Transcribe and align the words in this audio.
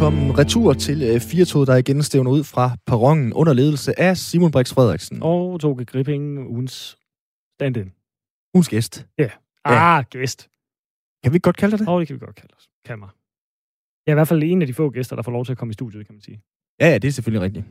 velkommen 0.00 0.38
retur 0.38 0.72
til 0.72 1.02
øh, 1.02 1.20
Firtoget, 1.20 1.68
der 1.68 1.76
igen 1.76 2.02
stævner 2.02 2.30
ud 2.30 2.44
fra 2.44 2.76
perronen 2.86 3.32
under 3.32 3.52
ledelse 3.52 4.00
af 4.00 4.16
Simon 4.16 4.50
Brix 4.50 4.74
Frederiksen. 4.74 5.18
Og 5.22 5.60
Toge 5.60 5.84
Gripping, 5.84 6.38
ugens 6.38 6.98
stand-in. 7.56 7.92
Ugens 8.54 8.68
gæst. 8.68 9.06
Ja. 9.18 9.30
Ah, 9.64 10.04
gæst. 10.10 10.48
Kan 11.24 11.32
vi 11.32 11.38
godt 11.42 11.56
kalde 11.56 11.78
det? 11.78 11.88
Åh, 11.88 11.94
oh, 11.94 12.00
det 12.00 12.08
kan 12.08 12.14
vi 12.14 12.18
godt 12.18 12.36
kalde 12.36 12.54
os. 12.56 12.68
Kan 12.84 12.98
mig. 12.98 13.08
Jeg 14.06 14.12
er 14.12 14.14
i 14.14 14.18
hvert 14.18 14.28
fald 14.28 14.42
en 14.42 14.62
af 14.62 14.66
de 14.66 14.74
få 14.74 14.90
gæster, 14.90 15.16
der 15.16 15.22
får 15.22 15.32
lov 15.32 15.44
til 15.44 15.52
at 15.52 15.58
komme 15.58 15.70
i 15.70 15.78
studiet, 15.80 16.06
kan 16.06 16.14
man 16.14 16.22
sige. 16.22 16.40
Ja, 16.80 16.88
ja, 16.88 16.98
det 16.98 17.08
er 17.08 17.12
selvfølgelig 17.12 17.42
rigtigt. 17.42 17.64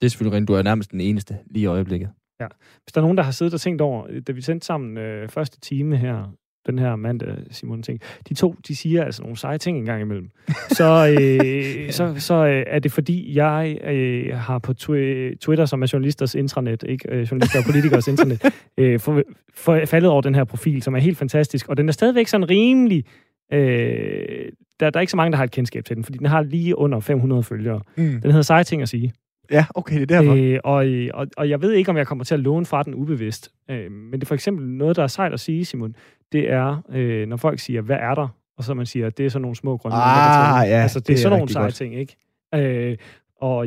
Det 0.00 0.06
er 0.06 0.10
selvfølgelig 0.10 0.36
rigtigt. 0.36 0.48
Du 0.48 0.54
er 0.54 0.62
nærmest 0.62 0.90
den 0.90 1.00
eneste 1.00 1.38
lige 1.46 1.62
i 1.62 1.66
øjeblikket. 1.66 2.10
Ja. 2.40 2.46
Hvis 2.82 2.92
der 2.92 3.00
er 3.00 3.02
nogen, 3.02 3.16
der 3.16 3.22
har 3.22 3.32
siddet 3.32 3.54
og 3.54 3.60
tænkt 3.60 3.80
over, 3.80 4.20
da 4.20 4.32
vi 4.32 4.40
sendte 4.40 4.66
sammen 4.66 4.96
øh, 4.96 5.28
første 5.28 5.60
time 5.60 5.96
her, 5.96 6.32
den 6.66 6.78
her 6.78 6.96
mandag, 6.96 7.28
Simon 7.50 7.82
ting, 7.82 8.00
de 8.28 8.34
to, 8.34 8.54
de 8.68 8.76
siger 8.76 9.04
altså 9.04 9.22
nogle 9.22 9.36
seje 9.36 9.58
ting 9.58 9.78
en 9.78 9.84
gang 9.84 10.02
imellem. 10.02 10.30
Så, 10.68 11.16
øh, 11.20 11.92
så, 11.92 12.14
så 12.16 12.34
øh, 12.34 12.64
er 12.66 12.78
det 12.78 12.92
fordi, 12.92 13.36
jeg 13.36 13.78
øh, 13.84 14.36
har 14.36 14.58
på 14.58 14.72
tw- 14.72 15.36
Twitter, 15.40 15.64
som 15.64 15.82
er 15.82 15.90
journalisters 15.92 16.34
intranet, 16.34 16.84
ikke 16.88 17.08
øh, 17.10 17.22
journalister 17.22 17.58
og 17.58 17.64
politikers 17.64 18.08
internet, 18.08 18.44
øh, 18.78 19.00
for, 19.00 19.22
for, 19.54 19.80
faldet 19.84 20.10
over 20.10 20.20
den 20.20 20.34
her 20.34 20.44
profil, 20.44 20.82
som 20.82 20.94
er 20.94 20.98
helt 20.98 21.18
fantastisk, 21.18 21.68
og 21.68 21.76
den 21.76 21.88
er 21.88 21.92
stadigvæk 21.92 22.26
sådan 22.26 22.50
rimelig... 22.50 23.04
Øh, 23.52 24.48
der, 24.80 24.90
der 24.90 24.98
er 24.98 25.00
ikke 25.00 25.10
så 25.10 25.16
mange, 25.16 25.30
der 25.30 25.36
har 25.36 25.44
et 25.44 25.50
kendskab 25.50 25.84
til 25.84 25.96
den, 25.96 26.04
fordi 26.04 26.18
den 26.18 26.26
har 26.26 26.42
lige 26.42 26.78
under 26.78 27.00
500 27.00 27.42
følgere. 27.42 27.80
Mm. 27.96 28.04
Den 28.04 28.30
hedder 28.30 28.42
Seje 28.42 28.64
Ting 28.64 28.82
at 28.82 28.88
sige. 28.88 29.12
Ja, 29.50 29.66
okay, 29.74 30.00
det 30.00 30.10
er 30.10 30.20
derfor. 30.20 30.34
Øh, 30.36 30.60
og, 30.64 30.86
og, 31.20 31.26
og 31.36 31.48
jeg 31.48 31.62
ved 31.62 31.72
ikke, 31.72 31.90
om 31.90 31.96
jeg 31.96 32.06
kommer 32.06 32.24
til 32.24 32.34
at 32.34 32.40
låne 32.40 32.66
fra 32.66 32.82
den 32.82 32.94
ubevidst. 32.94 33.52
Øh, 33.70 33.92
men 33.92 34.12
det 34.12 34.22
er 34.22 34.26
for 34.26 34.34
eksempel 34.34 34.66
noget, 34.66 34.96
der 34.96 35.02
er 35.02 35.06
sejt 35.06 35.32
at 35.32 35.40
sige, 35.40 35.64
Simon. 35.64 35.96
Det 36.32 36.50
er, 36.52 36.82
øh, 36.92 37.28
når 37.28 37.36
folk 37.36 37.58
siger, 37.58 37.80
hvad 37.80 37.96
er 38.00 38.14
der? 38.14 38.28
Og 38.58 38.64
så 38.64 38.74
man 38.74 38.86
siger, 38.86 39.10
det 39.10 39.26
er 39.26 39.30
sådan 39.30 39.42
nogle 39.42 39.56
små 39.56 39.76
grønne. 39.76 39.96
Ah, 39.96 40.68
ja, 40.68 40.74
altså, 40.74 40.98
det, 41.00 41.06
det 41.08 41.12
er 41.12 41.16
er 41.16 41.20
sådan 41.22 41.30
nogle 41.30 41.42
rigtig 41.42 41.52
seje 41.52 41.64
godt. 41.64 41.74
ting, 41.74 41.94
ikke? 41.94 42.16
Øh, 42.54 42.96
og, 43.40 43.66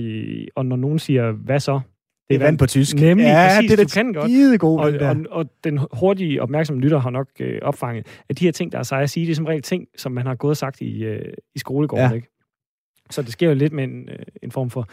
og 0.55 0.66
når 0.66 0.75
nogen 0.75 0.99
siger, 0.99 1.31
hvad 1.31 1.59
så? 1.59 1.80
Det 2.30 2.36
er 2.36 2.39
vand 2.39 2.58
på 2.58 2.66
tysk. 2.66 2.95
Nemlig, 2.95 3.23
ja, 3.23 3.47
præcis, 3.47 3.71
det 3.71 3.80
er 3.80 3.83
du 3.83 3.89
kan 3.93 4.14
godt. 4.14 4.59
god, 4.59 4.80
Og, 4.80 5.09
og, 5.09 5.16
og 5.31 5.45
den 5.64 5.80
hurtige 5.93 6.41
opmærksomme 6.41 6.81
lytter 6.81 6.99
har 6.99 7.09
nok 7.09 7.27
øh, 7.39 7.59
opfanget, 7.61 8.08
at 8.30 8.39
de 8.39 8.45
her 8.45 8.52
ting, 8.52 8.71
der 8.71 8.80
er 8.80 8.83
seje 8.83 9.03
at 9.03 9.09
sige, 9.09 9.25
det 9.25 9.31
er 9.31 9.36
som 9.36 9.45
regel 9.45 9.61
ting, 9.61 9.88
som 9.97 10.11
man 10.11 10.25
har 10.25 10.36
gået 10.36 10.52
og 10.52 10.58
sagt 10.58 10.81
i, 10.81 11.03
øh, 11.03 11.33
i 11.55 11.59
skolegården, 11.59 12.09
ja. 12.09 12.16
ikke? 12.16 12.27
Så 13.09 13.21
det 13.21 13.31
sker 13.31 13.47
jo 13.47 13.53
lidt 13.53 13.73
med 13.73 13.83
en, 13.83 14.09
øh, 14.09 14.25
en 14.43 14.52
form 14.52 14.69
for 14.69 14.88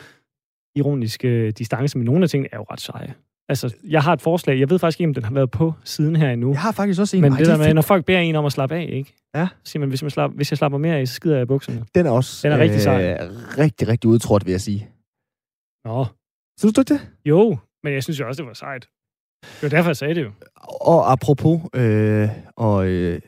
ironisk 0.77 1.25
øh, 1.25 1.53
distance, 1.59 1.99
men 1.99 2.05
nogle 2.05 2.23
af 2.23 2.29
tingene 2.31 2.49
er 2.53 2.57
jo 2.57 2.63
ret 2.71 2.81
seje. 2.81 3.15
Altså, 3.49 3.75
jeg 3.89 4.03
har 4.03 4.13
et 4.13 4.21
forslag, 4.23 4.61
jeg 4.61 4.71
ved 4.71 4.79
faktisk 4.79 5.01
ikke, 5.01 5.09
om 5.09 5.15
den 5.15 5.25
har 5.25 5.33
været 5.35 5.51
på 5.51 5.73
siden 5.85 6.17
her 6.17 6.31
endnu, 6.31 6.51
Jeg 6.53 6.61
har 6.61 6.73
faktisk 6.73 7.01
også 7.01 7.17
en. 7.17 7.23
men 7.23 7.33
Ej, 7.33 7.39
det 7.39 7.49
er 7.49 7.57
der 7.57 7.65
med, 7.65 7.75
når 7.75 7.83
folk 7.83 8.05
beder 8.05 8.19
en 8.19 8.35
om 8.37 8.45
at 8.45 8.53
slappe 8.53 8.75
af, 8.77 8.89
ikke? 8.93 9.15
Ja. 9.35 9.49
Så 9.65 9.71
siger 9.71 9.81
man, 9.81 9.89
hvis, 9.89 10.03
man 10.03 10.11
slap, 10.11 10.31
hvis 10.31 10.53
jeg 10.53 10.59
slapper 10.59 10.79
mere 10.79 10.97
af, 10.97 11.09
så 11.09 11.15
skider 11.15 11.35
jeg 11.35 11.43
i 11.43 11.47
bukserne. 11.47 11.85
Den 11.95 12.07
er 12.07 12.11
også 12.11 12.49
Den 12.49 12.59
er 12.59 12.63
rigtig 12.63 12.81
sej. 12.81 13.13
øh, 13.23 13.31
rigtig, 13.59 13.89
rigtig 13.89 14.11
udtrådt, 14.11 14.45
vil 14.47 14.51
jeg 14.51 14.61
sige. 14.61 14.89
Nå, 15.85 16.07
Synes 16.59 16.75
du 16.75 16.81
ikke 16.81 16.95
det? 16.95 17.01
jo, 17.25 17.57
men 17.85 17.93
jeg 17.95 18.03
synes 18.03 18.21
jo 18.21 18.29
også, 18.29 18.43
det 18.43 18.49
var 18.49 18.55
sejt. 18.55 18.89
Det 19.43 19.63
var 19.63 19.69
derfor, 19.69 19.89
jeg 19.89 19.97
sagde 19.97 20.15
det 20.15 20.25
jo. 20.25 20.33
Og 20.81 21.13
apropos, 21.13 21.61
øh, 21.75 22.29
og 22.57 22.87
øh, 22.87 23.21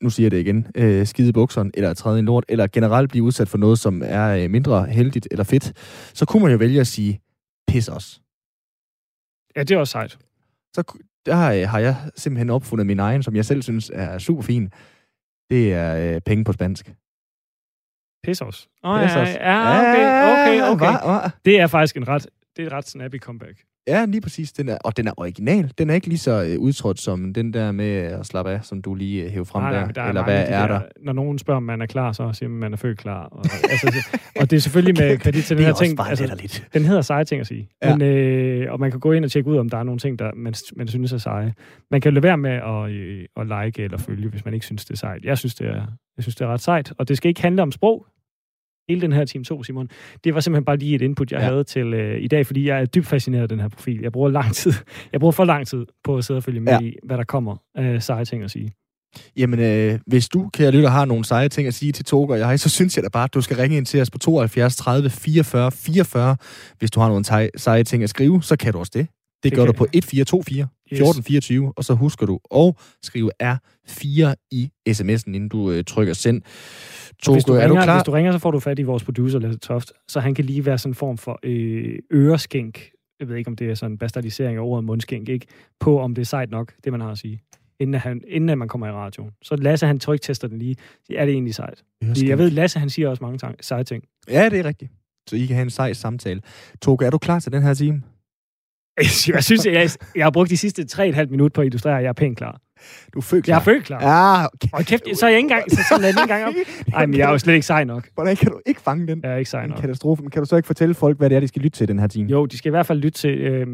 nu 0.00 0.10
siger 0.10 0.24
jeg 0.24 0.30
det 0.30 0.40
igen, 0.40 0.66
øh, 0.74 1.06
skide 1.06 1.32
bukserne, 1.32 1.70
eller 1.74 1.94
træde 1.94 2.18
i 2.18 2.22
lort, 2.22 2.44
eller 2.48 2.66
generelt 2.66 3.10
blive 3.10 3.24
udsat 3.24 3.48
for 3.48 3.58
noget, 3.58 3.78
som 3.78 4.02
er 4.04 4.36
øh, 4.36 4.50
mindre 4.50 4.86
heldigt 4.86 5.28
eller 5.30 5.44
fedt, 5.44 5.72
så 6.14 6.26
kunne 6.26 6.42
man 6.42 6.52
jo 6.52 6.58
vælge 6.58 6.80
at 6.80 6.86
sige, 6.86 7.20
pis 7.68 7.88
os. 7.88 8.20
Ja, 9.56 9.62
det 9.62 9.70
er 9.70 9.78
også 9.78 9.92
sejt. 9.92 10.18
Så 10.74 10.98
der 11.26 11.34
har, 11.34 11.52
øh, 11.52 11.68
har 11.68 11.78
jeg 11.78 11.96
simpelthen 12.16 12.50
opfundet 12.50 12.86
min 12.86 13.00
egen, 13.00 13.22
som 13.22 13.36
jeg 13.36 13.44
selv 13.44 13.62
synes 13.62 13.90
er 13.94 14.18
super 14.18 14.42
fin. 14.42 14.72
Det 15.50 15.72
er 15.72 16.14
øh, 16.14 16.20
penge 16.20 16.44
på 16.44 16.52
spansk. 16.52 16.86
Pis 18.24 18.40
os. 18.40 18.68
Åh, 18.84 19.00
Pis 19.02 19.14
ja, 19.14 19.20
ja, 19.20 19.82
okay, 20.32 20.62
okay, 20.72 20.92
okay. 21.02 21.30
Det 21.44 21.60
er 21.60 21.66
faktisk 21.66 21.96
en 21.96 22.08
ret, 22.08 22.26
det 22.56 22.62
er 22.62 22.66
et 22.66 22.72
ret 22.72 22.88
snappy 22.88 23.18
comeback. 23.18 23.64
Ja, 23.88 24.04
lige 24.04 24.20
præcis. 24.20 24.52
Den 24.52 24.68
er, 24.68 24.78
og 24.84 24.96
den 24.96 25.06
er 25.08 25.12
original. 25.16 25.72
Den 25.78 25.90
er 25.90 25.94
ikke 25.94 26.06
lige 26.06 26.18
så 26.18 26.44
øh, 26.50 26.58
udtrådt 26.60 27.00
som 27.00 27.34
den 27.34 27.52
der 27.52 27.72
med 27.72 27.86
at 27.96 28.26
slappe 28.26 28.50
af, 28.52 28.64
som 28.64 28.82
du 28.82 28.94
lige 28.94 29.24
øh, 29.24 29.30
hæver 29.30 29.44
frem 29.44 29.62
Nej, 29.62 29.72
der. 29.72 29.88
der 29.92 30.02
er 30.02 30.08
Eller 30.08 30.24
hvad 30.24 30.38
de 30.38 30.42
er 30.52 30.66
der, 30.66 30.78
der? 30.78 30.80
Når 31.02 31.12
nogen 31.12 31.38
spørger, 31.38 31.56
om 31.56 31.62
man 31.62 31.82
er 31.82 31.86
klar, 31.86 32.12
så 32.12 32.32
siger 32.32 32.48
man, 32.48 32.56
at 32.56 32.60
man 32.60 32.72
er 32.72 32.76
født 32.76 32.98
klar. 32.98 33.24
Og, 33.24 33.44
altså, 33.70 33.86
det- 34.12 34.20
og 34.40 34.50
det 34.50 34.56
er 34.56 34.60
selvfølgelig 34.60 34.94
med 35.02 35.18
kredit 35.18 35.44
til 35.44 35.56
den 35.56 35.62
er 35.64 35.66
her 35.68 35.74
ting. 35.74 36.00
Altså, 36.00 36.62
den 36.74 36.84
hedder 36.84 37.02
seje 37.02 37.24
ting 37.24 37.40
at 37.40 37.46
sige. 37.46 37.68
Ja. 37.82 37.96
Men, 37.96 38.02
øh, 38.08 38.72
og 38.72 38.80
man 38.80 38.90
kan 38.90 39.00
gå 39.00 39.12
ind 39.12 39.24
og 39.24 39.30
tjekke 39.30 39.50
ud, 39.50 39.56
om 39.56 39.68
der 39.68 39.78
er 39.78 39.82
nogle 39.82 39.98
ting, 39.98 40.18
der 40.18 40.30
man, 40.36 40.54
man 40.76 40.88
synes 40.88 41.12
er 41.12 41.18
seje. 41.18 41.54
Man 41.90 42.00
kan 42.00 42.14
lade 42.14 42.22
være 42.22 42.38
med 42.38 42.50
at, 42.50 42.90
øh, 42.90 43.24
at 43.36 43.46
like 43.66 43.82
eller 43.84 43.98
følge, 43.98 44.28
hvis 44.28 44.44
man 44.44 44.54
ikke 44.54 44.66
synes, 44.66 44.84
det 44.84 44.94
er 44.94 44.98
sejt. 44.98 45.24
Jeg 45.24 45.38
synes, 45.38 45.54
det 45.54 45.66
er, 45.66 45.86
jeg 46.16 46.22
synes, 46.24 46.36
det 46.36 46.44
er 46.44 46.48
ret 46.48 46.60
sejt. 46.60 46.92
Og 46.98 47.08
det 47.08 47.16
skal 47.16 47.28
ikke 47.28 47.42
handle 47.42 47.62
om 47.62 47.72
sprog. 47.72 48.06
Hele 48.88 49.00
den 49.00 49.12
her 49.12 49.24
Team 49.24 49.44
2, 49.44 49.62
Simon. 49.62 49.88
Det 50.24 50.34
var 50.34 50.40
simpelthen 50.40 50.64
bare 50.64 50.76
lige 50.76 50.94
et 50.94 51.02
input, 51.02 51.32
jeg 51.32 51.40
Ja. 51.40 51.44
havde 51.44 51.64
til 51.64 51.94
øh, 51.94 52.20
i 52.22 52.28
dag, 52.28 52.46
fordi 52.46 52.68
jeg 52.68 52.80
er 52.80 52.84
dybt 52.84 53.06
fascineret 53.06 53.42
af 53.42 53.48
den 53.48 53.60
her 53.60 53.68
profil. 53.68 54.00
Jeg 54.02 54.12
bruger 54.12 54.28
lang 54.28 54.54
tid. 54.54 54.72
Jeg 55.12 55.20
bruger 55.20 55.32
for 55.32 55.44
lang 55.44 55.66
tid 55.66 55.86
på 56.04 56.16
at 56.16 56.24
sidde 56.24 56.38
og 56.38 56.44
følge 56.44 56.60
med 56.60 56.72
Ja. 56.72 56.80
i, 56.80 56.94
hvad 57.04 57.16
der 57.18 57.24
kommer 57.24 57.56
af 57.74 58.02
seje 58.02 58.24
ting 58.24 58.42
at 58.44 58.50
sige. 58.50 58.72
Jamen, 59.36 59.60
øh, 59.60 59.98
hvis 60.06 60.28
du, 60.28 60.50
kære 60.52 60.70
lytter, 60.70 60.88
har 60.88 61.04
nogle 61.04 61.24
seje 61.24 61.48
ting 61.48 61.68
at 61.68 61.74
sige 61.74 61.92
til 61.92 62.04
Toge 62.04 62.34
og 62.34 62.38
jeg, 62.38 62.60
så 62.60 62.68
synes 62.70 62.96
jeg 62.96 63.02
da 63.04 63.08
bare, 63.12 63.24
at 63.24 63.34
du 63.34 63.40
skal 63.40 63.56
ringe 63.56 63.76
ind 63.76 63.86
til 63.86 64.00
os 64.00 64.10
på 64.10 64.18
72 64.18 64.76
30 64.76 65.10
44 65.10 65.70
44. 65.72 66.36
Hvis 66.78 66.90
du 66.90 67.00
har 67.00 67.08
nogle 67.08 67.50
seje 67.58 67.84
ting 67.84 68.02
at 68.02 68.10
skrive, 68.10 68.42
så 68.42 68.56
kan 68.56 68.72
du 68.72 68.78
også 68.78 68.92
det. 68.94 69.06
Det, 69.06 69.50
Det 69.50 69.52
gør 69.52 69.64
kan 69.64 69.72
du 69.74 69.78
på 69.78 69.84
1424 69.92 70.62
Yes. 70.62 70.83
1424, 70.94 71.72
og 71.76 71.84
så 71.84 71.94
husker 71.94 72.26
du 72.26 72.40
at 72.50 72.74
skrive 73.02 73.30
R4 73.42 74.34
i 74.50 74.70
sms'en, 74.88 75.26
inden 75.26 75.48
du 75.48 75.70
øh, 75.70 75.84
trykker 75.84 76.14
send. 76.14 76.42
Toge, 77.22 77.36
hvis, 77.36 77.44
du 77.44 77.52
er 77.52 77.60
ringer, 77.60 77.68
du 77.68 77.82
klar? 77.82 77.96
hvis 77.96 78.04
du 78.04 78.10
ringer, 78.10 78.32
så 78.32 78.38
får 78.38 78.50
du 78.50 78.60
fat 78.60 78.78
i 78.78 78.82
vores 78.82 79.04
producer, 79.04 79.38
Lasse 79.38 79.58
Toft, 79.58 79.92
så 80.08 80.20
han 80.20 80.34
kan 80.34 80.44
lige 80.44 80.66
være 80.66 80.78
sådan 80.78 80.90
en 80.90 80.94
form 80.94 81.18
for 81.18 81.38
øh, 81.42 81.98
øreskænk. 82.12 82.90
Jeg 83.20 83.28
ved 83.28 83.36
ikke, 83.36 83.48
om 83.48 83.56
det 83.56 83.70
er 83.70 83.74
sådan 83.74 83.92
en 83.92 83.98
bastardisering 83.98 84.56
af 84.56 84.62
ordet 84.62 84.84
mundskænk, 84.84 85.28
ikke? 85.28 85.46
På, 85.80 86.00
om 86.00 86.14
det 86.14 86.22
er 86.22 86.26
sejt 86.26 86.50
nok, 86.50 86.72
det 86.84 86.92
man 86.92 87.00
har 87.00 87.10
at 87.10 87.18
sige. 87.18 87.40
Inden, 87.80 88.00
han, 88.00 88.20
inden 88.28 88.58
man 88.58 88.68
kommer 88.68 88.86
i 88.86 88.90
radioen. 88.90 89.30
Så 89.42 89.56
Lasse, 89.56 89.86
han 89.86 89.98
tryktester 89.98 90.48
den 90.48 90.58
lige. 90.58 90.76
Er 91.10 91.24
det 91.24 91.32
egentlig 91.32 91.54
sejt? 91.54 91.84
Fordi 92.04 92.28
jeg 92.28 92.38
ved, 92.38 92.50
Lasse, 92.50 92.78
han 92.78 92.90
siger 92.90 93.08
også 93.08 93.24
mange 93.24 93.38
tang, 93.38 93.64
seje 93.64 93.84
ting. 93.84 94.04
Ja, 94.28 94.48
det 94.48 94.58
er 94.58 94.64
rigtigt. 94.64 94.90
Så 95.28 95.36
I 95.36 95.46
kan 95.46 95.56
have 95.56 95.62
en 95.62 95.70
sej 95.70 95.92
samtale. 95.92 96.40
Toge, 96.82 97.06
er 97.06 97.10
du 97.10 97.18
klar 97.18 97.40
til 97.40 97.52
den 97.52 97.62
her 97.62 97.74
time? 97.74 98.02
Jeg 99.34 99.44
synes, 99.44 99.66
jeg, 99.66 99.90
jeg 100.16 100.24
har 100.24 100.30
brugt 100.30 100.50
de 100.50 100.56
sidste 100.56 100.82
3,5 100.92 101.26
minutter 101.30 101.54
på 101.54 101.60
at 101.60 101.66
illustrere, 101.66 101.96
at 101.96 102.02
jeg 102.02 102.08
er 102.08 102.12
pænt 102.12 102.38
klar. 102.38 102.60
Du 103.14 103.18
er 103.18 103.22
født 103.22 103.44
klar. 103.44 103.54
Jeg 103.54 103.60
er 103.60 103.64
følt 103.64 103.84
klar. 103.84 104.00
Ja, 104.00 104.44
okay. 104.44 104.68
Og 104.72 104.84
kæft, 104.84 105.02
så 105.18 105.26
er 105.26 105.30
jeg 105.30 105.38
ikke 105.38 105.44
engang, 105.50 105.70
så 105.70 105.80
sådan 105.88 106.04
er 106.04 106.06
jeg 106.06 106.12
ikke 106.12 106.20
engang 106.22 106.44
op. 106.44 106.54
Nej, 106.88 107.06
men 107.06 107.18
jeg 107.18 107.26
er 107.28 107.32
jo 107.32 107.38
slet 107.38 107.54
ikke 107.54 107.66
sej 107.66 107.84
nok. 107.84 108.08
Hvordan 108.14 108.36
kan 108.36 108.50
du 108.50 108.60
ikke 108.66 108.80
fange 108.80 109.06
den? 109.06 109.20
Jeg 109.22 109.32
er 109.32 109.36
ikke 109.36 109.50
sej 109.50 109.64
En 109.64 109.70
nok. 109.70 109.78
katastrofe. 109.80 110.22
Men 110.22 110.30
kan 110.30 110.42
du 110.42 110.48
så 110.48 110.56
ikke 110.56 110.66
fortælle 110.66 110.94
folk, 110.94 111.18
hvad 111.18 111.30
det 111.30 111.36
er, 111.36 111.40
de 111.40 111.48
skal 111.48 111.62
lytte 111.62 111.78
til 111.78 111.88
den 111.88 111.98
her 111.98 112.06
time? 112.06 112.30
Jo, 112.30 112.46
de 112.46 112.58
skal 112.58 112.68
i 112.68 112.70
hvert 112.70 112.86
fald 112.86 112.98
lytte 112.98 113.18
til 113.18 113.30
øh, 113.30 113.66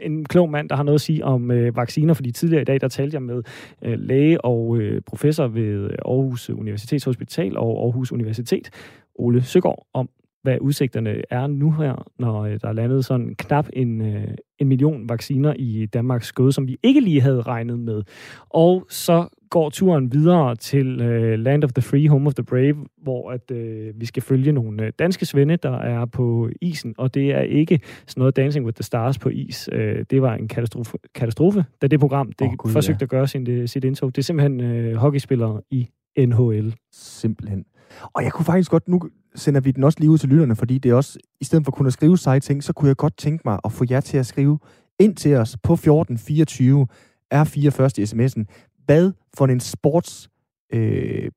en 0.00 0.24
klog 0.24 0.50
mand, 0.50 0.68
der 0.68 0.76
har 0.76 0.82
noget 0.82 0.94
at 0.98 1.00
sige 1.00 1.24
om 1.24 1.50
øh, 1.50 1.76
vacciner, 1.76 2.14
fordi 2.14 2.32
tidligere 2.32 2.62
i 2.62 2.64
dag, 2.64 2.80
der 2.80 2.88
talte 2.88 3.14
jeg 3.14 3.22
med 3.22 3.42
øh, 3.84 3.98
læge 3.98 4.44
og 4.44 4.76
øh, 4.78 5.02
professor 5.06 5.46
ved 5.46 5.90
Aarhus 6.04 6.50
Universitetshospital 6.50 7.56
og 7.56 7.84
Aarhus 7.84 8.12
Universitet, 8.12 8.70
Ole 9.14 9.42
Søgaard, 9.42 9.86
om 9.94 10.08
hvad 10.42 10.58
udsigterne 10.60 11.22
er 11.30 11.46
nu 11.46 11.72
her, 11.72 12.06
når 12.18 12.44
øh, 12.44 12.60
der 12.62 12.68
er 12.68 12.72
landet 12.72 13.04
sådan 13.04 13.34
knap 13.38 13.68
en, 13.72 14.00
øh, 14.00 14.28
en 14.58 14.68
million 14.68 15.08
vacciner 15.08 15.54
i 15.58 15.86
Danmarks 15.86 16.26
skød, 16.26 16.52
som 16.52 16.68
vi 16.68 16.78
ikke 16.82 17.00
lige 17.00 17.20
havde 17.20 17.42
regnet 17.42 17.78
med. 17.78 18.02
Og 18.50 18.86
så 18.88 19.28
går 19.50 19.70
turen 19.70 20.12
videre 20.12 20.56
til 20.56 21.00
øh, 21.00 21.38
Land 21.38 21.64
of 21.64 21.72
the 21.72 21.82
Free, 21.82 22.08
Home 22.08 22.26
of 22.26 22.34
the 22.34 22.44
Brave, 22.44 22.86
hvor 23.02 23.30
at 23.30 23.50
øh, 23.50 24.00
vi 24.00 24.06
skal 24.06 24.22
følge 24.22 24.52
nogle 24.52 24.86
øh, 24.86 24.92
danske 24.98 25.26
svende, 25.26 25.56
der 25.56 25.78
er 25.78 26.04
på 26.04 26.48
isen, 26.60 26.94
og 26.98 27.14
det 27.14 27.30
er 27.30 27.40
ikke 27.40 27.80
sådan 28.06 28.20
noget 28.20 28.36
Dancing 28.36 28.64
with 28.64 28.76
the 28.76 28.82
Stars 28.82 29.18
på 29.18 29.28
is. 29.28 29.68
Øh, 29.72 30.04
det 30.10 30.22
var 30.22 30.34
en 30.34 30.48
katastrofe, 30.48 30.98
katastrofe 31.14 31.64
da 31.82 31.86
det 31.86 32.00
program 32.00 32.32
det 32.32 32.46
oh, 32.46 32.54
Gud, 32.56 32.70
forsøgte 32.70 33.02
ja. 33.02 33.04
at 33.04 33.08
gøre 33.08 33.28
sin, 33.28 33.46
det, 33.46 33.70
sit 33.70 33.84
indtog. 33.84 34.16
Det 34.16 34.22
er 34.22 34.24
simpelthen 34.24 34.60
øh, 34.60 34.96
hockeyspillere 34.96 35.60
i 35.70 35.88
NHL. 36.18 36.74
Simpelthen. 36.92 37.64
Og 38.02 38.24
jeg 38.24 38.32
kunne 38.32 38.44
faktisk 38.44 38.70
godt, 38.70 38.88
nu 38.88 39.00
sender 39.34 39.60
vi 39.60 39.70
den 39.70 39.84
også 39.84 40.00
lige 40.00 40.10
ud 40.10 40.18
til 40.18 40.28
lytterne, 40.28 40.56
fordi 40.56 40.78
det 40.78 40.90
er 40.90 40.94
også, 40.94 41.18
i 41.40 41.44
stedet 41.44 41.64
for 41.64 41.72
at 41.72 41.76
kunne 41.76 41.90
skrive 41.90 42.18
seje 42.18 42.40
ting, 42.40 42.64
så 42.64 42.72
kunne 42.72 42.88
jeg 42.88 42.96
godt 42.96 43.16
tænke 43.16 43.42
mig 43.44 43.58
at 43.64 43.72
få 43.72 43.84
jer 43.90 44.00
til 44.00 44.18
at 44.18 44.26
skrive 44.26 44.58
ind 44.98 45.16
til 45.16 45.34
os 45.36 45.56
på 45.62 45.72
1424 45.72 46.86
R4 47.34 47.68
først 47.68 47.98
i 47.98 48.02
sms'en. 48.02 48.44
Hvad 48.84 49.12
for 49.36 49.46
en 49.46 49.60
sports 49.60 50.28
øh, 50.72 51.30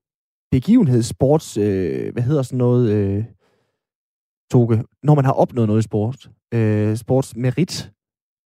begivenhed, 0.50 1.02
sports, 1.02 1.56
øh, 1.56 2.12
hvad 2.12 2.22
hedder 2.22 2.42
sådan 2.42 2.58
noget, 2.58 2.90
øh, 2.90 3.24
Toge, 4.50 4.84
når 5.02 5.14
man 5.14 5.24
har 5.24 5.32
opnået 5.32 5.68
noget 5.68 5.80
i 5.80 5.82
sport, 5.82 6.30
øh, 6.54 6.96
sports 6.96 7.36
merit, 7.36 7.90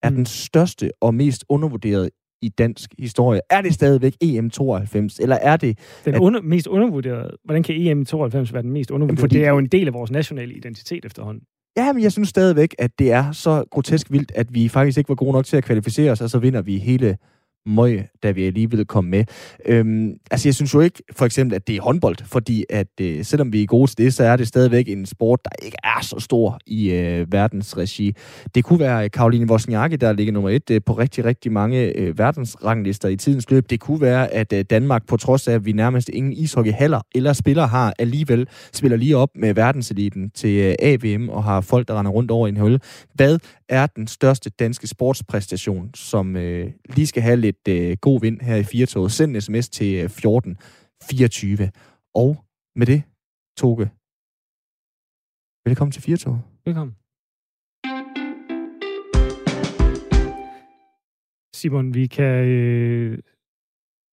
er 0.03 0.11
Mm. 0.11 0.17
den 0.17 0.27
største 0.27 0.91
og 1.01 1.15
mest 1.15 1.45
undervurderede 1.49 2.11
i 2.43 2.49
dansk 2.49 2.91
historie. 2.99 3.41
Er 3.51 3.61
det 3.61 3.75
stadigvæk 3.75 4.13
EM92, 4.25 5.17
eller 5.21 5.37
er 5.37 5.57
det 5.57 5.79
Den 6.05 6.15
At- 6.15 6.21
under, 6.21 6.41
mest 6.43 6.67
undervurderede. 6.67 7.31
Hvordan 7.45 7.63
kan 7.63 7.75
EM 7.79 8.05
92 8.05 8.53
være 8.53 8.63
den 8.63 8.71
mest 8.73 8.91
undervurderede? 8.91 9.21
fordi- 9.21 9.35
Fordi... 9.35 9.39
Det 9.39 9.47
er 9.47 9.51
jo 9.51 9.59
en 9.59 9.67
del 9.67 9.87
af 9.87 9.95
vores 9.95 10.11
nationale 10.11 10.55
identitet 10.55 11.05
efterhånden. 11.05 11.43
Ja, 11.77 11.93
men 11.93 12.03
jeg 12.03 12.13
synes 12.13 12.29
stadigvæk, 12.29 12.75
at 12.79 12.91
det 12.99 13.13
er 13.13 13.33
så 13.33 13.65
grotesk 13.71 14.13
vildt, 14.13 14.33
at 14.35 14.47
vi 14.55 14.69
faktisk 14.69 14.99
ikke 14.99 15.09
var 15.09 15.15
gode 15.15 15.33
nok 15.33 15.45
til 15.45 15.57
at 15.57 15.65
kvalificere 15.65 16.13
os, 16.13 16.21
og 16.21 16.31
så 16.31 16.39
vinder 16.39 16.63
vi 16.63 16.79
hele 16.79 17.17
møg, 17.67 18.09
da 18.23 18.31
vi 18.31 18.45
alligevel 18.45 18.85
kom 18.85 19.05
med. 19.05 19.25
Øhm, 19.67 20.13
altså, 20.31 20.49
jeg 20.49 20.55
synes 20.55 20.75
jo 20.75 20.81
ikke, 20.81 21.03
for 21.13 21.27
eksempel, 21.27 21.55
at 21.55 21.67
det 21.67 21.77
er 21.77 21.83
håndbold, 21.83 22.17
fordi 22.25 22.65
at 22.71 22.87
øh, 23.01 23.25
selvom 23.25 23.53
vi 23.53 23.63
er 23.63 23.67
gode 23.67 23.91
til 23.91 23.99
det, 23.99 24.15
så 24.15 24.25
er 24.25 24.37
det 24.37 24.49
stadigvæk 24.49 24.89
en 24.89 25.07
sport, 25.07 25.41
der 25.45 25.51
ikke 25.63 25.77
er 25.85 26.03
så 26.03 26.17
stor 26.21 26.59
i 26.67 26.91
øh, 26.91 27.33
verdensregi. 27.33 28.15
Det 28.55 28.65
kunne 28.65 28.81
være 28.81 29.05
øh, 29.05 29.11
Karoline 29.11 29.51
Wozniacki, 29.51 29.97
der 29.97 30.13
ligger 30.13 30.33
nummer 30.33 30.51
et 30.51 30.71
øh, 30.71 30.81
på 30.87 30.93
rigtig, 30.93 31.25
rigtig 31.25 31.53
mange 31.53 31.97
øh, 31.97 32.19
verdensranglister 32.19 33.09
i 33.09 33.17
tidens 33.17 33.51
løb. 33.51 33.71
Det 33.71 33.81
kunne 33.81 34.01
være, 34.01 34.35
at 34.35 34.53
øh, 34.53 34.65
Danmark, 34.71 35.07
på 35.07 35.17
trods 35.17 35.49
af, 35.49 35.53
at 35.53 35.65
vi 35.65 35.73
nærmest 35.73 36.09
ingen 36.09 36.33
ishockeyhaller 36.33 37.01
eller 37.15 37.33
spillere 37.33 37.67
har, 37.67 37.95
alligevel 37.99 38.49
spiller 38.73 38.97
lige 38.97 39.17
op 39.17 39.31
med 39.35 39.55
verdenseliten 39.55 40.31
til 40.31 40.57
øh, 40.57 40.75
AVM 40.79 41.29
og 41.29 41.45
har 41.45 41.61
folk, 41.61 41.89
der 41.89 41.99
render 41.99 42.13
rundt 42.13 42.31
over 42.31 42.49
en 42.49 42.57
hul. 42.57 42.81
Hvad 43.15 43.39
er 43.69 43.87
den 43.87 44.07
største 44.07 44.51
danske 44.51 44.87
sportspræstation, 44.87 45.91
som 45.95 46.37
øh, 46.37 46.71
lige 46.95 47.07
skal 47.07 47.23
have 47.23 47.37
lidt 47.37 47.57
øh, 47.69 47.97
god 48.01 48.21
vind 48.21 48.41
her 48.41 48.57
i 48.57 48.63
Firtoget? 48.63 49.13
Send 49.13 49.35
en 49.35 49.41
sms 49.41 49.69
til 49.69 49.95
øh, 49.95 50.05
1424. 50.05 51.71
Og 52.15 52.45
med 52.77 52.87
det, 52.87 53.03
Toge, 53.57 53.91
velkommen 55.69 55.93
til 55.93 56.03
Firtoget. 56.03 56.41
Velkommen. 56.65 56.97
Simon, 61.55 61.95
vi 61.95 62.07
kan 62.07 62.45
øh, 62.49 63.19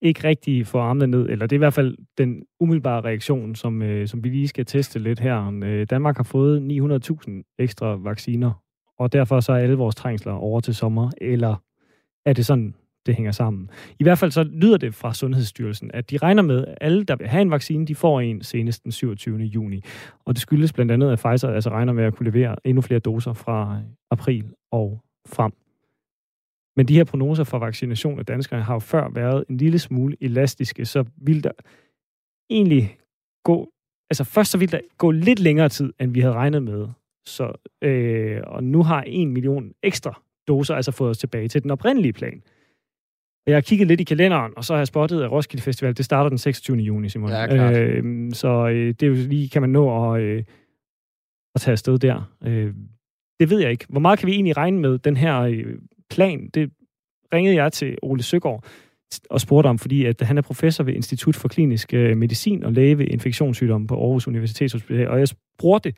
ikke 0.02 0.24
rigtig 0.24 0.68
få 0.68 0.80
armene 0.80 1.08
ned, 1.08 1.30
eller 1.30 1.48
det 1.48 1.56
er 1.56 1.58
i 1.58 1.66
hvert 1.66 1.74
fald 1.74 1.98
den 2.18 2.46
umiddelbare 2.60 3.02
reaktion, 3.02 3.56
som, 3.56 3.82
øh, 3.82 4.08
som 4.08 4.24
vi 4.24 4.30
lige 4.30 4.48
skal 4.48 4.66
teste 4.66 5.00
lidt 5.00 5.20
her. 5.20 5.60
Øh, 5.64 5.88
Danmark 5.90 6.18
har 6.18 6.24
fået 6.24 6.60
900.000 6.60 7.56
ekstra 7.60 7.96
vacciner 7.96 8.66
og 8.98 9.14
derfor 9.14 9.40
så 9.40 9.52
er 9.52 9.58
alle 9.58 9.76
vores 9.76 9.96
trængsler 9.96 10.34
over 10.34 10.60
til 10.60 10.76
sommer, 10.76 11.12
eller 11.18 11.56
er 12.26 12.34
det 12.34 12.46
sådan, 12.46 12.76
det 13.06 13.16
hænger 13.16 13.32
sammen? 13.32 13.70
I 14.00 14.04
hvert 14.04 14.18
fald 14.18 14.32
så 14.32 14.44
lyder 14.44 14.78
det 14.78 14.96
fra 14.96 15.14
Sundhedsstyrelsen, 15.14 15.92
at 15.94 16.12
de 16.12 16.18
regner 16.18 16.42
med, 16.42 16.66
at 16.66 16.78
alle, 16.82 17.04
der 17.04 17.16
vil 17.16 17.28
have 17.28 17.42
en 17.42 17.52
vaccine, 17.52 17.86
de 17.86 17.96
får 17.96 18.22
en 18.22 18.44
senest 18.44 18.84
den 18.84 18.92
27. 18.92 19.38
juni. 19.38 19.82
Og 20.26 20.34
det 20.34 20.42
skyldes 20.42 20.74
blandt 20.74 20.92
andet, 20.92 21.12
at 21.12 21.20
Pfizer 21.20 21.50
altså 21.50 21.70
regner 21.70 21.94
med 21.94 22.04
at 22.04 22.16
kunne 22.16 22.32
levere 22.32 22.56
endnu 22.64 22.82
flere 22.82 23.00
doser 23.00 23.34
fra 23.34 23.82
april 24.12 24.46
og 24.72 25.02
frem. 25.28 25.52
Men 26.76 26.88
de 26.88 26.96
her 26.96 27.04
prognoser 27.04 27.44
for 27.44 27.60
vaccination 27.60 28.20
af 28.20 28.26
danskerne 28.26 28.64
har 28.64 28.74
jo 28.74 28.80
før 28.80 29.10
været 29.10 29.46
en 29.50 29.58
lille 29.58 29.80
smule 29.80 30.18
elastiske, 30.22 30.86
så 30.86 31.04
vil 31.18 31.44
der 31.44 31.52
egentlig 32.50 32.98
gå, 33.44 33.70
altså 34.10 34.24
først 34.24 34.52
så 34.52 34.58
vil 34.58 34.72
der 34.72 34.80
gå 34.98 35.12
lidt 35.12 35.40
længere 35.40 35.70
tid, 35.70 35.94
end 36.00 36.12
vi 36.12 36.20
havde 36.20 36.34
regnet 36.34 36.64
med. 36.64 36.88
Så, 37.26 37.54
øh, 37.82 38.42
og 38.48 38.64
nu 38.64 38.84
har 38.84 39.02
en 39.02 39.32
million 39.32 39.72
ekstra 39.84 40.22
doser 40.48 40.76
altså 40.76 40.92
fået 40.92 41.10
os 41.10 41.18
tilbage 41.18 41.48
til 41.48 41.64
den 41.64 41.72
oprindelige 41.72 42.14
plan. 42.14 42.42
Jeg 43.48 43.56
har 43.56 43.62
kigget 43.62 43.88
lidt 43.88 44.02
i 44.02 44.04
kalenderen, 44.04 44.54
og 44.58 44.66
så 44.66 44.74
har 44.74 44.80
jeg 44.80 44.88
spottet, 44.88 45.24
at 45.24 45.32
Roskilde 45.32 45.64
Festival, 45.64 45.98
det 45.98 46.06
starter 46.06 46.30
den 46.30 46.38
26. 46.38 46.78
juni, 46.78 47.10
Simon. 47.10 47.30
Ja, 47.30 47.48
klart. 47.48 47.78
Øh, 47.78 48.32
så 48.34 48.68
øh, 48.68 48.88
det 48.88 49.04
er 49.04 49.08
jo 49.08 49.14
lige, 49.14 49.50
kan 49.50 49.62
man 49.62 49.70
nå 49.70 50.14
at, 50.14 50.22
øh, 50.22 50.44
at 51.56 51.62
tage 51.62 51.72
afsted 51.72 51.98
der. 51.98 52.32
Øh, 52.44 52.74
det 53.40 53.50
ved 53.50 53.60
jeg 53.60 53.72
ikke. 53.72 53.86
Hvor 53.90 54.00
meget 54.00 54.20
kan 54.20 54.28
vi 54.28 54.34
egentlig 54.34 54.58
regne 54.58 54.80
med 54.80 54.98
den 54.98 55.18
her 55.18 55.40
øh, 55.40 55.66
plan? 56.10 56.50
Det 56.54 56.72
ringede 57.34 57.56
jeg 57.56 57.74
til 57.74 57.98
Ole 58.02 58.24
Søgaard 58.24 58.66
og 59.30 59.42
spurgte 59.42 59.68
om, 59.68 59.80
fordi 59.80 60.06
at 60.06 60.22
han 60.22 60.38
er 60.38 60.42
professor 60.42 60.84
ved 60.84 60.94
Institut 60.94 61.36
for 61.36 61.48
Klinisk 61.48 61.94
øh, 61.94 62.18
Medicin 62.18 62.64
og 62.64 62.74
læge 62.74 62.98
ved 62.98 63.08
infektionssygdomme 63.08 63.88
på 63.88 63.96
Aarhus 63.96 64.28
Universitetshospital. 64.28 65.08
Og 65.08 65.20
jeg 65.20 65.28
spurgte, 65.28 65.94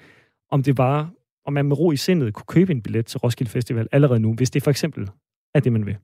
om 0.52 0.64
det 0.64 0.78
var 0.78 1.12
om 1.46 1.54
man 1.54 1.66
med 1.66 1.80
ro 1.80 1.92
i 1.92 1.96
sindet 1.96 2.34
kunne 2.34 2.46
købe 2.48 2.72
en 2.72 2.82
billet 2.82 3.06
til 3.06 3.20
Roskilde 3.20 3.52
Festival 3.52 3.88
allerede 3.92 4.20
nu, 4.20 4.34
hvis 4.34 4.50
det 4.50 4.64
for 4.64 4.72
eksempel 4.72 5.10
er 5.56 5.60
det, 5.60 5.72
man 5.72 5.86
vil? 5.86 5.98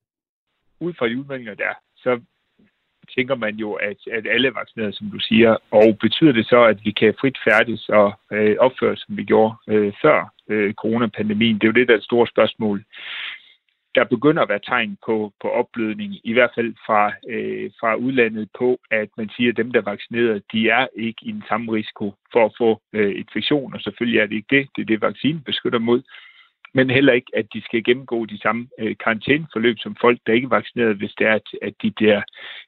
Ud 0.79 0.93
fra 0.93 1.07
de 1.07 1.19
udmeldinger 1.19 1.53
der, 1.53 1.73
så 1.97 2.21
tænker 3.15 3.35
man 3.35 3.55
jo, 3.55 3.73
at, 3.73 3.97
at 4.11 4.27
alle 4.27 4.47
er 4.47 4.59
vaccineret, 4.59 4.95
som 4.95 5.07
du 5.07 5.19
siger. 5.19 5.57
Og 5.71 5.97
betyder 5.99 6.31
det 6.31 6.45
så, 6.45 6.63
at 6.63 6.79
vi 6.85 6.91
kan 6.91 7.13
frit 7.19 7.37
færdes 7.47 7.89
og 7.89 8.13
øh, 8.31 8.55
opføre, 8.59 8.97
som 8.97 9.17
vi 9.17 9.23
gjorde 9.23 9.55
øh, 9.67 9.93
før 10.01 10.33
øh, 10.49 10.73
coronapandemien? 10.73 11.55
Det 11.55 11.63
er 11.63 11.67
jo 11.67 11.79
det, 11.79 11.87
der 11.87 11.93
er 11.93 11.97
et 11.97 12.03
stort 12.03 12.29
spørgsmål 12.29 12.83
der 13.95 14.03
begynder 14.03 14.41
at 14.41 14.49
være 14.49 14.65
tegn 14.67 14.97
på, 15.05 15.33
på 15.41 15.47
opblødning, 15.49 16.11
i 16.23 16.33
hvert 16.33 16.51
fald 16.55 16.73
fra, 16.85 17.13
øh, 17.29 17.71
fra 17.79 17.95
udlandet 17.95 18.49
på, 18.57 18.79
at 18.91 19.09
man 19.17 19.29
siger, 19.35 19.51
at 19.51 19.57
dem, 19.57 19.71
der 19.71 19.79
er 19.79 19.91
vaccineret, 19.91 20.43
de 20.53 20.69
er 20.69 20.87
ikke 20.95 21.21
i 21.21 21.31
den 21.31 21.43
samme 21.49 21.71
risiko 21.73 22.13
for 22.31 22.45
at 22.45 22.53
få 22.57 22.81
øh, 22.93 23.19
infektion, 23.19 23.73
og 23.73 23.81
selvfølgelig 23.81 24.19
er 24.19 24.25
det 24.25 24.35
ikke 24.35 24.55
det. 24.55 24.69
Det 24.75 24.81
er 24.81 24.85
det, 24.85 25.01
vaccinen 25.01 25.41
beskytter 25.41 25.79
mod. 25.79 26.01
Men 26.73 26.89
heller 26.89 27.13
ikke, 27.13 27.31
at 27.33 27.47
de 27.53 27.61
skal 27.61 27.83
gennemgå 27.83 28.25
de 28.25 28.39
samme 28.41 28.67
øh, 28.79 28.95
karantæneforløb 29.03 29.77
som 29.79 29.95
folk, 30.01 30.19
der 30.25 30.33
ikke 30.33 30.45
er 30.45 30.57
vaccineret, 30.59 30.97
hvis 30.97 31.13
det 31.17 31.27
er, 31.27 31.33
at, 31.33 31.47
at 31.61 31.73
de 31.81 31.91
bliver 31.91 32.21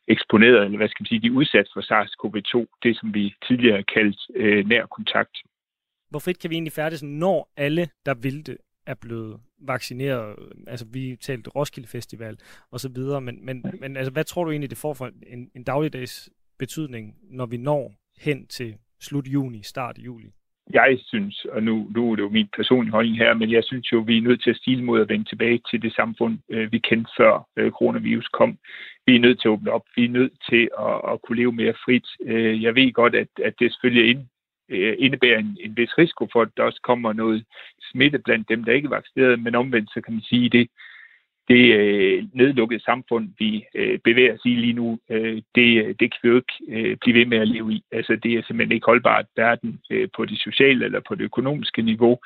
eksponeret, 0.07 0.65
eller 0.65 0.77
hvad 0.77 0.89
skal 0.89 1.01
man 1.03 1.07
sige, 1.07 1.21
de 1.21 1.27
er 1.27 1.39
udsat 1.41 1.67
for 1.73 1.81
SARS-CoV-2, 1.89 2.79
det 2.83 2.97
som 2.97 3.13
vi 3.13 3.35
tidligere 3.47 3.75
har 3.75 3.87
kaldt 3.95 4.19
øh, 4.35 4.67
nær 4.67 4.85
kontakt. 4.85 5.37
Hvor 6.09 6.19
frit 6.19 6.39
kan 6.39 6.49
vi 6.49 6.55
egentlig 6.55 6.73
færdes, 6.73 7.03
når 7.03 7.51
alle, 7.57 7.89
der 8.05 8.13
vil 8.13 8.45
det, 8.45 8.57
er 8.85 8.93
blevet 8.93 9.39
vaccineret. 9.59 10.35
Altså, 10.67 10.85
vi 10.93 11.15
talte 11.21 11.49
Roskilde 11.49 11.87
Festival 11.87 12.37
og 12.71 12.79
så 12.79 12.89
videre, 12.89 13.21
men, 13.21 13.45
men, 13.45 13.65
men 13.79 13.97
altså, 13.97 14.11
hvad 14.11 14.23
tror 14.23 14.43
du 14.43 14.51
egentlig, 14.51 14.69
det 14.69 14.77
får 14.77 14.93
for 14.93 15.11
en, 15.27 15.51
en 15.55 15.63
dagligdags 15.63 16.29
betydning, 16.59 17.15
når 17.23 17.45
vi 17.45 17.57
når 17.57 17.93
hen 18.17 18.47
til 18.47 18.75
slut 18.99 19.27
juni, 19.27 19.63
start 19.63 19.97
juli? 19.97 20.31
Jeg 20.73 20.99
synes, 21.05 21.45
og 21.45 21.63
nu, 21.63 21.87
nu 21.95 22.11
er 22.11 22.15
det 22.15 22.23
jo 22.23 22.29
min 22.29 22.49
personlige 22.55 22.91
holdning 22.91 23.17
her, 23.17 23.33
men 23.33 23.51
jeg 23.51 23.63
synes 23.63 23.91
jo, 23.91 23.99
vi 23.99 24.17
er 24.17 24.21
nødt 24.21 24.43
til 24.43 24.49
at 24.49 24.55
stile 24.55 24.83
mod 24.83 25.01
at 25.01 25.09
vende 25.09 25.29
tilbage 25.29 25.61
til 25.69 25.81
det 25.81 25.93
samfund, 25.93 26.39
øh, 26.49 26.71
vi 26.71 26.77
kendte 26.77 27.11
før 27.17 27.47
øh, 27.57 27.71
coronavirus 27.71 28.27
kom. 28.27 28.57
Vi 29.05 29.15
er 29.15 29.19
nødt 29.19 29.41
til 29.41 29.47
at 29.47 29.51
åbne 29.51 29.71
op. 29.71 29.85
Vi 29.95 30.05
er 30.05 30.09
nødt 30.09 30.33
til 30.49 30.69
at, 30.79 31.11
at 31.11 31.21
kunne 31.21 31.37
leve 31.37 31.51
mere 31.51 31.73
frit. 31.85 32.07
Øh, 32.25 32.63
jeg 32.63 32.75
ved 32.75 32.93
godt, 32.93 33.15
at, 33.15 33.27
at 33.43 33.53
det 33.59 33.71
selvfølgelig 33.71 34.27
indebærer 35.05 35.39
en, 35.39 35.57
en 35.59 35.77
vis 35.77 35.97
risiko 35.97 36.27
for, 36.31 36.41
at 36.41 36.57
der 36.57 36.63
også 36.63 36.81
kommer 36.83 37.13
noget 37.13 37.45
smitte 37.91 38.19
blandt 38.19 38.49
dem, 38.49 38.63
der 38.63 38.73
ikke 38.73 38.85
er 38.85 38.97
vaccineret, 38.97 39.39
men 39.39 39.55
omvendt 39.55 39.89
så 39.93 40.01
kan 40.01 40.13
man 40.13 40.21
sige, 40.21 40.49
det, 40.49 40.69
det 41.47 41.75
øh, 41.75 42.23
nedlukkede 42.33 42.83
samfund, 42.83 43.29
vi 43.39 43.65
øh, 43.75 43.99
bevæger 43.99 44.33
os 44.33 44.45
i 44.45 44.55
lige 44.55 44.73
nu, 44.73 44.99
øh, 45.09 45.41
det, 45.55 45.99
det 45.99 46.11
kan 46.11 46.19
vi 46.23 46.29
jo 46.29 46.35
ikke 46.35 46.53
øh, 46.69 46.97
blive 46.97 47.19
ved 47.19 47.25
med 47.25 47.37
at 47.37 47.47
leve 47.47 47.73
i. 47.73 47.83
Altså, 47.91 48.15
det 48.15 48.33
er 48.33 48.41
simpelthen 48.41 48.75
ikke 48.75 48.85
holdbart 48.85 49.25
hverken 49.33 49.79
øh, 49.89 50.07
på 50.15 50.25
det 50.25 50.39
sociale 50.39 50.85
eller 50.85 50.99
på 50.99 51.15
det 51.15 51.23
økonomiske 51.23 51.81
niveau. 51.81 52.19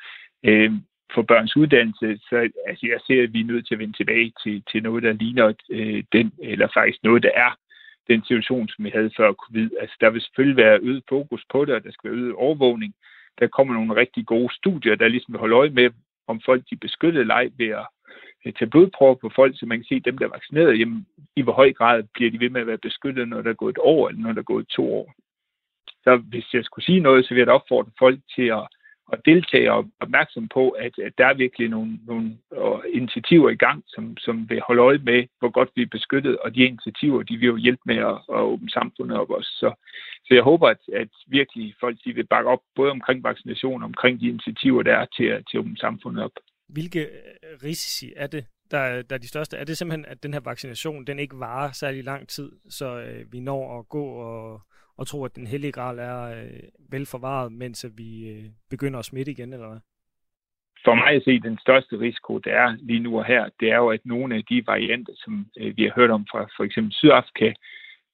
Øh, 0.44 0.72
for 1.14 1.22
børns 1.22 1.56
uddannelse, 1.56 2.18
så 2.28 2.36
altså, 2.66 2.86
jeg 2.86 3.00
ser, 3.06 3.22
at 3.22 3.32
vi 3.32 3.40
er 3.40 3.44
nødt 3.44 3.66
til 3.66 3.74
at 3.74 3.78
vende 3.78 3.96
tilbage 3.96 4.32
til, 4.42 4.62
til 4.72 4.82
noget, 4.82 5.02
der 5.02 5.12
ligner 5.12 5.52
øh, 5.70 6.02
den, 6.12 6.32
eller 6.42 6.68
faktisk 6.74 6.98
noget, 7.02 7.22
der 7.22 7.30
er 7.34 7.50
den 8.08 8.22
situation, 8.24 8.68
som 8.68 8.84
vi 8.84 8.90
havde 8.94 9.10
før 9.16 9.32
covid. 9.32 9.70
Altså, 9.80 9.96
der 10.00 10.10
vil 10.10 10.22
selvfølgelig 10.22 10.56
være 10.56 10.80
øget 10.82 11.02
fokus 11.08 11.44
på 11.52 11.64
det, 11.64 11.74
og 11.74 11.84
der 11.84 11.90
skal 11.90 12.10
være 12.10 12.18
øget 12.18 12.34
overvågning. 12.34 12.94
Der 13.38 13.46
kommer 13.46 13.74
nogle 13.74 13.96
rigtig 13.96 14.26
gode 14.26 14.54
studier, 14.54 14.94
der 14.94 15.08
ligesom 15.08 15.32
vil 15.32 15.40
holde 15.40 15.56
øje 15.56 15.70
med, 15.70 15.90
om 16.26 16.40
folk 16.44 16.62
de 16.70 16.76
beskyttede 16.76 17.24
leg 17.24 17.50
ved 17.58 17.68
at 17.68 17.86
Øh, 18.44 18.52
tage 18.52 18.70
blodprøver 18.70 19.14
på 19.14 19.30
folk, 19.36 19.58
så 19.58 19.66
man 19.66 19.78
kan 19.78 19.84
se, 19.84 19.94
at 19.94 20.04
dem, 20.04 20.18
der 20.18 20.26
er 20.26 20.36
vaccineret, 20.38 20.78
jamen, 20.78 21.06
i 21.36 21.42
hvor 21.42 21.52
høj 21.52 21.72
grad 21.72 22.02
bliver 22.14 22.30
de 22.30 22.40
ved 22.40 22.50
med 22.50 22.60
at 22.60 22.66
være 22.66 22.86
beskyttet, 22.88 23.28
når 23.28 23.42
der 23.42 23.50
er 23.50 23.62
gået 23.62 23.76
et 23.76 23.82
år, 23.82 24.08
eller 24.08 24.22
når 24.22 24.32
der 24.32 24.40
er 24.40 24.52
gået 24.54 24.68
to 24.68 24.94
år. 24.94 25.12
Så 26.04 26.16
hvis 26.16 26.54
jeg 26.54 26.64
skulle 26.64 26.84
sige 26.84 27.00
noget, 27.00 27.24
så 27.24 27.28
vil 27.30 27.40
jeg 27.40 27.46
da 27.46 27.52
opfordre 27.52 27.90
folk 27.98 28.20
til 28.36 28.42
at 28.42 28.66
at 29.12 29.20
deltage 29.24 29.72
og 29.72 29.86
opmærksom 30.00 30.48
på, 30.48 30.68
at, 30.70 30.98
at 30.98 31.12
der 31.18 31.26
er 31.26 31.34
virkelig 31.34 31.68
nogle, 31.68 31.98
nogle 32.06 32.36
øh, 32.52 32.80
initiativer 32.92 33.50
i 33.50 33.54
gang, 33.54 33.84
som, 33.86 34.16
som 34.16 34.50
vil 34.50 34.60
holde 34.66 34.82
øje 34.82 34.98
med, 34.98 35.24
hvor 35.38 35.50
godt 35.50 35.70
vi 35.74 35.82
er 35.82 35.86
beskyttet, 35.96 36.38
og 36.38 36.54
de 36.54 36.60
initiativer, 36.60 37.22
de 37.22 37.36
vil 37.36 37.46
jo 37.46 37.56
hjælpe 37.56 37.82
med 37.84 37.96
at, 37.96 38.18
at 38.36 38.40
åbne 38.52 38.70
samfundet 38.70 39.18
op 39.18 39.30
også. 39.30 39.50
Så, 39.50 39.72
så 40.26 40.34
jeg 40.34 40.42
håber, 40.42 40.68
at, 40.68 40.80
at 40.92 41.08
virkelig 41.26 41.74
folk 41.80 41.96
de 42.04 42.14
vil 42.14 42.26
bakke 42.26 42.50
op, 42.50 42.62
både 42.74 42.90
omkring 42.90 43.24
vaccination 43.24 43.82
og 43.82 43.86
omkring 43.86 44.20
de 44.20 44.28
initiativer, 44.28 44.82
der 44.82 44.94
er 44.96 45.06
til, 45.16 45.44
til 45.50 45.56
at 45.56 45.60
åbne 45.60 45.76
samfundet 45.76 46.24
op. 46.24 46.32
Hvilke 46.72 47.00
øh, 47.00 47.58
risici 47.64 48.12
er 48.16 48.26
det, 48.26 48.46
der, 48.70 49.02
der 49.02 49.14
er 49.14 49.20
de 49.20 49.28
største? 49.28 49.56
Er 49.56 49.64
det 49.64 49.78
simpelthen, 49.78 50.04
at 50.04 50.22
den 50.22 50.32
her 50.32 50.40
vaccination, 50.40 51.06
den 51.06 51.18
ikke 51.18 51.38
varer 51.38 51.72
særlig 51.72 52.04
lang 52.04 52.28
tid, 52.28 52.52
så 52.70 53.00
øh, 53.00 53.32
vi 53.32 53.40
når 53.40 53.78
at 53.78 53.88
gå 53.88 54.04
og 54.04 54.60
og 55.00 55.06
tro, 55.06 55.24
at 55.24 55.36
den 55.36 55.46
hellige 55.46 55.72
gral 55.72 55.98
er 55.98 56.22
øh, 56.22 56.62
velforvaret, 56.90 57.52
mens 57.52 57.86
vi 57.96 58.28
øh, 58.28 58.44
begynder 58.70 58.98
at 58.98 59.04
smitte 59.04 59.32
igen, 59.32 59.52
eller 59.52 59.68
hvad? 59.68 59.80
For 60.84 60.94
mig 60.94 61.12
at 61.14 61.22
se, 61.24 61.40
den 61.40 61.58
største 61.58 62.00
risiko, 62.00 62.38
der 62.38 62.52
er 62.52 62.76
lige 62.80 63.00
nu 63.00 63.18
og 63.18 63.24
her, 63.24 63.48
det 63.60 63.70
er 63.70 63.76
jo, 63.76 63.88
at 63.90 64.00
nogle 64.04 64.36
af 64.36 64.42
de 64.50 64.66
varianter, 64.66 65.12
som 65.16 65.46
øh, 65.58 65.76
vi 65.76 65.82
har 65.82 65.92
hørt 65.96 66.10
om 66.10 66.26
fra 66.30 66.40
for 66.56 66.64
eksempel 66.64 66.92
Sydafrika, 66.92 67.52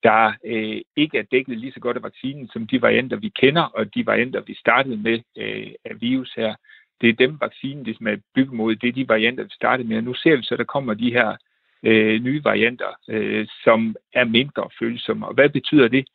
der 0.02 0.32
øh, 0.44 0.80
ikke 0.96 1.18
er 1.18 1.22
dækket 1.32 1.58
lige 1.58 1.72
så 1.72 1.80
godt 1.80 1.96
af 1.96 2.02
vaccinen 2.02 2.48
som 2.48 2.66
de 2.66 2.82
varianter, 2.82 3.16
vi 3.16 3.28
kender, 3.28 3.62
og 3.62 3.94
de 3.94 4.06
varianter, 4.06 4.40
vi 4.40 4.54
startede 4.54 4.96
med 4.96 5.18
øh, 5.36 5.70
af 5.84 6.00
virus 6.00 6.32
her. 6.36 6.54
Det 7.00 7.08
er 7.08 7.12
dem, 7.12 7.40
vaccinen 7.40 7.84
ligesom 7.84 8.06
er 8.06 8.16
bygget 8.34 8.52
mod. 8.52 8.76
Det 8.76 8.88
er 8.88 8.92
de 8.92 9.08
varianter, 9.08 9.44
vi 9.44 9.50
startede 9.50 9.88
med. 9.88 9.96
Og 9.96 10.04
nu 10.04 10.14
ser 10.14 10.36
vi 10.36 10.42
så, 10.42 10.54
at 10.54 10.58
der 10.58 10.64
kommer 10.64 10.94
de 10.94 11.12
her 11.12 11.36
øh, 11.82 12.22
nye 12.22 12.44
varianter, 12.44 12.90
øh, 13.08 13.46
som 13.64 13.96
er 14.12 14.24
mindre 14.24 14.68
følsomme. 14.78 15.26
Og 15.26 15.34
hvad 15.34 15.48
betyder 15.48 15.88
det? 15.88 16.06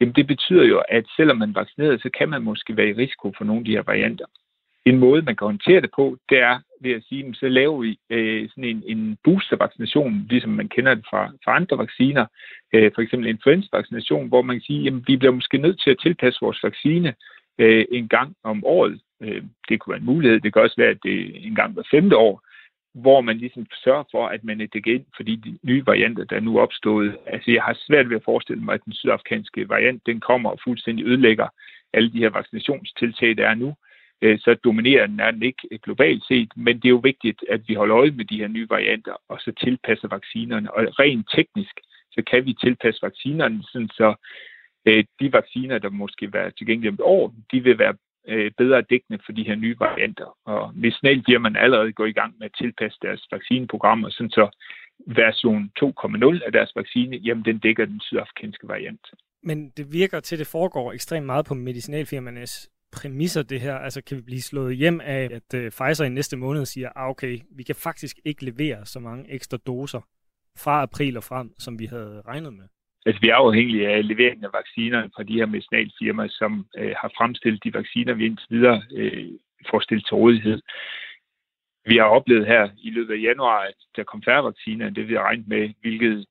Jamen 0.00 0.14
det 0.14 0.26
betyder 0.26 0.64
jo, 0.64 0.82
at 0.88 1.04
selvom 1.16 1.36
man 1.36 1.48
er 1.50 1.60
vaccineret, 1.60 2.02
så 2.02 2.10
kan 2.18 2.28
man 2.28 2.42
måske 2.42 2.76
være 2.76 2.88
i 2.88 2.92
risiko 2.92 3.32
for 3.36 3.44
nogle 3.44 3.60
af 3.60 3.64
de 3.64 3.70
her 3.70 3.82
varianter. 3.82 4.26
En 4.86 4.98
måde, 4.98 5.22
man 5.22 5.36
kan 5.36 5.46
håndtere 5.46 5.80
det 5.80 5.90
på, 5.96 6.16
det 6.28 6.40
er 6.40 6.58
ved 6.80 6.92
at 6.92 7.02
sige, 7.08 7.34
så 7.34 7.48
laver 7.48 7.80
vi 7.80 7.98
øh, 8.10 8.48
sådan 8.48 8.64
en, 8.64 8.82
en 8.86 9.18
boostervaccination, 9.24 10.26
ligesom 10.30 10.50
man 10.50 10.68
kender 10.68 10.94
det 10.94 11.04
fra, 11.10 11.32
fra 11.44 11.56
andre 11.56 11.78
vacciner, 11.78 12.26
øh, 12.72 12.90
for 12.94 13.02
eksempel 13.02 13.28
influenzvaccination, 13.28 14.28
hvor 14.28 14.42
man 14.42 14.56
kan 14.56 14.62
sige, 14.62 14.86
at 14.86 14.94
vi 15.06 15.16
bliver 15.16 15.32
måske 15.32 15.58
nødt 15.58 15.80
til 15.80 15.90
at 15.90 16.00
tilpasse 16.02 16.38
vores 16.40 16.62
vaccine 16.62 17.14
øh, 17.58 17.84
en 17.92 18.08
gang 18.08 18.36
om 18.44 18.64
året. 18.64 19.00
Øh, 19.22 19.42
det 19.68 19.80
kunne 19.80 19.92
være 19.92 20.00
en 20.00 20.06
mulighed. 20.06 20.40
Det 20.40 20.52
kan 20.52 20.62
også 20.62 20.76
være, 20.78 20.90
at 20.90 21.02
det 21.02 21.20
er 21.20 21.48
en 21.48 21.54
gang 21.54 21.72
hver 21.72 21.82
femte 21.90 22.16
år, 22.16 22.42
hvor 22.94 23.20
man 23.20 23.38
ligesom 23.38 23.66
sørger 23.84 24.04
for, 24.10 24.26
at 24.26 24.44
man 24.44 24.60
er 24.60 24.66
dækket 24.66 24.94
ind 24.94 25.04
for 25.16 25.22
de 25.22 25.58
nye 25.62 25.86
varianter, 25.86 26.24
der 26.24 26.36
er 26.36 26.40
nu 26.40 26.60
opstået. 26.60 27.16
Altså, 27.26 27.50
jeg 27.50 27.62
har 27.62 27.78
svært 27.86 28.10
ved 28.10 28.16
at 28.16 28.24
forestille 28.24 28.62
mig, 28.62 28.74
at 28.74 28.84
den 28.84 28.92
sydafrikanske 28.92 29.68
variant, 29.68 30.06
den 30.06 30.20
kommer 30.20 30.50
og 30.50 30.58
fuldstændig 30.64 31.06
ødelægger 31.06 31.48
alle 31.92 32.12
de 32.12 32.18
her 32.18 32.30
vaccinationstiltag, 32.30 33.36
der 33.36 33.48
er 33.48 33.54
nu. 33.54 33.74
Øh, 34.22 34.38
så 34.38 34.54
dominerer 34.54 35.06
den 35.06 35.20
er 35.20 35.30
den 35.30 35.42
ikke 35.42 35.68
øh, 35.70 35.78
globalt 35.82 36.24
set, 36.28 36.52
men 36.56 36.76
det 36.76 36.84
er 36.84 36.96
jo 36.98 37.00
vigtigt, 37.04 37.44
at 37.48 37.60
vi 37.68 37.74
holder 37.74 37.96
øje 37.96 38.10
med 38.10 38.24
de 38.24 38.36
her 38.36 38.48
nye 38.48 38.70
varianter, 38.70 39.16
og 39.28 39.40
så 39.40 39.52
tilpasser 39.52 40.08
vaccinerne. 40.08 40.74
Og 40.74 40.98
rent 40.98 41.26
teknisk, 41.34 41.80
så 42.12 42.22
kan 42.30 42.46
vi 42.46 42.52
tilpasse 42.52 43.02
vaccinerne, 43.02 43.62
sådan 43.62 43.88
så 43.88 44.14
øh, 44.86 45.04
de 45.20 45.32
vacciner, 45.32 45.78
der 45.78 45.90
måske 45.90 46.26
vil 46.26 46.32
være 46.32 46.50
tilgængelige 46.50 46.90
om 46.90 46.94
et 46.94 47.00
år, 47.00 47.34
de 47.52 47.60
vil 47.60 47.78
være 47.78 47.94
øh, 48.28 48.50
bedre 48.58 48.82
dækkende 48.90 49.22
for 49.26 49.32
de 49.32 49.44
her 49.44 49.54
nye 49.54 49.76
varianter. 49.78 50.36
Og 50.44 50.72
medicinalfirmaerne 50.74 51.60
allerede 51.60 51.92
går 51.92 52.06
i 52.06 52.12
gang 52.12 52.34
med 52.38 52.46
at 52.46 52.56
tilpasse 52.58 52.98
deres 53.02 53.26
vaccineprogrammer, 53.32 54.10
sådan 54.10 54.30
så 54.30 54.48
version 55.06 55.70
2.0 55.80 56.46
af 56.46 56.52
deres 56.52 56.72
vaccine, 56.76 57.16
jamen 57.16 57.44
den 57.44 57.58
dækker 57.58 57.84
den 57.84 58.00
sydafrikanske 58.00 58.68
variant. 58.68 59.06
Men 59.42 59.70
det 59.76 59.92
virker 59.92 60.20
til, 60.20 60.36
at 60.36 60.38
det 60.38 60.46
foregår 60.46 60.92
ekstremt 60.92 61.26
meget 61.26 61.46
på 61.46 61.54
medicinalfirmaernes 61.54 62.70
præmisser, 62.92 63.42
det 63.42 63.60
her? 63.60 63.74
Altså, 63.74 64.02
kan 64.02 64.16
vi 64.16 64.22
blive 64.22 64.42
slået 64.42 64.76
hjem 64.76 65.00
af, 65.00 65.28
at 65.32 65.54
øh, 65.54 65.70
Pfizer 65.70 66.04
i 66.04 66.08
næste 66.08 66.36
måned 66.36 66.66
siger, 66.66 66.90
ah, 66.96 67.08
okay, 67.08 67.38
vi 67.50 67.62
kan 67.62 67.74
faktisk 67.74 68.16
ikke 68.24 68.44
levere 68.44 68.86
så 68.86 69.00
mange 69.00 69.30
ekstra 69.30 69.56
doser 69.56 70.00
fra 70.58 70.82
april 70.82 71.16
og 71.16 71.24
frem, 71.24 71.54
som 71.58 71.78
vi 71.78 71.86
havde 71.86 72.22
regnet 72.26 72.52
med? 72.52 72.64
Altså, 73.06 73.20
vi 73.20 73.28
er 73.28 73.34
afhængige 73.34 73.88
af 73.88 74.08
leveringen 74.08 74.44
af 74.44 74.52
vaccinerne 74.52 75.10
fra 75.16 75.22
de 75.22 75.38
her 75.38 75.46
medicinalfirmaer, 75.46 76.28
som 76.28 76.66
øh, 76.78 76.94
har 77.00 77.12
fremstillet 77.16 77.64
de 77.64 77.74
vacciner, 77.74 78.14
vi 78.14 78.26
indtil 78.26 78.46
videre 78.50 78.82
øh, 78.96 79.28
får 79.70 79.80
stillet 79.80 80.06
til 80.06 80.14
rådighed. 80.14 80.60
Vi 81.84 81.96
har 81.96 82.04
oplevet 82.04 82.46
her 82.46 82.68
i 82.82 82.90
løbet 82.90 83.14
af 83.14 83.22
januar, 83.22 83.60
at 83.60 83.74
der 83.96 84.04
kom 84.04 84.22
færre 84.22 84.44
vacciner, 84.44 84.86
end 84.86 84.94
det 84.94 85.08
vi 85.08 85.14
har 85.14 85.22
regnet 85.22 85.48
med, 85.48 85.70
hvilket 85.80 86.26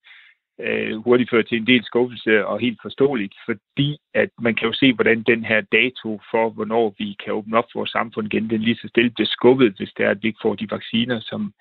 øh, 0.59 0.97
hurtigt 0.97 1.29
fører 1.29 1.43
til 1.43 1.57
en 1.57 1.67
del 1.67 1.83
skuffelse 1.85 2.45
og 2.45 2.59
helt 2.59 2.79
forståeligt, 2.81 3.35
fordi 3.45 3.97
at 4.13 4.29
man 4.41 4.55
kan 4.55 4.67
jo 4.67 4.73
se, 4.73 4.93
hvordan 4.93 5.23
den 5.23 5.45
her 5.45 5.61
dato 5.61 6.21
for, 6.31 6.49
hvornår 6.49 6.95
vi 6.97 7.15
kan 7.23 7.33
åbne 7.33 7.57
op 7.57 7.65
for 7.71 7.79
vores 7.79 7.89
samfund 7.89 8.33
igen, 8.33 8.49
den 8.49 8.61
lige 8.61 8.75
så 8.81 8.88
stille 8.88 9.09
bliver 9.09 9.27
skubbet, 9.27 9.73
hvis 9.77 9.93
det 9.97 10.05
er, 10.05 10.09
at 10.09 10.23
vi 10.23 10.27
ikke 10.27 10.39
får 10.41 10.55
de 10.55 10.71
vacciner, 10.71 11.19
som 11.19 11.53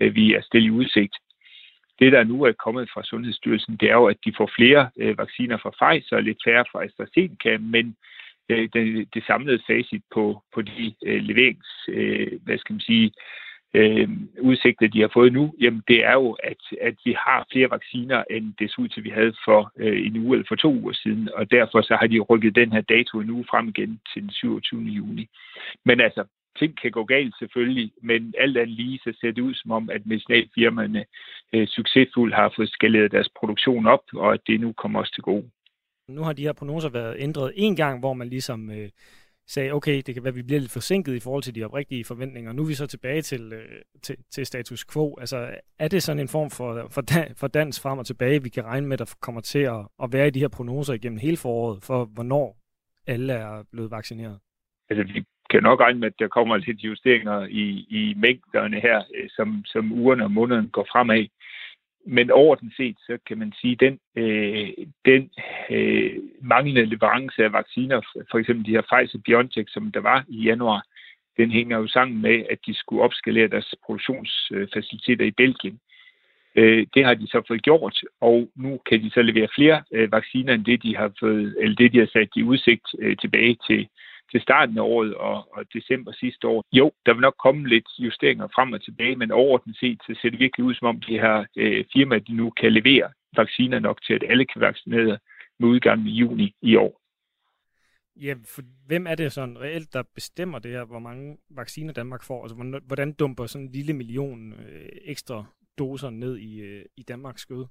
øh, 0.00 0.14
vi 0.14 0.34
er 0.34 0.42
stillet 0.42 0.66
i 0.66 0.70
udsigt. 0.70 1.14
Det, 2.02 2.12
der 2.12 2.24
nu 2.24 2.42
er 2.42 2.52
kommet 2.52 2.90
fra 2.94 3.02
Sundhedsstyrelsen, 3.02 3.76
det 3.76 3.90
er 3.90 3.94
jo, 3.94 4.06
at 4.06 4.16
de 4.24 4.32
får 4.36 4.50
flere 4.56 4.90
øh, 4.96 5.18
vacciner 5.18 5.56
fra 5.56 5.70
Pfizer 5.70 6.16
og 6.16 6.22
lidt 6.22 6.38
færre 6.44 6.64
fra 6.72 6.84
AstraZeneca, 6.84 7.58
men 7.58 7.96
øh, 8.48 8.68
det, 8.72 9.08
det 9.14 9.24
samlede 9.26 9.62
facit 9.66 10.02
på, 10.14 10.42
på 10.54 10.62
de 10.62 10.94
øh, 11.06 11.22
leverings, 11.22 11.68
øh, 11.88 12.40
hvad 12.44 12.58
skal 12.58 12.72
man 12.72 12.80
sige, 12.80 13.12
øh, 13.74 14.08
udsigter, 14.40 14.88
de 14.88 15.00
har 15.00 15.10
fået 15.12 15.32
nu, 15.32 15.54
jamen 15.60 15.82
det 15.88 16.04
er 16.04 16.12
jo, 16.12 16.32
at, 16.32 16.62
at 16.80 16.94
vi 17.04 17.12
har 17.18 17.46
flere 17.52 17.70
vacciner, 17.70 18.24
end 18.30 18.54
det 18.58 18.70
så 18.70 18.76
ud 18.80 18.88
til, 18.88 19.04
vi 19.04 19.10
havde 19.10 19.34
for 19.44 19.72
øh, 19.78 20.06
en 20.06 20.16
uge 20.16 20.36
eller 20.36 20.48
for 20.48 20.56
to 20.56 20.74
uger 20.74 20.92
siden, 20.92 21.28
og 21.34 21.50
derfor 21.50 21.82
så 21.82 21.96
har 22.00 22.06
de 22.06 22.18
rykket 22.20 22.54
den 22.54 22.72
her 22.72 22.80
dato 22.80 23.20
en 23.20 23.30
uge 23.30 23.44
frem 23.50 23.68
igen 23.68 24.00
til 24.12 24.22
den 24.22 24.30
27. 24.30 24.80
juni. 24.80 25.28
Men 25.84 26.00
altså, 26.00 26.24
ting 26.58 26.80
kan 26.80 26.90
gå 26.90 27.04
galt 27.04 27.34
selvfølgelig, 27.38 27.92
men 28.02 28.34
alt 28.38 28.56
andet 28.56 28.76
lige, 28.76 28.98
så 28.98 29.16
ser 29.20 29.30
det 29.30 29.42
ud 29.42 29.54
som 29.54 29.70
om, 29.70 29.90
at 29.90 30.06
medicinalfirmaerne 30.06 31.04
øh, 31.52 31.66
succesfuldt 31.68 32.34
har 32.34 32.52
fået 32.56 32.70
skaleret 32.70 33.12
deres 33.12 33.28
produktion 33.38 33.86
op, 33.86 34.04
og 34.12 34.32
at 34.32 34.40
det 34.46 34.60
nu 34.60 34.72
kommer 34.72 35.00
også 35.00 35.14
til 35.14 35.22
gode. 35.22 35.50
Nu 36.08 36.22
har 36.22 36.32
de 36.32 36.42
her 36.42 36.52
prognoser 36.52 36.88
været 36.88 37.16
ændret 37.18 37.52
en 37.56 37.76
gang, 37.76 38.00
hvor 38.00 38.14
man 38.14 38.28
ligesom 38.28 38.70
øh, 38.70 38.88
sagde, 39.46 39.72
okay, 39.72 40.02
det 40.06 40.14
kan 40.14 40.24
være, 40.24 40.28
at 40.28 40.36
vi 40.36 40.42
bliver 40.42 40.60
lidt 40.60 40.72
forsinket 40.72 41.14
i 41.14 41.20
forhold 41.20 41.42
til 41.42 41.54
de 41.54 41.64
oprigtige 41.64 42.04
forventninger. 42.04 42.52
Nu 42.52 42.62
er 42.62 42.66
vi 42.66 42.74
så 42.74 42.86
tilbage 42.86 43.22
til, 43.22 43.52
øh, 43.52 43.82
til, 44.02 44.16
til 44.30 44.46
status 44.46 44.84
quo. 44.92 45.16
Altså, 45.20 45.50
er 45.78 45.88
det 45.88 46.02
sådan 46.02 46.20
en 46.20 46.28
form 46.28 46.50
for, 46.50 46.88
for, 46.90 47.00
dan, 47.00 47.34
for 47.36 47.46
dans 47.46 47.80
frem 47.80 47.98
og 47.98 48.06
tilbage, 48.06 48.42
vi 48.42 48.48
kan 48.48 48.64
regne 48.64 48.86
med, 48.86 48.98
der 48.98 49.14
kommer 49.20 49.40
til 49.40 49.58
at, 49.58 49.88
at 50.02 50.12
være 50.12 50.26
i 50.26 50.30
de 50.30 50.40
her 50.40 50.48
prognoser 50.48 50.94
igennem 50.94 51.18
hele 51.18 51.36
foråret, 51.36 51.84
for 51.84 52.04
hvornår 52.04 52.56
alle 53.06 53.32
er 53.32 53.64
blevet 53.72 53.90
vaccineret? 53.90 54.38
Altså, 54.90 55.12
vi 55.12 55.24
kan 55.52 55.62
nok 55.62 55.80
regne 55.80 56.00
med, 56.00 56.08
at 56.08 56.18
der 56.18 56.28
kommer 56.28 56.56
lidt 56.56 56.80
justeringer 56.80 57.46
i, 57.50 57.66
i 57.98 58.14
mængderne 58.16 58.80
her, 58.80 58.98
øh, 59.16 59.28
som, 59.36 59.64
som 59.64 59.92
ugerne 59.92 60.24
og 60.24 60.30
månederne 60.30 60.68
går 60.68 60.86
fremad. 60.92 61.26
Men 62.06 62.30
overordnet 62.30 62.72
set, 62.76 62.96
så 63.06 63.18
kan 63.26 63.38
man 63.38 63.52
sige, 63.60 63.72
at 63.72 63.80
den, 63.80 63.98
øh, 64.16 64.68
den 65.04 65.30
øh, 65.70 66.12
manglende 66.40 66.84
leverance 66.84 67.44
af 67.44 67.52
vacciner, 67.52 68.00
for 68.30 68.38
eksempel 68.38 68.66
de 68.66 68.70
her 68.76 68.82
Pfizer-BioNTech, 68.90 69.72
som 69.72 69.92
der 69.92 70.00
var 70.00 70.24
i 70.28 70.42
januar, 70.42 70.82
den 71.36 71.50
hænger 71.50 71.78
jo 71.78 71.86
sammen 71.86 72.22
med, 72.22 72.44
at 72.50 72.58
de 72.66 72.74
skulle 72.74 73.02
opskalere 73.02 73.48
deres 73.48 73.74
produktionsfaciliteter 73.84 75.24
i 75.24 75.30
Belgien. 75.30 75.78
Øh, 76.56 76.86
det 76.94 77.04
har 77.04 77.14
de 77.14 77.26
så 77.26 77.42
fået 77.48 77.62
gjort, 77.62 77.98
og 78.20 78.48
nu 78.56 78.80
kan 78.88 79.02
de 79.02 79.10
så 79.10 79.22
levere 79.22 79.48
flere 79.54 79.82
øh, 79.92 80.12
vacciner 80.12 80.54
end 80.54 80.64
det, 80.64 80.82
de 80.82 80.96
har 80.96 81.12
fået, 81.20 81.56
eller 81.60 81.76
det, 81.76 81.92
de 81.92 81.98
har 81.98 82.10
sat 82.12 82.28
i 82.36 82.42
udsigt 82.42 82.86
øh, 82.98 83.16
tilbage 83.16 83.56
til 83.66 83.88
til 84.32 84.40
starten 84.40 84.78
af 84.78 84.82
året 84.82 85.14
og, 85.14 85.36
og 85.56 85.64
december 85.74 86.12
sidste 86.12 86.48
år. 86.48 86.64
Jo, 86.72 86.92
der 87.06 87.12
vil 87.14 87.20
nok 87.20 87.36
komme 87.42 87.68
lidt 87.68 87.88
justeringer 87.98 88.48
frem 88.54 88.72
og 88.72 88.82
tilbage, 88.82 89.16
men 89.16 89.30
overordnet 89.30 89.76
set 89.76 89.98
så 90.06 90.18
ser 90.22 90.30
det 90.30 90.38
virkelig 90.38 90.64
ud, 90.64 90.74
som 90.74 90.88
om 90.88 91.00
de 91.00 91.18
her 91.18 91.44
øh, 91.56 91.84
firmaer 91.92 92.20
de 92.20 92.32
nu 92.32 92.50
kan 92.50 92.72
levere 92.72 93.08
vacciner 93.36 93.78
nok 93.78 94.02
til, 94.02 94.14
at 94.14 94.24
alle 94.28 94.44
kan 94.46 94.60
vaccinere 94.60 95.18
med 95.58 95.68
udgangen 95.68 96.06
i 96.06 96.10
juni 96.10 96.54
i 96.62 96.76
år. 96.76 97.02
Ja, 98.16 98.34
for 98.54 98.62
hvem 98.86 99.06
er 99.06 99.14
det 99.14 99.32
sådan 99.32 99.60
reelt, 99.60 99.92
der 99.92 100.02
bestemmer 100.14 100.58
det 100.58 100.70
her, 100.70 100.84
hvor 100.84 100.98
mange 100.98 101.36
vacciner 101.50 101.92
Danmark 101.92 102.22
får? 102.22 102.42
Altså, 102.42 102.80
hvordan 102.86 103.12
dumper 103.12 103.46
sådan 103.46 103.66
en 103.66 103.72
lille 103.72 103.92
million 103.92 104.52
øh, 104.52 104.88
ekstra 105.04 105.44
doser 105.78 106.10
ned 106.10 106.38
i, 106.38 106.60
øh, 106.60 106.84
i 106.96 107.02
Danmarks 107.02 107.40
skød? 107.40 107.64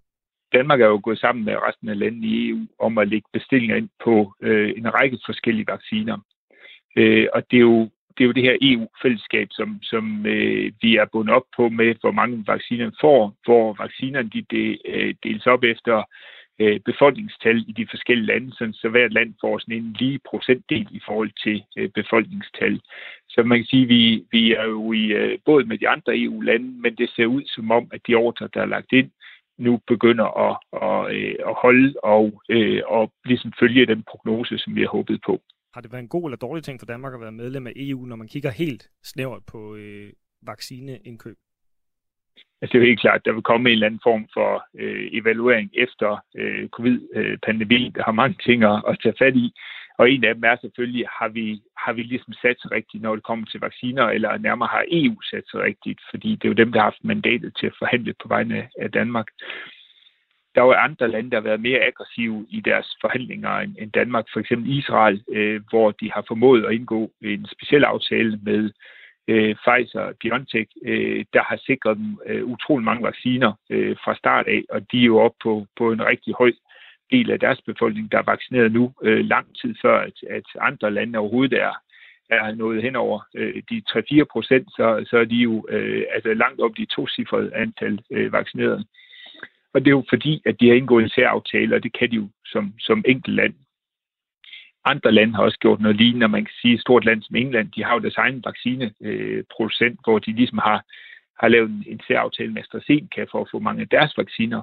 Danmark 0.53 0.82
er 0.82 0.88
jo 0.88 1.00
gået 1.03 1.20
sammen 1.20 1.46
med 1.46 1.56
resten 1.68 1.89
af 1.89 2.00
landene 2.00 2.27
i 2.27 2.50
EU 2.50 2.68
om 2.80 2.98
at 2.98 3.08
lægge 3.08 3.27
bestillinger 3.34 3.75
ind 3.75 3.89
på 4.03 4.34
øh, 4.41 4.74
en 4.77 4.94
række 4.94 5.20
forskellige 5.25 5.68
vacciner. 5.68 6.18
Øh, 6.95 7.27
og 7.33 7.51
det 7.51 7.57
er 7.57 7.62
jo 7.62 7.89
det 8.17 8.24
er 8.24 8.27
jo 8.27 8.31
det 8.31 8.43
her 8.43 8.57
EU-fællesskab, 8.62 9.48
som, 9.51 9.79
som 9.83 10.25
øh, 10.25 10.71
vi 10.81 10.95
er 10.95 11.05
bundet 11.12 11.36
op 11.36 11.43
på 11.55 11.69
med, 11.69 11.95
hvor 12.01 12.12
mange 12.12 12.43
vacciner 12.48 12.91
får, 13.01 13.36
hvor 13.45 13.75
vaccinerne 13.83 14.29
de, 14.33 14.41
de 14.51 14.77
øh, 14.89 15.13
deles 15.24 15.48
op 15.48 15.63
efter 15.63 16.03
øh, 16.60 16.79
befolkningstal 16.79 17.57
i 17.67 17.71
de 17.71 17.88
forskellige 17.89 18.25
lande, 18.25 18.55
sådan, 18.55 18.74
så 18.74 18.89
hvert 18.89 19.13
land 19.13 19.33
får 19.41 19.57
sådan 19.57 19.75
en 19.75 19.95
lige 20.00 20.19
procentdel 20.29 20.88
i 20.91 21.01
forhold 21.05 21.31
til 21.43 21.63
øh, 21.77 21.89
befolkningstal. 21.89 22.81
Så 23.29 23.43
man 23.43 23.57
kan 23.60 23.65
sige, 23.65 23.83
at 23.83 23.89
vi, 23.89 24.24
vi 24.31 24.53
er 24.53 24.65
jo 24.65 24.93
i 24.93 25.05
øh, 25.05 25.39
både 25.45 25.65
med 25.65 25.77
de 25.77 25.89
andre 25.89 26.17
EU-lande, 26.17 26.81
men 26.81 26.95
det 26.95 27.10
ser 27.10 27.25
ud 27.25 27.43
som 27.45 27.71
om, 27.71 27.89
at 27.93 28.01
de 28.07 28.15
ordre, 28.15 28.50
der 28.53 28.62
er 28.62 28.74
lagt 28.75 28.91
ind, 28.91 29.12
nu 29.57 29.79
begynder 29.88 30.27
at, 30.48 30.55
at, 30.88 31.15
øh, 31.15 31.36
at 31.48 31.55
holde 31.63 31.93
og, 32.03 32.41
øh, 32.50 32.81
og 32.88 33.12
ligesom 33.25 33.51
følge 33.60 33.86
den 33.86 34.03
prognose, 34.03 34.57
som 34.57 34.75
vi 34.75 34.81
har 34.81 34.89
håbet 34.89 35.21
på. 35.25 35.41
Har 35.74 35.82
det 35.82 35.92
været 35.92 36.01
en 36.01 36.10
god 36.16 36.25
eller 36.28 36.38
dårlig 36.38 36.63
ting 36.63 36.80
for 36.80 36.86
Danmark 36.86 37.13
at 37.13 37.22
være 37.22 37.32
medlem 37.32 37.68
af 37.68 37.74
EU, 37.75 38.06
når 38.06 38.16
man 38.16 38.28
kigger 38.28 38.51
helt 38.51 38.90
snævert 39.04 39.44
på 39.51 39.75
øh, 39.75 40.13
vaccineindkøb? 40.42 41.38
Altså, 42.62 42.72
det 42.72 42.75
er 42.75 42.84
jo 42.84 42.92
helt 42.92 43.00
klart, 43.00 43.20
at 43.20 43.25
der 43.25 43.34
vil 43.34 43.50
komme 43.50 43.70
en 43.70 43.74
eller 43.74 43.86
anden 43.86 44.00
form 44.04 44.28
for 44.34 44.66
øh, 44.80 45.10
evaluering 45.13 45.70
efter 45.74 46.24
øh, 46.36 46.70
covid-pandemien. 46.70 47.92
Der 47.96 48.04
har 48.04 48.12
mange 48.12 48.38
ting 48.46 48.63
at, 48.63 48.84
at 48.88 49.00
tage 49.04 49.16
fat 49.20 49.36
i. 49.36 49.54
Og 49.98 50.12
en 50.12 50.24
af 50.24 50.36
dem 50.36 50.44
er 50.44 50.56
selvfølgelig, 50.62 51.06
har 51.20 51.28
vi, 51.28 51.62
har 51.78 51.94
vi 51.94 52.04
ligesom 52.04 52.34
sat 52.34 52.58
sig 52.62 52.72
rigtigt, 52.72 53.04
når 53.04 53.16
det 53.16 53.24
kommer 53.24 53.46
til 53.46 53.60
vacciner, 53.60 54.06
eller 54.06 54.38
nærmere 54.38 54.70
har 54.72 54.86
EU 54.92 55.22
sat 55.22 55.44
sig 55.51 55.60
rigtigt, 55.60 56.01
fordi 56.10 56.30
det 56.36 56.44
er 56.44 56.50
jo 56.54 56.62
dem, 56.62 56.72
der 56.72 56.80
har 56.80 56.90
haft 56.92 57.04
mandatet 57.04 57.51
til 57.60 57.68
at 57.68 57.75
forhandle 57.80 58.13
på 58.22 58.28
vegne 58.28 58.70
af 58.80 58.92
Danmark. 58.92 59.28
Der 60.55 60.62
er 60.62 60.65
jo 60.65 60.72
andre 60.72 61.08
lande, 61.08 61.31
der 61.31 61.38
har 61.38 61.50
været 61.50 61.62
mere 61.62 61.79
aggressive 61.79 62.46
i 62.50 62.60
deres 62.62 62.98
forhandlinger 63.01 63.58
end 63.60 63.91
Danmark, 63.91 64.25
for 64.34 64.39
eksempel 64.39 64.77
Israel, 64.77 65.24
øh, 65.31 65.62
hvor 65.70 65.91
de 65.91 66.12
har 66.12 66.24
formået 66.27 66.65
at 66.65 66.74
indgå 66.74 67.12
en 67.22 67.48
speciel 67.51 67.84
aftale 67.84 68.39
med 68.43 68.72
øh, 69.27 69.55
Pfizer 69.55 70.01
og 70.01 70.15
BioNTech, 70.20 70.72
øh, 70.86 71.25
der 71.34 71.43
har 71.43 71.60
sikret 71.65 71.98
dem 71.98 72.20
øh, 72.25 72.46
utrolig 72.46 72.86
mange 72.86 73.03
vacciner 73.03 73.53
øh, 73.70 73.96
fra 74.03 74.15
start 74.15 74.48
af, 74.48 74.63
og 74.70 74.91
de 74.91 75.01
er 75.01 75.05
jo 75.05 75.20
oppe 75.20 75.38
på, 75.43 75.65
på 75.77 75.91
en 75.91 76.05
rigtig 76.05 76.34
høj 76.38 76.51
del 77.12 77.31
af 77.31 77.39
deres 77.39 77.62
befolkning, 77.62 78.12
der 78.12 78.17
er 78.17 78.31
vaccineret 78.34 78.72
nu, 78.72 78.93
øh, 79.03 79.25
lang 79.25 79.48
tid 79.62 79.75
før, 79.81 80.00
at, 80.00 80.17
at 80.29 80.43
andre 80.60 80.91
lande 80.91 81.20
overhovedet 81.20 81.62
er, 81.62 81.74
er 82.29 82.55
nået 82.55 82.81
hen 82.81 82.96
over 82.96 83.20
øh, 83.36 83.63
de 83.70 83.81
3-4 83.89 84.24
procent, 84.31 84.67
så, 84.72 85.05
så 85.10 85.17
er 85.17 85.25
de 85.25 85.36
jo 85.36 85.65
øh, 85.70 86.03
altså 86.13 86.34
langt 86.34 86.62
op 86.62 86.72
de 86.77 86.86
to 86.86 87.08
cifrede 87.08 87.55
antal 87.55 88.00
øh, 88.12 88.31
vaccinerede. 88.31 88.86
Og 89.74 89.82
det 89.82 89.88
er 89.88 89.98
jo 90.00 90.06
fordi, 90.10 90.42
at 90.46 90.60
de 90.60 90.68
har 90.68 90.75
indgået 90.75 91.04
en 91.04 91.10
særaftale, 91.10 91.75
og 91.75 91.84
det 91.84 91.94
kan 91.94 92.12
de 92.12 92.16
jo 92.16 92.30
som, 92.46 92.74
som 92.80 93.04
enkelt 93.08 93.36
land. 93.36 93.54
andre 94.86 95.12
lande 95.12 95.36
har 95.36 95.44
også 95.44 95.60
gjort 95.60 95.82
noget 95.82 95.98
lignende, 95.98 96.28
man 96.28 96.46
kan 96.46 96.54
sige, 96.62 96.74
et 96.74 96.82
stort 96.82 97.06
land 97.06 97.22
som 97.22 97.36
England, 97.36 97.72
de 97.72 97.84
har 97.84 97.94
jo 97.94 98.00
deres 98.00 98.18
egen 98.18 98.44
vaccineproducent, 98.46 100.00
hvor 100.04 100.20
de 100.20 100.32
ligesom 100.32 100.58
har, 100.58 100.86
har 101.42 101.48
lavet 101.48 101.70
en, 101.70 101.84
en 101.88 102.01
særaftale 102.08 102.54
med 102.54 102.62
AstraZeneca 102.62 103.24
for 103.32 103.42
at 103.42 103.48
få 103.51 103.60
mange 103.60 103.82
af 103.82 103.90
deres 103.90 104.18
vacciner. 104.18 104.62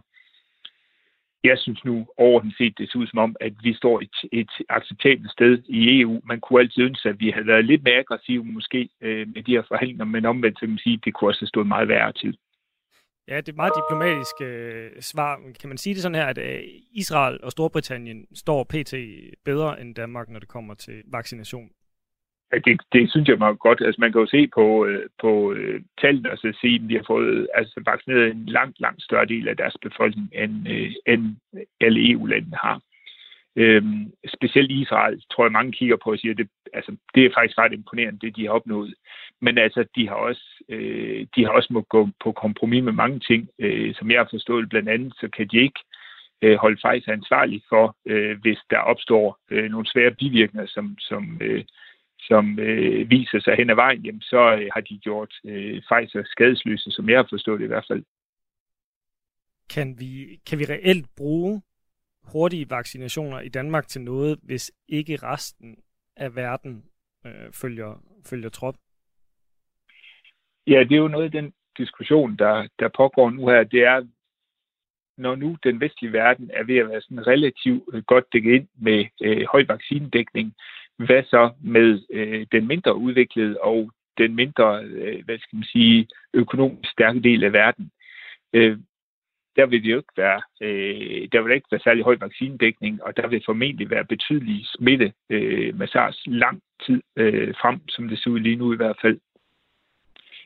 Jeg 1.45 1.59
synes 1.59 1.85
nu 1.85 2.07
overordnet 2.17 2.55
set, 2.59 2.79
det 2.79 2.91
ser 2.93 2.99
ud 2.99 3.07
som 3.07 3.19
om, 3.19 3.37
at 3.41 3.53
vi 3.62 3.75
står 3.75 4.00
et, 4.00 4.17
et 4.33 4.50
acceptabelt 4.69 5.31
sted 5.31 5.62
i 5.69 6.00
EU. 6.00 6.21
Man 6.25 6.41
kunne 6.41 6.61
altid 6.61 6.83
ønske, 6.83 7.09
at 7.09 7.21
vi 7.21 7.31
havde 7.31 7.47
været 7.47 7.65
lidt 7.65 7.83
mere 7.83 7.99
aggressive 7.99 8.45
måske 8.45 8.88
øh, 9.00 9.29
med 9.35 9.43
de 9.43 9.53
her 9.53 9.62
forhandlinger, 9.69 10.05
men 10.05 10.25
omvendt 10.27 10.57
så 10.57 10.61
kan 10.61 10.69
man 10.69 10.79
sige, 10.79 10.95
at 10.95 11.05
det 11.05 11.15
kunne 11.15 11.31
også 11.31 11.41
have 11.41 11.49
stået 11.49 11.67
meget 11.67 11.88
værre 11.88 12.12
til. 12.12 12.38
Ja, 13.28 13.37
det 13.37 13.49
er 13.49 13.56
meget 13.56 13.73
diplomatisk 13.80 14.37
øh, 14.40 14.90
svar. 15.00 15.40
Kan 15.61 15.68
man 15.68 15.78
sige 15.78 15.94
det 15.94 16.02
sådan 16.02 16.14
her, 16.14 16.26
at 16.26 16.38
øh, 16.38 16.61
Israel 16.92 17.38
og 17.42 17.52
Storbritannien 17.52 18.26
står 18.35 18.64
pt. 18.64 18.94
bedre 19.44 19.80
end 19.80 19.94
Danmark, 19.94 20.28
når 20.28 20.40
det 20.40 20.49
kommer 20.49 20.75
til 20.75 21.02
vaccination? 21.06 21.70
Ja, 22.52 22.58
det, 22.58 22.80
det 22.92 23.11
synes 23.11 23.28
jeg 23.28 23.38
meget 23.38 23.58
godt. 23.58 23.80
Altså, 23.80 24.00
man 24.00 24.12
kan 24.12 24.20
jo 24.20 24.26
se 24.26 24.49
på, 24.54 24.87
øh, 24.87 25.08
på 25.20 25.52
øh, 25.52 25.82
tallene 26.00 26.32
og 26.32 26.38
så 26.38 26.58
se, 26.61 26.68
at 26.82 26.88
de 26.88 26.97
har 26.97 27.04
fået 27.06 27.49
altså, 27.54 27.82
vaccineret 27.87 28.30
en 28.30 28.47
langt, 28.47 28.80
langt 28.80 29.02
større 29.02 29.26
del 29.26 29.49
af 29.49 29.56
deres 29.56 29.76
befolkning, 29.82 30.28
end, 30.35 30.68
øh, 30.68 30.92
end 31.06 31.37
alle 31.80 32.11
EU-landene 32.11 32.56
har. 32.56 32.80
Øhm, 33.62 34.12
specielt 34.35 34.71
Israel, 34.71 35.23
tror 35.31 35.45
jeg, 35.45 35.53
mange 35.53 35.73
kigger 35.73 35.97
på 35.97 36.11
og 36.11 36.19
siger, 36.19 36.33
at 36.33 36.38
det, 36.38 36.49
altså, 36.73 36.97
det 37.15 37.25
er 37.25 37.31
faktisk 37.37 37.59
ret 37.59 37.73
imponerende, 37.73 38.21
det 38.21 38.37
de 38.37 38.47
har 38.47 38.53
opnået. 38.53 38.95
Men 39.41 39.59
altså, 39.59 39.85
de 39.97 40.09
har 40.09 40.15
også, 40.15 40.47
øh, 40.69 41.27
de 41.35 41.45
har 41.45 41.50
også 41.50 41.73
må 41.73 41.81
gå 41.81 42.09
på 42.25 42.33
kompromis 42.33 42.83
med 42.83 42.93
mange 42.93 43.21
ting. 43.21 43.49
Øh, 43.59 43.95
som 43.95 44.11
jeg 44.11 44.21
har 44.21 44.29
forstået 44.31 44.69
blandt 44.69 44.88
andet, 44.88 45.15
så 45.21 45.29
kan 45.37 45.49
de 45.49 45.57
ikke 45.61 45.81
øh, 46.43 46.57
holde 46.57 46.77
Pfizer 46.77 47.12
ansvarlig 47.12 47.62
for, 47.69 47.97
øh, 48.07 48.41
hvis 48.41 48.59
der 48.71 48.79
opstår 48.79 49.38
øh, 49.50 49.71
nogle 49.71 49.87
svære 49.87 50.15
bivirkninger, 50.15 50.67
som, 50.67 50.97
som, 50.99 51.38
øh, 51.41 51.65
som 52.21 52.59
øh, 52.59 53.11
viser 53.11 53.41
sig 53.41 53.55
hen 53.57 53.71
ad 53.71 53.75
vejen, 53.75 54.05
jamen, 54.05 54.21
så 54.21 54.57
øh, 54.61 54.69
har 54.75 54.81
de 54.81 54.99
gjort 54.99 55.33
øh, 55.45 55.83
Pfizer 55.88 56.23
skadesløse, 56.25 56.91
som 56.91 57.09
jeg 57.09 57.19
har 57.19 57.27
forstået 57.31 57.61
det 57.61 57.65
i 57.65 57.69
hvert 57.75 57.87
fald. 57.88 58.05
Kan 59.75 59.97
vi, 59.99 60.41
kan 60.47 60.59
vi 60.59 60.65
reelt 60.65 61.07
bruge 61.17 61.62
hurtige 62.32 62.70
vaccinationer 62.70 63.40
i 63.40 63.49
Danmark 63.49 63.87
til 63.88 64.00
noget, 64.00 64.38
hvis 64.42 64.73
ikke 64.88 65.16
resten 65.16 65.76
af 66.16 66.37
verden 66.37 66.85
øh, 67.26 67.52
følger, 67.52 68.02
følger 68.30 68.49
trop? 68.49 68.75
Ja, 70.66 70.85
det 70.85 70.92
er 70.92 70.99
jo 70.99 71.08
noget 71.08 71.25
af 71.25 71.30
den 71.30 71.52
diskussion, 71.78 72.37
der, 72.37 72.68
der 72.78 72.88
pågår 72.97 73.30
nu 73.30 73.49
her. 73.49 73.64
Det 73.64 73.80
er, 73.85 74.06
når 75.16 75.37
nu 75.37 75.56
den 75.64 75.80
vestlige 75.80 76.12
verden 76.12 76.50
er 76.54 76.64
ved 76.64 76.76
at 76.76 76.88
være 76.88 77.00
sådan 77.00 77.26
relativt 77.26 77.85
øh, 77.92 78.02
godt 78.02 78.25
dækket 78.32 78.54
ind 78.54 78.68
med 78.78 79.04
øh, 79.23 79.47
høj 79.52 79.64
vaccinedækning, 79.68 80.54
hvad 80.97 81.23
så 81.23 81.50
med 81.61 82.02
øh, 82.11 82.47
den 82.52 82.66
mindre 82.66 82.97
udviklede 82.97 83.58
og 83.61 83.92
den 84.18 84.35
mindre, 84.35 84.85
øh, 84.85 85.25
hvad 85.25 85.38
skal 85.38 85.56
man 85.56 85.64
sige, 85.64 86.08
økonomisk 86.35 86.90
stærke 86.90 87.20
del 87.20 87.44
af 87.44 87.52
verden? 87.52 87.90
Øh, 88.52 88.78
der 89.59 89.67
vil 89.67 89.83
det 89.83 89.91
jo 89.91 89.97
ikke 89.97 90.17
være, 90.17 90.41
øh, 90.61 91.29
der 91.33 91.41
vil 91.41 91.55
ikke 91.55 91.69
være 91.71 91.81
særlig 91.85 92.05
høj 92.05 92.17
vaccinedækning, 92.21 93.03
og 93.03 93.17
der 93.17 93.27
vil 93.27 93.43
formentlig 93.47 93.91
være 93.91 94.05
betydelig 94.05 94.67
smitte 94.67 95.12
øh, 95.31 95.79
med 95.79 95.87
SARS 95.88 96.23
lang 96.27 96.62
tid 96.87 97.03
øh, 97.17 97.55
frem, 97.61 97.88
som 97.88 98.09
det 98.09 98.19
ser 98.19 98.31
ud 98.31 98.41
lige 98.41 98.57
nu 98.57 98.73
i 98.73 98.77
hvert 98.77 98.99
fald. 99.03 99.19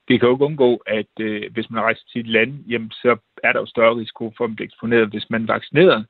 Det 0.09 0.21
kan 0.21 0.29
jo 0.29 0.35
ikke 0.35 0.45
undgå, 0.45 0.77
at 0.87 1.13
øh, 1.21 1.53
hvis 1.53 1.71
man 1.71 1.83
rejser 1.83 2.05
til 2.13 2.21
et 2.21 2.27
land, 2.27 2.65
jamen, 2.69 2.91
så 2.91 3.17
er 3.43 3.53
der 3.53 3.61
jo 3.61 3.67
større 3.67 3.97
risiko 3.97 4.33
for 4.37 4.45
at 4.45 4.57
blive 4.57 4.65
eksponeret. 4.65 5.09
Hvis 5.09 5.31
man 5.31 5.43
er 5.43 5.53
vaccineret, 5.53 6.07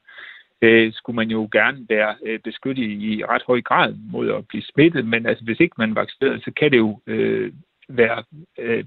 øh, 0.63 0.93
skulle 0.93 1.17
man 1.17 1.31
jo 1.31 1.49
gerne 1.53 1.87
være 1.89 2.15
øh, 2.27 2.41
beskyttet 2.41 2.85
i 2.85 3.25
ret 3.25 3.43
høj 3.47 3.61
grad 3.61 3.95
mod 4.13 4.31
at 4.31 4.49
blive 4.49 4.63
smittet, 4.63 5.07
men 5.07 5.27
altså, 5.27 5.45
hvis 5.45 5.61
ikke 5.61 5.75
man 5.79 5.91
er 5.91 5.95
vaccineret, 5.95 6.45
så 6.45 6.51
kan 6.57 6.71
det 6.71 6.79
jo 6.79 7.01
øh, 7.07 7.53
være 7.89 8.25
øh, 8.59 8.85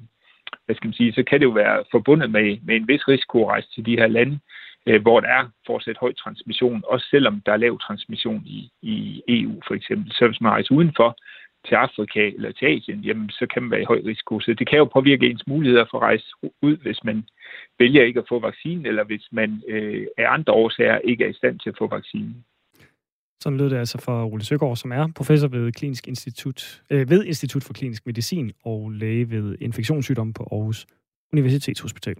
hvad 0.66 0.76
skal 0.76 0.88
man 0.88 0.94
sige, 0.94 1.14
så 1.14 1.24
kan 1.24 1.40
det 1.40 1.46
jo 1.46 1.52
være 1.52 1.84
forbundet 1.92 2.32
med, 2.32 2.58
med 2.64 2.76
en 2.76 2.88
vis 2.88 3.08
risiko 3.08 3.44
at 3.44 3.48
rejse 3.50 3.70
til 3.76 3.86
de 3.86 3.98
her 3.98 4.08
lande, 4.08 4.40
øh, 4.86 5.02
hvor 5.02 5.20
der 5.20 5.28
er 5.28 5.50
fortsat 5.68 5.98
høj 5.98 6.14
transmission, 6.14 6.84
også 6.88 7.06
selvom 7.10 7.42
der 7.46 7.52
er 7.52 7.58
lav 7.58 7.80
transmission 7.80 8.44
i, 8.46 8.72
i 8.82 9.24
EU 9.28 9.62
for 9.68 9.74
eksempel. 9.74 10.12
Så 10.12 10.28
hvis 10.28 10.42
man 10.42 10.52
rejser 10.52 10.76
udenfor 10.76 11.18
til 11.68 11.76
Afrika 11.76 12.28
eller 12.28 12.52
til 12.52 12.66
Asien, 12.66 13.00
jamen, 13.00 13.30
så 13.30 13.48
kan 13.54 13.62
man 13.64 13.72
være 13.72 13.82
i 13.82 13.92
høj 13.92 14.02
risiko. 14.06 14.40
Så 14.40 14.54
det 14.54 14.70
kan 14.70 14.78
jo 14.78 14.86
påvirke 14.86 15.30
ens 15.30 15.48
muligheder 15.48 15.86
for 15.92 15.98
at 15.98 16.04
rejse 16.04 16.26
ud, 16.62 16.78
hvis 16.78 17.04
man 17.04 17.28
vælger 17.80 18.04
ikke 18.04 18.20
at 18.20 18.30
få 18.30 18.40
vaccinen, 18.40 18.86
eller 18.86 19.04
hvis 19.04 19.28
man 19.32 19.62
øh, 19.68 20.08
af 20.18 20.26
andre 20.30 20.54
årsager 20.54 20.98
ikke 21.00 21.24
er 21.24 21.30
i 21.30 21.34
stand 21.34 21.60
til 21.60 21.70
at 21.70 21.78
få 21.78 21.88
vaccinen. 21.88 22.46
Sådan 23.44 23.58
lød 23.58 23.70
det 23.70 23.78
altså 23.78 23.98
for 23.98 24.26
Ole 24.26 24.44
Søgaard, 24.44 24.76
som 24.76 24.92
er 24.92 25.08
professor 25.16 25.48
ved, 25.48 25.72
Klinisk 25.72 26.08
Institut, 26.08 26.84
øh, 26.90 27.10
ved 27.10 27.24
Institut 27.26 27.64
for 27.64 27.74
Klinisk 27.74 28.06
Medicin 28.06 28.52
og 28.64 28.92
læge 28.92 29.30
ved 29.30 29.56
infektionssygdomme 29.62 30.34
på 30.34 30.48
Aarhus 30.52 30.86
Universitetshospital. 31.34 32.16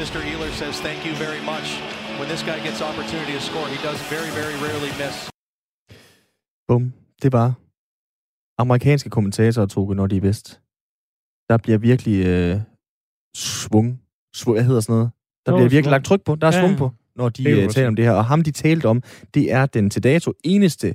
Mr. 0.00 0.22
Ehlers 0.22 0.54
says 0.54 0.80
thank 0.80 1.04
you 1.06 1.14
very 1.14 1.40
much. 1.40 1.78
When 2.18 2.26
this 2.26 2.42
guy 2.42 2.58
gets 2.60 2.80
opportunity 2.80 3.32
to 3.32 3.40
score, 3.40 3.68
he 3.68 3.76
does 3.82 4.00
very, 4.08 4.30
very 4.30 4.54
rarely 4.54 4.88
miss. 4.98 5.29
Bum. 6.70 6.92
Det 7.22 7.32
var 7.32 7.54
amerikanske 8.58 9.10
kommentatorer, 9.10 9.66
Toge, 9.66 9.94
når 9.94 10.06
de 10.06 10.16
er 10.16 10.20
bedst. 10.20 10.60
Der 11.48 11.56
bliver 11.56 11.78
virkelig 11.78 12.26
øh, 12.26 12.60
svung. 13.36 14.02
svung. 14.34 14.56
Hvad 14.56 14.64
hedder 14.64 14.80
sådan 14.80 14.92
noget? 14.92 15.10
Der 15.46 15.52
bliver 15.52 15.68
virkelig 15.68 15.90
lagt 15.90 16.04
tryk 16.04 16.24
på. 16.24 16.34
Der 16.34 16.46
er 16.46 16.56
ja, 16.56 16.60
svung 16.60 16.78
på, 16.78 16.90
når 17.16 17.28
de 17.28 17.50
øh, 17.50 17.70
taler 17.70 17.88
om 17.88 17.96
det 17.96 18.04
her. 18.04 18.12
Og 18.12 18.24
ham, 18.24 18.42
de 18.42 18.50
talte 18.50 18.86
om, 18.86 19.02
det 19.34 19.52
er 19.52 19.66
den 19.66 19.90
til 19.90 20.02
dato 20.02 20.32
eneste 20.44 20.94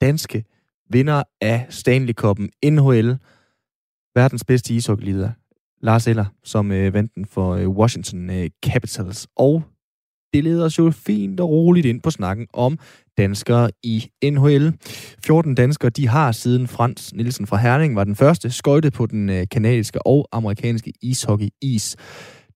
danske 0.00 0.44
vinder 0.90 1.22
af 1.40 1.66
Stanley 1.70 2.14
Cup'en 2.20 2.70
NHL. 2.70 3.18
Verdens 4.14 4.44
bedste 4.44 4.74
ishockey 4.74 5.26
Lars 5.82 6.06
Eller, 6.06 6.24
som 6.44 6.72
øh, 6.72 6.94
vandt 6.94 7.14
den 7.14 7.26
for 7.26 7.54
øh, 7.54 7.68
Washington 7.68 8.30
øh, 8.30 8.50
Capitals. 8.66 9.28
Og 9.36 9.62
det 10.34 10.44
leder 10.44 10.64
os 10.64 10.78
jo 10.78 10.90
fint 10.90 11.40
og 11.40 11.50
roligt 11.50 11.86
ind 11.86 12.00
på 12.00 12.10
snakken 12.10 12.46
om 12.52 12.78
danskere 13.18 13.70
i 13.82 14.10
NHL. 14.24 14.72
14 15.26 15.54
danskere, 15.54 15.90
de 15.90 16.08
har 16.08 16.32
siden 16.32 16.68
Frans 16.68 17.14
Nielsen 17.14 17.46
fra 17.46 17.56
Herning 17.56 17.96
var 17.96 18.04
den 18.04 18.16
første 18.16 18.50
skøjtet 18.50 18.92
på 18.92 19.06
den 19.06 19.30
øh, 19.30 19.46
kanadiske 19.50 20.06
og 20.06 20.28
amerikanske 20.32 20.92
ishockey-is. 21.02 21.96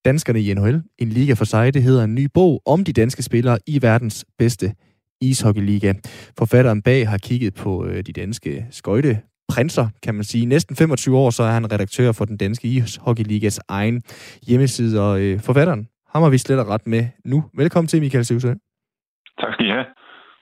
Danskerne 0.05 0.41
i 0.41 0.55
NHL, 0.55 0.83
en 0.99 1.09
liga 1.09 1.33
for 1.33 1.45
sig, 1.45 1.75
det 1.75 1.83
hedder 1.83 2.05
en 2.05 2.15
ny 2.15 2.29
bog 2.35 2.63
om 2.67 2.85
de 2.85 2.93
danske 2.93 3.23
spillere 3.23 3.59
i 3.67 3.83
verdens 3.83 4.25
bedste 4.39 4.75
ishockeyliga. 5.21 5.93
Forfatteren 6.39 6.83
bag 6.83 7.09
har 7.09 7.19
kigget 7.19 7.55
på 7.55 7.87
øh, 7.87 8.05
de 8.07 8.13
danske 8.13 8.67
skøjte 8.71 9.21
prinser, 9.49 9.89
kan 10.03 10.15
man 10.15 10.25
sige. 10.25 10.47
Næsten 10.47 10.77
25 10.77 11.17
år, 11.17 11.31
så 11.31 11.43
er 11.43 11.51
han 11.51 11.73
redaktør 11.73 12.13
for 12.13 12.25
den 12.25 12.37
danske 12.37 12.69
ishockeyligas 12.69 13.61
egen 13.69 14.03
hjemmeside, 14.47 15.01
og 15.01 15.21
øh, 15.21 15.41
forfatteren, 15.41 15.89
ham 16.13 16.23
har 16.23 16.31
vi 16.31 16.39
slet 16.39 16.67
ret 16.67 16.87
med 16.87 17.09
nu. 17.25 17.45
Velkommen 17.55 17.89
til, 17.89 18.01
Michael 18.01 18.25
Sivsø. 18.25 18.53
Tak 19.41 19.53
skal 19.53 19.67
I 19.67 19.71
have. 19.71 19.85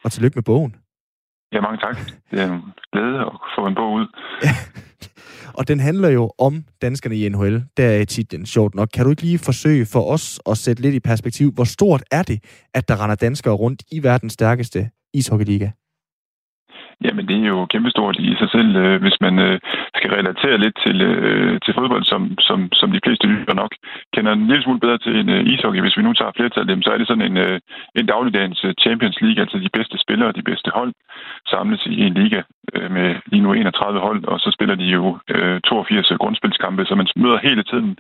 Og 0.05 0.13
tillykke 0.13 0.37
med 0.37 0.43
bogen. 0.43 0.77
Ja, 1.53 1.61
mange 1.61 1.79
tak. 1.79 1.97
Det 2.31 2.41
er 2.41 2.53
en 2.53 2.63
glæde 2.93 3.19
at 3.21 3.33
få 3.59 3.67
en 3.67 3.75
bog 3.75 3.93
ud. 3.93 4.07
og 5.59 5.69
den 5.69 5.81
handler 5.81 6.09
jo 6.09 6.33
om 6.39 6.65
danskerne 6.83 7.17
i 7.17 7.29
NHL. 7.29 7.65
Der 7.77 7.89
er 8.01 8.05
titlen 8.05 8.47
sjovt 8.47 8.75
nok. 8.75 8.89
Kan 8.95 9.05
du 9.05 9.11
ikke 9.11 9.23
lige 9.23 9.39
forsøge 9.39 9.87
for 9.93 10.13
os 10.15 10.41
at 10.51 10.59
sætte 10.59 10.83
lidt 10.83 10.95
i 10.95 11.01
perspektiv, 11.01 11.53
hvor 11.53 11.65
stort 11.65 12.03
er 12.11 12.23
det, 12.23 12.39
at 12.75 12.89
der 12.89 13.03
render 13.03 13.17
danskere 13.17 13.55
rundt 13.55 13.83
i 13.93 14.03
verdens 14.03 14.33
stærkeste 14.33 14.91
ishockeyliga? 15.15 15.71
Jamen, 17.05 17.29
det 17.29 17.37
er 17.37 17.49
jo 17.55 17.67
kæmpestort 17.73 18.17
i 18.19 18.37
sig 18.41 18.51
selv, 18.51 18.77
øh, 18.77 19.01
hvis 19.03 19.19
man 19.21 19.39
øh, 19.39 19.61
skal 19.97 20.11
relatere 20.11 20.59
lidt 20.59 20.77
til, 20.85 21.03
øh, 21.03 21.61
til 21.65 21.75
fodbold, 21.75 22.05
som, 22.05 22.23
som, 22.49 22.59
som 22.73 22.93
de 22.93 23.01
fleste 23.05 23.27
lytter 23.27 23.55
nok 23.55 23.73
kender 24.15 24.33
en 24.33 24.47
lille 24.47 24.63
smule 24.63 24.81
bedre 24.81 24.99
til 24.99 25.15
en 25.21 25.29
øh, 25.29 25.47
ishockey. 25.53 25.81
Hvis 25.81 25.97
vi 25.97 26.03
nu 26.03 26.13
tager 26.13 26.37
flertal 26.37 26.61
af 26.61 26.67
dem, 26.67 26.83
så 26.83 26.91
er 26.91 26.99
det 26.99 27.07
sådan 27.07 27.29
en, 27.31 27.37
øh, 27.37 27.61
en 27.95 28.07
dagligdagens 28.07 28.65
øh, 28.65 28.75
Champions 28.85 29.21
League, 29.21 29.41
altså 29.43 29.59
de 29.59 29.71
bedste 29.73 29.99
spillere 30.05 30.29
og 30.29 30.37
de 30.37 30.49
bedste 30.51 30.71
hold 30.75 30.93
samles 31.47 31.87
i 31.87 32.01
en 32.01 32.15
liga 32.15 32.43
øh, 32.75 32.91
med 32.91 33.09
lige 33.27 33.43
nu 33.43 33.53
31 33.53 34.01
hold, 34.01 34.25
og 34.25 34.41
så 34.41 34.51
spiller 34.57 34.75
de 34.75 34.85
jo 34.85 35.19
øh, 35.35 35.61
82 35.61 36.11
øh, 36.11 36.19
grundspilskampe, 36.19 36.85
så 36.85 36.95
man 36.95 37.09
møder 37.17 37.39
hele 37.49 37.63
tiden 37.63 37.97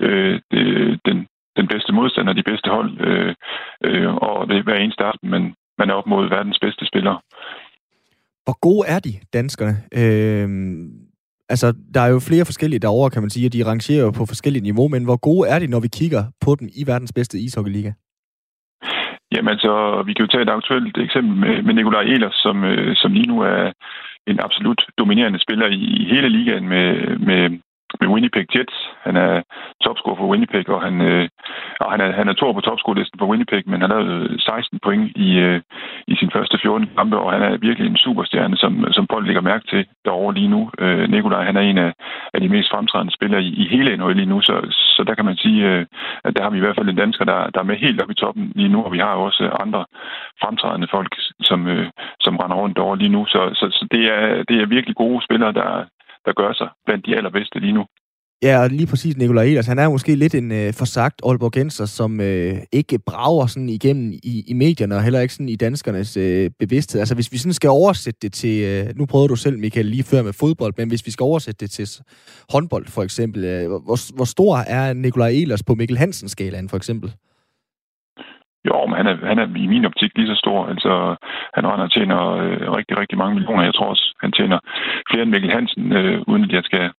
øh, 0.00 0.40
det, 0.50 0.64
den, 1.06 1.26
den 1.56 1.66
bedste 1.66 1.92
modstander, 1.92 2.32
de 2.32 2.48
bedste 2.50 2.70
hold, 2.70 2.90
øh, 3.00 3.34
øh, 3.84 4.14
og 4.14 4.48
det 4.48 4.56
er 4.56 4.62
hver 4.62 4.78
eneste 4.78 5.04
aften, 5.04 5.30
man, 5.30 5.54
man 5.78 5.90
er 5.90 5.94
op 5.94 6.06
mod 6.06 6.28
verdens 6.28 6.58
bedste 6.58 6.86
spillere. 6.86 7.18
Hvor 8.48 8.58
gode 8.68 8.84
er 8.94 9.00
de, 9.06 9.12
danskerne? 9.38 9.74
Øh, 10.00 10.48
altså, 11.52 11.66
der 11.94 12.00
er 12.00 12.10
jo 12.14 12.18
flere 12.28 12.48
forskellige 12.50 12.84
derovre, 12.86 13.10
kan 13.14 13.22
man 13.22 13.30
sige, 13.34 13.48
og 13.48 13.52
de 13.52 13.66
rangerer 13.70 14.04
jo 14.06 14.10
på 14.18 14.24
forskellige 14.32 14.66
niveau, 14.68 14.86
men 14.94 15.04
hvor 15.04 15.18
gode 15.28 15.48
er 15.52 15.58
de, 15.58 15.66
når 15.66 15.80
vi 15.86 15.90
kigger 16.00 16.22
på 16.44 16.50
dem 16.58 16.66
i 16.80 16.82
verdens 16.90 17.12
bedste 17.18 17.36
ishockeyliga? 17.38 17.92
Jamen 19.32 19.52
altså, 19.54 19.72
vi 20.06 20.12
kan 20.12 20.24
jo 20.24 20.32
tage 20.32 20.46
et 20.46 20.56
aktuelt 20.58 20.96
eksempel 21.06 21.34
med, 21.44 21.54
med 21.66 21.74
Nikolaj 21.74 22.04
Ehlers, 22.12 22.38
som, 22.44 22.56
øh, 22.64 22.96
som 23.00 23.12
lige 23.12 23.30
nu 23.32 23.36
er 23.40 23.72
en 24.30 24.40
absolut 24.46 24.80
dominerende 24.98 25.40
spiller 25.44 25.66
i 25.66 26.06
hele 26.12 26.28
ligaen 26.28 26.68
med, 26.68 26.86
med, 27.28 27.42
med 28.00 28.08
Winnipeg 28.08 28.46
Jets. 28.54 28.76
Han 29.06 29.16
er 29.16 29.42
topscorer 29.84 30.16
for 30.16 30.30
Winnipeg, 30.32 30.68
og 30.68 30.82
han, 30.82 31.00
øh, 31.00 31.28
og 31.80 31.90
han 31.92 32.00
er, 32.00 32.10
han 32.12 32.28
er 32.28 32.32
to 32.32 32.52
på 32.52 32.60
topscorelisten 32.60 33.18
for 33.18 33.26
Winnipeg, 33.26 33.62
men 33.66 33.80
han 33.80 33.90
har 33.90 34.00
lavet 34.00 34.30
øh, 34.30 34.40
16 34.40 34.78
point 34.84 35.16
i, 35.16 35.30
øh, 35.46 35.60
i 36.06 36.14
sin 36.16 36.30
første 36.34 36.58
14 36.62 36.90
kampe, 36.96 37.18
og 37.18 37.32
han 37.32 37.42
er 37.42 37.56
virkelig 37.56 37.90
en 37.90 37.96
superstjerne, 37.96 38.56
som, 38.56 38.72
som 38.92 39.06
folk 39.12 39.26
lægger 39.26 39.42
mærke 39.42 39.66
til 39.66 39.86
derovre 40.04 40.34
lige 40.34 40.48
nu. 40.48 40.70
Øh, 40.78 41.10
Nikolaj, 41.10 41.44
han 41.44 41.56
er 41.56 41.60
en 41.60 41.78
af, 41.78 41.92
af 42.34 42.40
de 42.40 42.48
mest 42.48 42.70
fremtrædende 42.70 43.12
spillere 43.12 43.42
i, 43.42 43.50
i 43.62 43.68
hele 43.68 43.96
NHL 43.96 44.16
lige 44.16 44.32
nu, 44.34 44.40
så, 44.40 44.54
så 44.96 45.04
der 45.06 45.14
kan 45.14 45.24
man 45.24 45.36
sige, 45.36 45.60
øh, 45.70 45.86
at 46.24 46.36
der 46.36 46.42
har 46.42 46.50
vi 46.50 46.56
i 46.56 46.60
hvert 46.60 46.76
fald 46.76 46.88
en 46.88 47.02
dansker, 47.02 47.24
der, 47.24 47.50
der 47.50 47.60
er 47.60 47.70
med 47.70 47.76
helt 47.76 48.02
oppe 48.02 48.12
i 48.12 48.20
toppen 48.22 48.52
lige 48.54 48.68
nu, 48.68 48.84
og 48.84 48.92
vi 48.92 48.98
har 48.98 49.14
også 49.26 49.56
andre 49.64 49.84
fremtrædende 50.42 50.88
folk, 50.90 51.12
som, 51.40 51.66
øh, 51.66 51.86
som 52.20 52.36
render 52.36 52.56
rundt 52.56 52.76
derovre 52.76 52.98
lige 52.98 53.14
nu, 53.16 53.26
så, 53.26 53.50
så, 53.54 53.66
så 53.70 53.86
det, 53.90 54.02
er, 54.16 54.42
det 54.48 54.56
er 54.62 54.66
virkelig 54.66 54.96
gode 54.96 55.24
spillere, 55.24 55.52
der, 55.52 55.84
der 56.28 56.34
gør 56.42 56.52
sig 56.52 56.68
blandt 56.86 57.06
de 57.06 57.16
allerbedste 57.16 57.58
lige 57.58 57.76
nu. 57.78 57.84
Ja, 58.42 58.62
og 58.62 58.70
lige 58.70 58.86
præcis 58.86 59.16
Nikolaj 59.16 59.44
Elers. 59.44 59.66
han 59.66 59.78
er 59.78 59.88
måske 59.88 60.14
lidt 60.14 60.34
en 60.34 60.52
øh, 60.52 60.72
forsagt 60.72 61.22
Aalborgenser, 61.26 61.86
som 61.86 62.20
øh, 62.20 62.56
ikke 62.72 62.98
brager 62.98 63.46
sådan 63.46 63.68
igennem 63.68 64.12
i, 64.12 64.44
i 64.46 64.52
medierne, 64.52 64.96
og 64.96 65.02
heller 65.02 65.20
ikke 65.20 65.34
sådan 65.34 65.48
i 65.48 65.56
danskernes 65.56 66.16
øh, 66.16 66.50
bevidsthed. 66.58 67.00
Altså 67.00 67.14
hvis 67.14 67.32
vi 67.32 67.38
sådan 67.38 67.52
skal 67.52 67.70
oversætte 67.70 68.18
det 68.22 68.32
til, 68.32 68.56
øh, 68.64 68.96
nu 68.96 69.06
prøvede 69.06 69.28
du 69.28 69.36
selv, 69.36 69.58
Michael, 69.58 69.86
lige 69.86 70.02
før 70.02 70.22
med 70.22 70.32
fodbold, 70.32 70.74
men 70.76 70.88
hvis 70.88 71.06
vi 71.06 71.10
skal 71.10 71.24
oversætte 71.24 71.60
det 71.60 71.70
til 71.70 71.88
håndbold 72.52 72.86
for 72.86 73.02
eksempel, 73.02 73.44
øh, 73.44 73.68
hvor, 73.68 74.14
hvor 74.16 74.24
stor 74.24 74.56
er 74.56 74.92
Nikolaj 74.92 75.28
Elers 75.28 75.62
på 75.62 75.74
Mikkel 75.74 75.98
Hansen-skalaen 75.98 76.68
for 76.68 76.76
eksempel? 76.76 77.12
Jo, 78.68 78.86
men 78.86 78.96
han 78.96 79.06
er, 79.06 79.16
han 79.30 79.38
er 79.38 79.46
i 79.64 79.66
min 79.66 79.84
optik 79.84 80.12
lige 80.16 80.32
så 80.32 80.34
stor. 80.34 80.66
Altså, 80.66 80.92
han 81.54 81.66
render 81.66 81.84
og 81.84 81.92
tjener 81.92 82.20
øh, 82.44 82.70
rigtig, 82.78 82.98
rigtig 82.98 83.18
mange 83.18 83.34
millioner. 83.34 83.62
Jeg 83.62 83.74
tror 83.74 83.86
også, 83.86 84.14
han 84.20 84.32
tjener 84.32 84.58
flere 85.10 85.22
end 85.22 85.30
Mikkel 85.30 85.52
Hansen, 85.52 85.92
øh, 85.92 86.22
uden, 86.26 86.44
at 86.44 86.52
jeg 86.52 86.64
skal, 86.64 86.90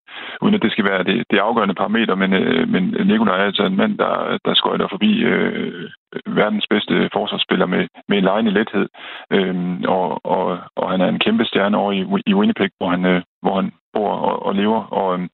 uden 0.42 0.56
at 0.56 0.62
det 0.62 0.72
skal 0.72 0.86
være 0.92 1.04
det, 1.04 1.24
det 1.32 1.38
afgørende 1.38 1.80
parameter. 1.82 2.16
Men, 2.16 2.34
øh, 2.34 2.68
men 2.74 2.84
Nikolaj 3.08 3.40
er 3.40 3.46
altså 3.46 3.64
en 3.66 3.76
mand, 3.76 3.98
der, 3.98 4.38
der 4.46 4.54
skøjter 4.54 4.88
forbi 4.90 5.12
øh, 5.24 5.90
verdens 6.26 6.68
bedste 6.70 7.10
forsvarsspiller 7.14 7.66
med, 7.66 7.88
med 8.10 8.18
en 8.18 8.24
lejende 8.24 8.52
lethed. 8.52 8.88
Øh, 9.34 9.56
og, 9.88 10.26
og, 10.26 10.58
og 10.76 10.92
han 10.92 11.02
er 11.02 11.08
en 11.08 11.20
kæmpe 11.20 11.46
stjerne 11.46 11.78
over 11.78 11.92
i, 11.92 12.02
i 12.26 12.34
Winnipeg, 12.34 12.72
hvor 12.78 12.90
han, 12.90 13.06
øh, 13.06 13.22
hvor 13.42 13.56
han 13.56 13.72
bor 13.94 14.12
og, 14.12 14.46
og 14.46 14.56
lever. 14.56 14.82
Og, 14.84 15.20
øh, 15.20 15.28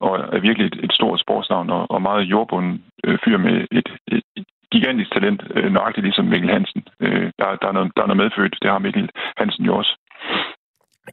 og 0.00 0.18
er 0.32 0.40
virkelig 0.40 0.66
et, 0.66 0.78
et 0.84 0.92
stort 0.92 1.20
sportsnavn 1.20 1.70
og, 1.70 1.90
og 1.90 2.02
meget 2.02 2.24
jordbunden 2.24 2.84
øh, 3.04 3.18
fyr 3.24 3.38
med 3.38 3.66
et, 3.70 3.88
et 4.08 4.44
gigantisk 4.72 5.10
talent, 5.12 5.42
øh, 5.54 5.72
nøjagtigt 5.72 6.04
ligesom 6.04 6.24
Mikkel 6.24 6.50
Hansen. 6.50 6.82
Øh, 7.00 7.32
der, 7.38 7.56
der, 7.62 7.68
er 7.68 7.72
noget, 7.72 7.92
der 7.96 8.02
er 8.02 8.06
noget 8.06 8.22
medfødt, 8.24 8.58
det 8.62 8.70
har 8.70 8.78
Mikkel 8.78 9.10
Hansen 9.36 9.64
jo 9.64 9.76
også. 9.76 9.92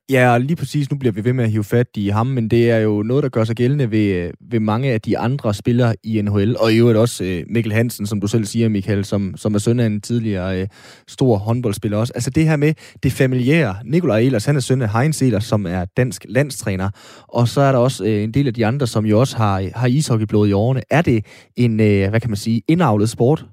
Ja, 0.10 0.34
og 0.34 0.42
lige 0.42 0.56
præcis, 0.56 0.92
nu 0.92 0.98
bliver 0.98 1.14
vi 1.14 1.26
ved 1.26 1.34
med 1.34 1.44
at 1.44 1.52
hive 1.52 1.64
fat 1.64 1.88
i 1.96 2.10
ham, 2.10 2.28
men 2.28 2.48
det 2.48 2.72
er 2.72 2.78
jo 2.78 3.04
noget, 3.04 3.24
der 3.24 3.30
gør 3.30 3.44
sig 3.44 3.56
gældende 3.56 3.92
ved, 3.92 4.06
øh, 4.16 4.34
ved 4.52 4.60
mange 4.60 4.92
af 4.92 5.02
de 5.02 5.18
andre 5.18 5.54
spillere 5.54 5.96
i 6.04 6.22
NHL, 6.22 6.58
og 6.60 6.74
i 6.74 6.78
øvrigt 6.78 6.98
også 6.98 7.24
øh, 7.24 7.44
Mikkel 7.50 7.74
Hansen, 7.74 8.08
som 8.08 8.22
du 8.22 8.28
selv 8.28 8.46
siger, 8.46 8.70
Michael, 8.70 9.06
som, 9.06 9.34
som 9.38 9.56
er 9.56 9.60
søn 9.60 9.80
af 9.80 9.86
en 9.86 10.02
tidligere 10.02 10.62
øh, 10.62 10.68
stor 11.08 11.38
håndboldspiller 11.38 11.98
også. 11.98 12.14
Altså 12.16 12.30
det 12.30 12.44
her 12.44 12.56
med 12.56 12.74
det 13.04 13.12
familiære. 13.12 13.76
Nikolaj 13.86 14.20
Ehlers, 14.20 14.46
han 14.46 14.56
er 14.56 14.60
søn 14.60 14.82
af 14.82 14.90
Heinz 14.90 15.22
Ehlers, 15.22 15.46
som 15.46 15.66
er 15.66 15.86
dansk 15.98 16.26
landstræner, 16.30 16.90
og 17.28 17.48
så 17.48 17.62
er 17.62 17.72
der 17.72 17.80
også 17.80 18.06
øh, 18.06 18.24
en 18.24 18.34
del 18.34 18.48
af 18.48 18.54
de 18.54 18.66
andre, 18.66 18.88
som 18.88 19.06
jo 19.06 19.20
også 19.20 19.38
har, 19.38 19.70
har 19.76 19.88
ishockeyblod 19.88 20.48
i 20.48 20.54
årene. 20.54 20.82
Er 20.90 21.02
det 21.02 21.26
en, 21.56 21.80
øh, 21.80 22.10
hvad 22.10 22.20
kan 22.20 22.30
man 22.30 22.38
sige, 22.38 22.62
indavlet 22.68 23.10
sport? 23.10 23.46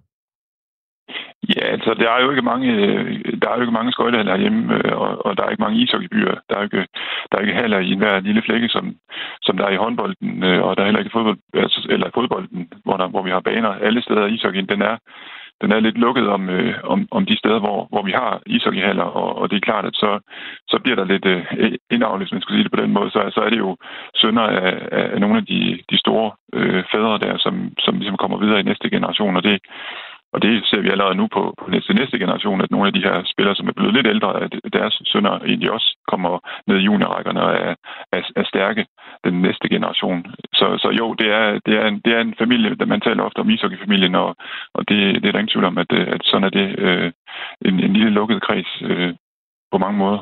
Ja, 1.48 1.66
altså, 1.74 1.94
der 1.94 2.10
er 2.10 2.22
jo 2.22 2.30
ikke 2.30 2.42
mange, 2.42 2.68
øh, 2.72 3.32
der 3.42 3.48
er 3.48 3.54
jo 3.54 3.60
ikke 3.60 3.78
mange 3.78 3.92
skøjtehaller 3.92 4.36
hjemme, 4.36 4.74
øh, 4.74 4.96
og, 5.00 5.26
og, 5.26 5.36
der 5.36 5.44
er 5.44 5.50
ikke 5.50 5.62
mange 5.62 5.80
ishockeybyer. 5.82 6.34
Der 6.48 6.56
er 6.56 6.62
ikke, 6.62 6.86
der 7.32 7.38
er 7.38 7.40
ikke 7.40 7.60
haller 7.60 7.78
i 7.78 7.92
enhver 7.92 8.20
lille 8.20 8.42
flække, 8.42 8.68
som, 8.68 8.96
som 9.42 9.56
der 9.56 9.64
er 9.66 9.70
i 9.70 9.82
håndbolden, 9.84 10.44
øh, 10.44 10.62
og 10.64 10.76
der 10.76 10.82
er 10.82 10.86
heller 10.86 11.00
ikke 11.00 11.16
fodbold, 11.16 11.38
altså, 11.54 11.86
eller 11.90 12.10
fodbolden, 12.14 12.68
hvor, 12.84 12.96
der, 12.96 13.08
hvor 13.08 13.22
vi 13.22 13.30
har 13.30 13.40
baner. 13.40 13.68
Alle 13.68 14.02
steder 14.02 14.26
ishockeyen, 14.26 14.68
den 14.68 14.82
er, 14.82 14.96
den 15.60 15.72
er 15.72 15.80
lidt 15.80 15.98
lukket 15.98 16.28
om, 16.28 16.48
øh, 16.48 16.74
om, 16.84 17.08
om 17.10 17.26
de 17.26 17.38
steder, 17.38 17.58
hvor, 17.58 17.86
hvor 17.90 18.02
vi 18.02 18.12
har 18.12 18.42
ishockeyhaller, 18.46 19.04
og, 19.04 19.38
og 19.38 19.50
det 19.50 19.56
er 19.56 19.68
klart, 19.70 19.84
at 19.84 19.94
så, 19.94 20.20
så 20.68 20.78
bliver 20.82 20.96
der 20.96 21.04
lidt 21.04 21.26
øh, 21.26 21.72
indavlet, 21.90 22.20
hvis 22.20 22.32
man 22.32 22.42
skal 22.42 22.54
sige 22.54 22.64
det 22.64 22.72
på 22.72 22.82
den 22.82 22.92
måde. 22.92 23.10
Så, 23.10 23.30
så 23.34 23.40
er 23.40 23.50
det 23.50 23.58
jo 23.58 23.76
sønder 24.14 24.42
af, 24.42 24.88
af 25.14 25.20
nogle 25.20 25.36
af 25.36 25.46
de, 25.46 25.78
de 25.90 25.98
store 25.98 26.32
øh, 26.52 26.84
fædre 26.92 27.18
der, 27.18 27.38
som, 27.38 27.54
som 27.78 27.94
ligesom 27.94 28.16
kommer 28.16 28.38
videre 28.38 28.60
i 28.60 28.68
næste 28.70 28.90
generation, 28.90 29.36
og 29.36 29.42
det, 29.42 29.58
og 30.34 30.42
det 30.42 30.66
ser 30.66 30.80
vi 30.80 30.88
allerede 30.90 31.14
nu 31.14 31.26
på, 31.36 31.54
på 31.60 31.70
næste, 31.70 31.94
næste 31.94 32.18
generation, 32.18 32.60
at 32.60 32.70
nogle 32.70 32.86
af 32.86 32.92
de 32.92 33.02
her 33.06 33.16
spillere, 33.32 33.56
som 33.56 33.68
er 33.68 33.72
blevet 33.78 33.94
lidt 33.94 34.06
ældre, 34.06 34.30
at 34.44 34.52
deres 34.72 35.02
sønner 35.12 35.34
egentlig 35.38 35.70
også 35.70 35.88
kommer 36.12 36.32
ned 36.66 36.76
i 36.78 36.86
juniorrækkerne 36.88 37.42
og 37.42 37.52
er, 37.54 37.74
er, 38.12 38.22
er 38.36 38.44
stærke 38.44 38.86
den 39.24 39.42
næste 39.42 39.68
generation. 39.68 40.26
Så, 40.54 40.66
så 40.82 40.88
jo, 41.00 41.14
det 41.14 41.28
er, 41.38 41.60
det, 41.66 41.74
er 41.80 41.86
en, 41.86 42.00
det 42.04 42.12
er 42.16 42.20
en 42.20 42.34
familie, 42.38 42.74
der 42.74 42.86
man 42.86 43.00
taler 43.00 43.22
ofte 43.22 43.38
om 43.38 43.50
ishockeyfamilien, 43.50 44.14
og, 44.14 44.36
og 44.74 44.88
det, 44.88 44.98
det 45.22 45.26
er 45.28 45.32
der 45.32 45.38
ingen 45.38 45.54
tvivl 45.54 45.64
om, 45.64 45.78
at, 45.78 45.92
at 45.92 46.22
sådan 46.24 46.44
er 46.44 46.52
det 46.60 46.78
øh, 46.78 47.12
en, 47.64 47.80
en 47.80 47.92
lille 47.92 48.10
lukket 48.10 48.42
kreds 48.42 48.82
øh, 48.82 49.14
på 49.72 49.78
mange 49.78 49.98
måder. 49.98 50.20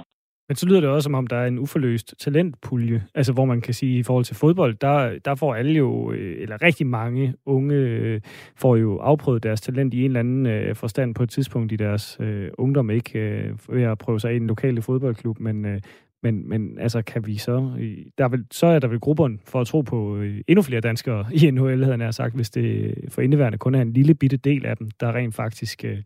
Men 0.48 0.56
så 0.56 0.66
lyder 0.66 0.80
det 0.80 0.88
også, 0.88 1.04
som 1.04 1.14
om 1.14 1.26
der 1.26 1.36
er 1.36 1.46
en 1.46 1.58
uforløst 1.58 2.14
talentpulje, 2.18 3.06
altså 3.14 3.32
hvor 3.32 3.44
man 3.44 3.60
kan 3.60 3.74
sige, 3.74 3.98
i 3.98 4.02
forhold 4.02 4.24
til 4.24 4.36
fodbold, 4.36 4.74
der, 4.74 5.18
der 5.24 5.34
får 5.34 5.54
alle 5.54 5.72
jo, 5.72 6.12
øh, 6.12 6.42
eller 6.42 6.62
rigtig 6.62 6.86
mange 6.86 7.34
unge, 7.46 7.74
øh, 7.74 8.20
får 8.56 8.76
jo 8.76 8.98
afprøvet 8.98 9.42
deres 9.42 9.60
talent 9.60 9.94
i 9.94 9.98
en 9.98 10.04
eller 10.04 10.20
anden 10.20 10.46
øh, 10.46 10.74
forstand 10.76 11.14
på 11.14 11.22
et 11.22 11.30
tidspunkt 11.30 11.72
i 11.72 11.76
deres 11.76 12.16
øh, 12.20 12.50
ungdom, 12.58 12.90
ikke 12.90 13.18
øh, 13.18 13.58
ved 13.68 13.82
at 13.82 13.98
prøve 13.98 14.20
sig 14.20 14.32
i 14.32 14.36
en 14.36 14.46
lokale 14.46 14.82
fodboldklub, 14.82 15.40
men, 15.40 15.64
øh, 15.64 15.80
men, 16.22 16.48
men 16.48 16.78
altså, 16.78 17.02
kan 17.02 17.26
vi 17.26 17.36
så... 17.36 17.54
Der 18.18 18.24
er 18.24 18.28
vel, 18.28 18.46
så 18.50 18.66
er 18.66 18.78
der 18.78 18.88
vel 18.88 19.00
grupperne 19.00 19.38
for 19.44 19.60
at 19.60 19.66
tro 19.66 19.80
på 19.80 20.16
øh, 20.16 20.40
endnu 20.48 20.62
flere 20.62 20.80
danskere 20.80 21.26
i 21.42 21.50
NHL, 21.50 21.84
havde 21.84 22.04
jeg 22.04 22.14
sagt, 22.14 22.34
hvis 22.34 22.50
det 22.50 22.94
for 23.08 23.22
indeværende 23.22 23.58
kun 23.58 23.74
er 23.74 23.82
en 23.82 23.92
lille 23.92 24.14
bitte 24.14 24.36
del 24.36 24.66
af 24.66 24.76
dem, 24.76 24.90
der 25.00 25.12
rent 25.12 25.34
faktisk 25.34 25.84
øh, 25.84 25.98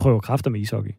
prøver 0.00 0.20
kræfter 0.20 0.50
med 0.50 0.60
ishockey. 0.60 0.92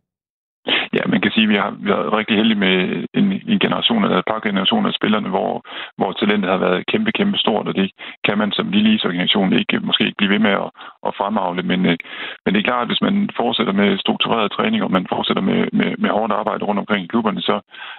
Sige, 1.36 1.44
at 1.44 1.54
vi 1.54 1.56
har 1.56 1.72
været 1.80 2.14
rigtig 2.14 2.36
heldige 2.38 2.60
med 2.66 3.06
en, 3.14 3.26
en 3.54 3.60
generation 3.60 4.04
eller 4.04 4.18
et 4.18 4.32
par 4.32 4.40
generationer 4.48 4.90
af 4.90 4.98
spillerne, 5.00 5.30
hvor, 5.30 5.52
hvor 5.98 6.12
talentet 6.12 6.52
har 6.52 6.58
været 6.58 6.86
kæmpe, 6.92 7.12
kæmpe 7.12 7.38
stort, 7.38 7.68
og 7.68 7.76
det 7.76 7.92
kan 8.26 8.38
man 8.38 8.52
som 8.52 8.72
lille 8.72 8.94
isorganisation 8.96 9.54
ikke, 9.54 9.80
måske 9.80 10.04
ikke 10.06 10.18
blive 10.18 10.34
ved 10.36 10.40
med 10.40 10.52
at, 10.64 10.70
at 11.08 11.16
fremavle. 11.20 11.64
Men, 11.64 11.86
øh, 11.86 11.98
men 12.44 12.54
det 12.54 12.60
er 12.60 12.70
klart, 12.70 12.82
at 12.82 12.90
hvis 12.90 13.02
man 13.02 13.30
fortsætter 13.38 13.74
med 13.74 13.98
struktureret 13.98 14.52
træning, 14.52 14.84
og 14.84 14.92
man 14.92 15.06
fortsætter 15.10 15.44
med, 15.50 15.68
med, 15.74 15.90
med 15.98 16.10
hårdt 16.10 16.34
arbejde 16.34 16.66
rundt 16.66 16.80
omkring 16.80 17.04
i 17.04 17.12
klubberne, 17.14 17.42
så 17.42 17.56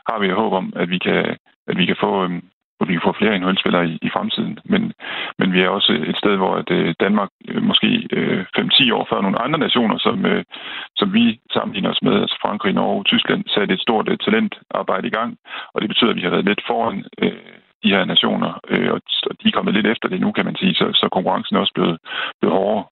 har 0.09 0.19
vi 0.19 0.29
håb 0.29 0.53
om, 0.53 0.73
at 0.77 0.91
vi 0.91 0.99
kan, 0.99 1.37
at 1.69 1.79
vi 1.79 1.87
kan 1.87 1.97
få, 2.01 2.25
øhm, 2.25 2.43
hvor 2.77 2.87
vi 2.87 2.99
får 3.05 3.17
flere 3.19 3.39
NHL-spillere 3.39 3.87
i, 3.93 3.99
i 4.03 4.11
fremtiden. 4.15 4.59
Men, 4.65 4.93
men 5.39 5.53
vi 5.53 5.61
er 5.63 5.69
også 5.69 5.93
et 6.11 6.19
sted, 6.23 6.37
hvor 6.37 6.55
at, 6.61 6.71
øh, 6.71 6.95
Danmark 7.01 7.31
øh, 7.49 7.63
måske 7.63 8.09
øh, 8.13 8.45
5-10 8.59 8.95
år 8.97 9.07
før 9.11 9.21
nogle 9.21 9.43
andre 9.45 9.59
nationer, 9.59 9.99
som, 9.99 10.27
øh, 10.27 10.45
som 10.97 11.15
vi 11.15 11.41
sammenligner 11.53 11.91
os 11.91 12.03
med, 12.03 12.15
altså 12.23 12.39
Frankrig, 12.43 12.73
Norge, 12.73 13.05
Tyskland, 13.05 13.45
satte 13.55 13.75
et 13.75 13.81
stort 13.81 14.09
øh, 14.09 14.19
talentarbejde 14.19 15.07
i 15.09 15.17
gang. 15.19 15.31
Og 15.75 15.81
det 15.81 15.89
betyder, 15.89 16.11
at 16.11 16.17
vi 16.17 16.23
har 16.27 16.31
været 16.31 16.45
lidt 16.51 16.63
foran 16.67 17.05
øh, 17.23 17.57
de 17.85 17.95
her 17.95 18.05
nationer, 18.05 18.53
øh, 18.69 18.93
og 18.93 19.01
de 19.41 19.49
er 19.49 19.57
kommet 19.57 19.75
lidt 19.75 19.87
efter 19.87 20.09
det 20.09 20.21
nu, 20.21 20.33
kan 20.33 20.45
man 20.45 20.57
sige, 20.57 20.75
så, 20.75 20.87
så 21.01 21.09
konkurrencen 21.13 21.57
er 21.57 21.61
også 21.61 21.75
blevet, 21.75 21.99
blevet 22.41 22.57
hårdere. 22.57 22.85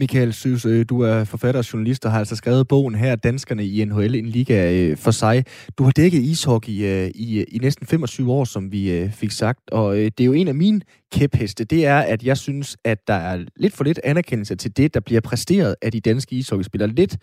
Michael 0.00 0.32
Søs, 0.32 0.64
øh, 0.64 0.86
du 0.88 1.00
er 1.00 1.24
forfatter 1.24 1.58
og 1.58 1.72
journalist 1.72 2.04
og 2.04 2.12
har 2.12 2.18
altså 2.18 2.36
skrevet 2.36 2.68
bogen 2.68 2.94
her, 2.94 3.16
Danskerne 3.16 3.66
i 3.66 3.84
NHL, 3.84 4.14
en 4.14 4.26
liga 4.26 4.72
øh, 4.72 4.96
for 4.96 5.10
sig. 5.10 5.44
Du 5.78 5.84
har 5.84 5.90
dækket 5.90 6.22
ishockey 6.22 6.84
øh, 6.84 7.10
i, 7.14 7.42
i 7.42 7.58
næsten 7.58 7.86
25 7.86 8.32
år, 8.32 8.44
som 8.44 8.72
vi 8.72 9.10
fik 9.12 9.30
sagt, 9.30 9.70
og 9.70 9.96
det 9.96 10.20
er 10.20 10.24
jo 10.24 10.32
en 10.32 10.48
af 10.48 10.54
mine 10.54 10.80
kæpheste, 11.12 11.64
det 11.64 11.86
er, 11.86 11.98
at 11.98 12.22
jeg 12.22 12.36
synes, 12.36 12.76
at 12.84 12.98
der 13.08 13.14
er 13.14 13.44
lidt 13.56 13.74
for 13.74 13.84
lidt 13.84 14.00
anerkendelse 14.04 14.56
til 14.56 14.76
det, 14.76 14.94
der 14.94 15.00
bliver 15.00 15.20
præsteret 15.20 15.74
af 15.82 15.92
de 15.92 16.00
danske 16.00 16.36
ishockeyspillere. 16.36 16.90
Lidt 16.90 17.16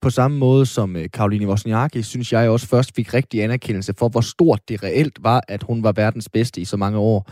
på 0.00 0.10
samme 0.10 0.38
måde 0.38 0.66
som 0.66 0.96
Karoline 1.12 1.48
Wozniacki, 1.48 2.02
synes 2.02 2.32
jeg 2.32 2.50
også 2.50 2.66
først 2.66 2.94
fik 2.96 3.14
rigtig 3.14 3.42
anerkendelse 3.42 3.94
for, 3.98 4.08
hvor 4.08 4.20
stort 4.20 4.60
det 4.68 4.82
reelt 4.82 5.18
var, 5.20 5.42
at 5.48 5.62
hun 5.62 5.82
var 5.82 5.92
verdens 5.92 6.28
bedste 6.28 6.60
i 6.60 6.64
så 6.64 6.76
mange 6.76 6.98
år 6.98 7.30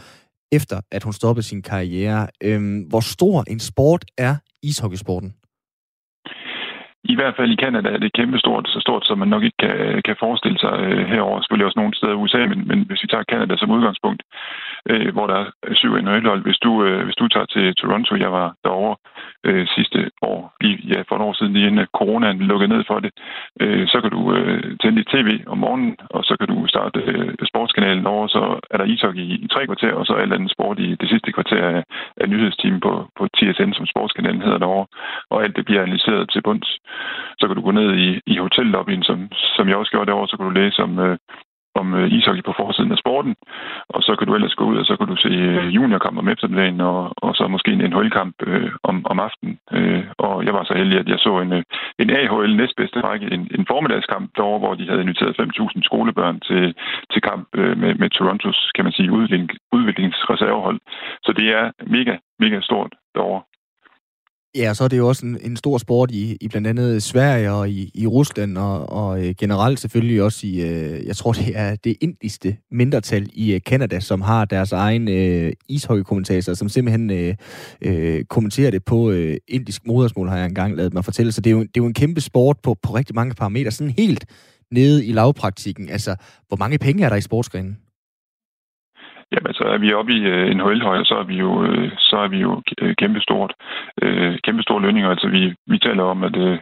efter 0.53 0.81
at 0.91 1.03
hun 1.03 1.13
stoppede 1.13 1.47
sin 1.47 1.63
karriere. 1.63 2.29
Øhm, 2.43 2.81
hvor 2.81 3.01
stor 3.01 3.45
en 3.47 3.61
sport 3.61 4.05
er 4.19 4.37
ishockeysporten? 4.63 5.35
I 7.05 7.15
hvert 7.15 7.37
fald 7.37 7.51
i 7.51 7.63
Kanada 7.65 7.89
er 7.89 7.99
det 7.99 8.13
kæmpestort, 8.13 8.69
så 8.69 8.81
stort, 8.81 9.07
som 9.07 9.19
man 9.19 9.29
nok 9.29 9.43
ikke 9.43 9.61
kan, 9.65 10.03
kan 10.05 10.17
forestille 10.19 10.59
sig 10.59 10.75
øh, 10.81 11.07
herover. 11.07 11.41
Selvfølgelig 11.41 11.67
også 11.67 11.79
nogle 11.79 11.95
steder 11.95 12.13
i 12.13 12.23
USA, 12.23 12.39
men, 12.47 12.69
men 12.69 12.79
hvis 12.89 13.03
vi 13.03 13.09
tager 13.09 13.31
Kanada 13.33 13.57
som 13.57 13.71
udgangspunkt, 13.71 14.23
øh, 14.91 15.13
hvor 15.13 15.27
der 15.27 15.37
er 15.63 15.75
syv 15.75 15.93
NHL-hold. 15.97 16.43
Hvis 16.43 16.59
du, 16.59 16.85
øh, 16.85 17.05
hvis 17.05 17.15
du 17.21 17.29
tager 17.29 17.47
til 17.47 17.75
Toronto, 17.75 18.17
jeg 18.17 18.33
var 18.33 18.55
derovre 18.65 18.97
øh, 19.45 19.67
sidste 19.77 20.11
år, 20.23 20.57
lige, 20.61 20.79
ja, 20.93 21.01
for 21.09 21.17
et 21.17 21.23
år 21.23 21.33
siden, 21.33 21.53
lige 21.53 21.67
inden 21.67 21.87
coronaen 21.99 22.39
lukkede 22.39 22.73
ned 22.75 22.85
for 22.87 22.99
det, 23.01 23.11
øh, 23.61 23.89
så 23.89 24.01
kan 24.01 24.11
du 24.11 24.35
øh, 24.35 24.63
tænde 24.83 24.99
dit 24.99 25.09
tv 25.15 25.29
om 25.47 25.59
morgenen, 25.59 25.97
og 26.11 26.25
så 26.25 26.37
kan 26.41 26.49
du 26.49 26.67
starte 26.67 27.01
øh, 27.01 27.35
sportskanalen 27.51 28.07
over, 28.07 28.27
så 28.27 28.61
er 28.71 28.77
der 28.79 28.85
ishockey 28.85 29.21
i, 29.21 29.35
i 29.45 29.49
tre 29.49 29.67
kvarter, 29.67 29.93
og 29.93 30.07
så 30.07 30.13
er 30.13 30.23
andet 30.23 30.51
sport 30.51 30.79
i 30.79 30.95
det 31.01 31.09
sidste 31.09 31.33
kvarter 31.33 31.65
af, 31.69 31.85
af 32.17 32.29
nyhedsteamen 32.29 32.81
på, 32.81 32.93
på 33.19 33.29
TSN, 33.37 33.73
som 33.73 33.87
sportskanalen 33.87 34.43
hedder 34.43 34.59
derovre, 34.59 34.87
og 35.31 35.45
alt 35.45 35.57
det 35.57 35.65
bliver 35.65 35.83
analyseret 35.83 36.31
til 36.31 36.43
bunds. 36.43 36.79
Så 37.39 37.47
kan 37.47 37.57
du 37.57 37.63
gå 37.63 37.71
ned 37.71 37.91
i, 37.95 38.21
i 38.27 38.37
hotellobbyen, 38.37 39.03
som, 39.03 39.29
som 39.57 39.69
jeg 39.69 39.77
også 39.77 39.91
gjorde 39.91 40.07
derovre, 40.07 40.29
så 40.29 40.37
kan 40.37 40.47
du 40.47 40.53
læse 40.61 40.83
om 40.83 40.99
øh, 40.99 41.17
om 41.83 41.95
øh, 41.95 42.13
ishockey 42.17 42.43
på 42.45 42.55
forsiden 42.61 42.93
af 42.93 42.99
sporten, 42.99 43.35
og 43.95 44.01
så 44.03 44.13
kan 44.17 44.27
du 44.27 44.35
ellers 44.35 44.55
gå 44.55 44.65
ud, 44.71 44.77
og 44.83 44.87
så 44.87 44.97
kan 44.97 45.07
du 45.13 45.17
se 45.17 45.29
øh, 45.29 45.75
juniorkamp 45.77 46.19
om 46.19 46.29
eftermiddagen, 46.29 46.81
og, 46.81 47.01
og 47.25 47.35
så 47.35 47.49
måske 47.49 47.71
en 47.73 47.85
NHL-kamp 47.91 48.35
øh, 48.47 48.71
om, 48.83 48.97
om 49.11 49.19
aftenen. 49.27 49.59
Øh, 49.77 50.05
og 50.19 50.45
jeg 50.47 50.55
var 50.55 50.65
så 50.65 50.75
heldig, 50.81 50.99
at 50.99 51.09
jeg 51.09 51.19
så 51.19 51.33
en, 51.45 51.53
øh, 51.53 51.63
en 52.03 52.11
AHL 52.11 52.57
næstbedste 52.57 53.01
række, 53.01 53.27
en, 53.35 53.43
en 53.57 53.65
formiddagskamp 53.71 54.27
derovre, 54.37 54.59
hvor 54.59 54.75
de 54.75 54.89
havde 54.89 55.05
inviteret 55.07 55.41
5.000 55.41 55.83
skolebørn 55.89 56.41
til, 56.41 56.75
til 57.13 57.23
kamp 57.23 57.49
øh, 57.55 57.79
med, 57.83 57.95
med 57.95 58.11
Torontos, 58.11 58.71
kan 58.75 58.85
man 58.85 58.93
sige, 58.93 59.13
udvikling, 59.13 59.51
udviklingsreservehold. 59.73 60.79
Så 61.25 61.33
det 61.39 61.49
er 61.59 61.65
mega, 61.97 62.15
mega 62.39 62.61
stort 62.61 62.93
derovre. 63.15 63.43
Ja, 64.55 64.75
så 64.75 64.85
er 64.85 64.89
det 64.89 64.99
jo 64.99 65.09
også 65.09 65.27
en, 65.27 65.39
en 65.41 65.57
stor 65.57 65.79
sport 65.79 66.11
i, 66.11 66.37
i 66.41 66.49
blandt 66.49 66.67
andet 66.67 67.03
Sverige 67.03 67.53
og 67.53 67.71
i, 67.71 67.91
i 67.95 68.07
Rusland, 68.07 68.59
og, 68.59 68.89
og 68.89 69.27
øh, 69.27 69.35
generelt 69.39 69.81
selvfølgelig 69.81 70.23
også 70.23 70.47
i, 70.47 70.61
øh, 70.61 71.07
jeg 71.07 71.17
tror 71.17 71.33
det 71.33 71.59
er 71.59 71.77
det 71.77 71.97
indiske 72.01 72.59
mindretal 72.71 73.31
i 73.33 73.53
øh, 73.53 73.61
Kanada, 73.67 74.01
som 74.01 74.21
har 74.21 74.45
deres 74.45 74.73
egen 74.73 75.09
øh, 75.09 75.53
ishockeykommentator, 75.69 76.55
som 76.55 76.69
simpelthen 76.69 77.11
øh, 77.11 77.35
øh, 77.83 78.25
kommenterer 78.25 78.71
det 78.71 78.85
på 78.85 79.11
øh, 79.11 79.37
indisk 79.49 79.87
modersmål, 79.87 80.29
har 80.29 80.37
jeg 80.37 80.47
engang 80.47 80.77
lavet 80.77 80.95
mig 80.95 81.05
fortælle. 81.05 81.33
Så 81.33 81.41
det 81.41 81.51
er 81.51 81.55
jo, 81.55 81.61
det 81.61 81.67
er 81.67 81.81
jo 81.81 81.87
en 81.87 81.95
kæmpe 81.95 82.21
sport 82.21 82.57
på, 82.63 82.77
på 82.83 82.95
rigtig 82.95 83.15
mange 83.15 83.35
parametre, 83.35 83.71
sådan 83.71 83.95
helt 83.99 84.25
nede 84.71 85.07
i 85.07 85.13
lavpraktikken. 85.13 85.89
Altså, 85.89 86.17
hvor 86.49 86.57
mange 86.57 86.79
penge 86.79 87.05
er 87.05 87.09
der 87.09 87.17
i 87.17 87.21
sportsgrenen? 87.21 87.77
Jamen, 89.33 89.55
så 89.55 89.65
er 89.65 89.79
vi 89.79 89.93
oppe 89.93 90.13
i 90.13 90.21
øh, 90.21 90.59
højde 90.59 90.81
højde, 90.81 91.05
så 91.05 91.15
er 91.15 91.23
vi 91.23 91.37
jo, 91.37 91.65
øh, 91.65 91.91
så 91.99 92.17
er 92.17 92.29
vi 92.29 92.39
jo 92.39 92.63
øh, 92.83 92.95
kæmpestort, 92.97 93.53
øh, 94.03 94.39
kæmpestore 94.45 94.83
lønninger. 94.83 95.11
Altså, 95.11 95.29
vi, 95.29 95.55
vi 95.67 95.79
taler 95.79 96.03
om, 96.03 96.25
at, 96.25 96.37
øh, 96.37 96.59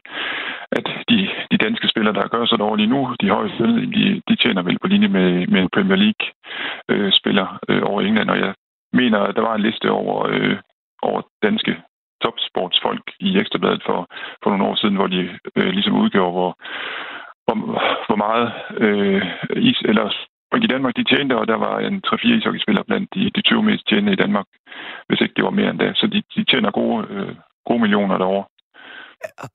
at 0.73 0.87
de, 1.09 1.29
de 1.51 1.57
danske 1.57 1.89
spillere, 1.89 2.15
der 2.15 2.29
gør 2.29 2.47
så 2.47 2.57
dårligt 2.57 2.91
nu, 2.91 3.15
de 3.21 3.29
højeste 3.31 3.65
de, 3.97 4.23
de 4.29 4.37
tjener 4.37 4.63
vel 4.63 4.79
på 4.79 4.87
linje 4.87 5.09
med, 5.09 5.47
med 5.47 5.61
en 5.61 5.71
Premier 5.75 5.97
League-spiller 5.97 7.59
øh, 7.69 7.77
øh, 7.77 7.83
over 7.91 8.01
England. 8.01 8.31
Og 8.31 8.39
jeg 8.39 8.55
mener, 8.93 9.19
at 9.19 9.37
der 9.37 9.43
var 9.43 9.55
en 9.55 9.63
liste 9.63 9.91
over, 9.91 10.27
øh, 10.31 10.57
over 11.03 11.23
danske 11.43 11.77
topsportsfolk 12.23 13.05
i 13.21 13.39
Ekstrabladet 13.39 13.83
for, 13.87 14.07
for 14.43 14.51
nogle 14.51 14.65
år 14.65 14.75
siden, 14.75 14.97
hvor 14.97 15.07
de 15.07 15.39
øh, 15.57 15.71
ligesom 15.77 16.01
udgjorde, 16.03 16.33
hvor, 16.33 16.53
hvor, 17.45 17.57
hvor 18.07 18.17
meget 18.17 18.53
øh, 18.85 19.23
is, 19.57 19.81
eller 19.85 20.11
i 20.65 20.73
Danmark, 20.75 20.97
de 20.97 21.05
tjente, 21.05 21.39
og 21.39 21.49
der 21.49 21.59
var 21.67 21.79
en 21.79 22.03
3-4 22.07 22.29
ishockeyspillere 22.39 22.85
blandt 22.85 23.15
de, 23.15 23.31
de 23.37 23.43
20 23.43 23.63
mest 23.63 23.89
tjente 23.89 24.13
i 24.13 24.21
Danmark, 24.25 24.47
hvis 25.09 25.21
ikke 25.21 25.35
det 25.37 25.45
var 25.45 25.51
mere 25.51 25.71
end 25.71 25.79
det. 25.79 25.91
Så 25.97 26.07
de, 26.07 26.23
de 26.35 26.45
tjener 26.45 26.71
gode, 26.71 27.07
øh, 27.11 27.35
gode 27.67 27.81
millioner 27.81 28.19
derovre. 28.19 28.45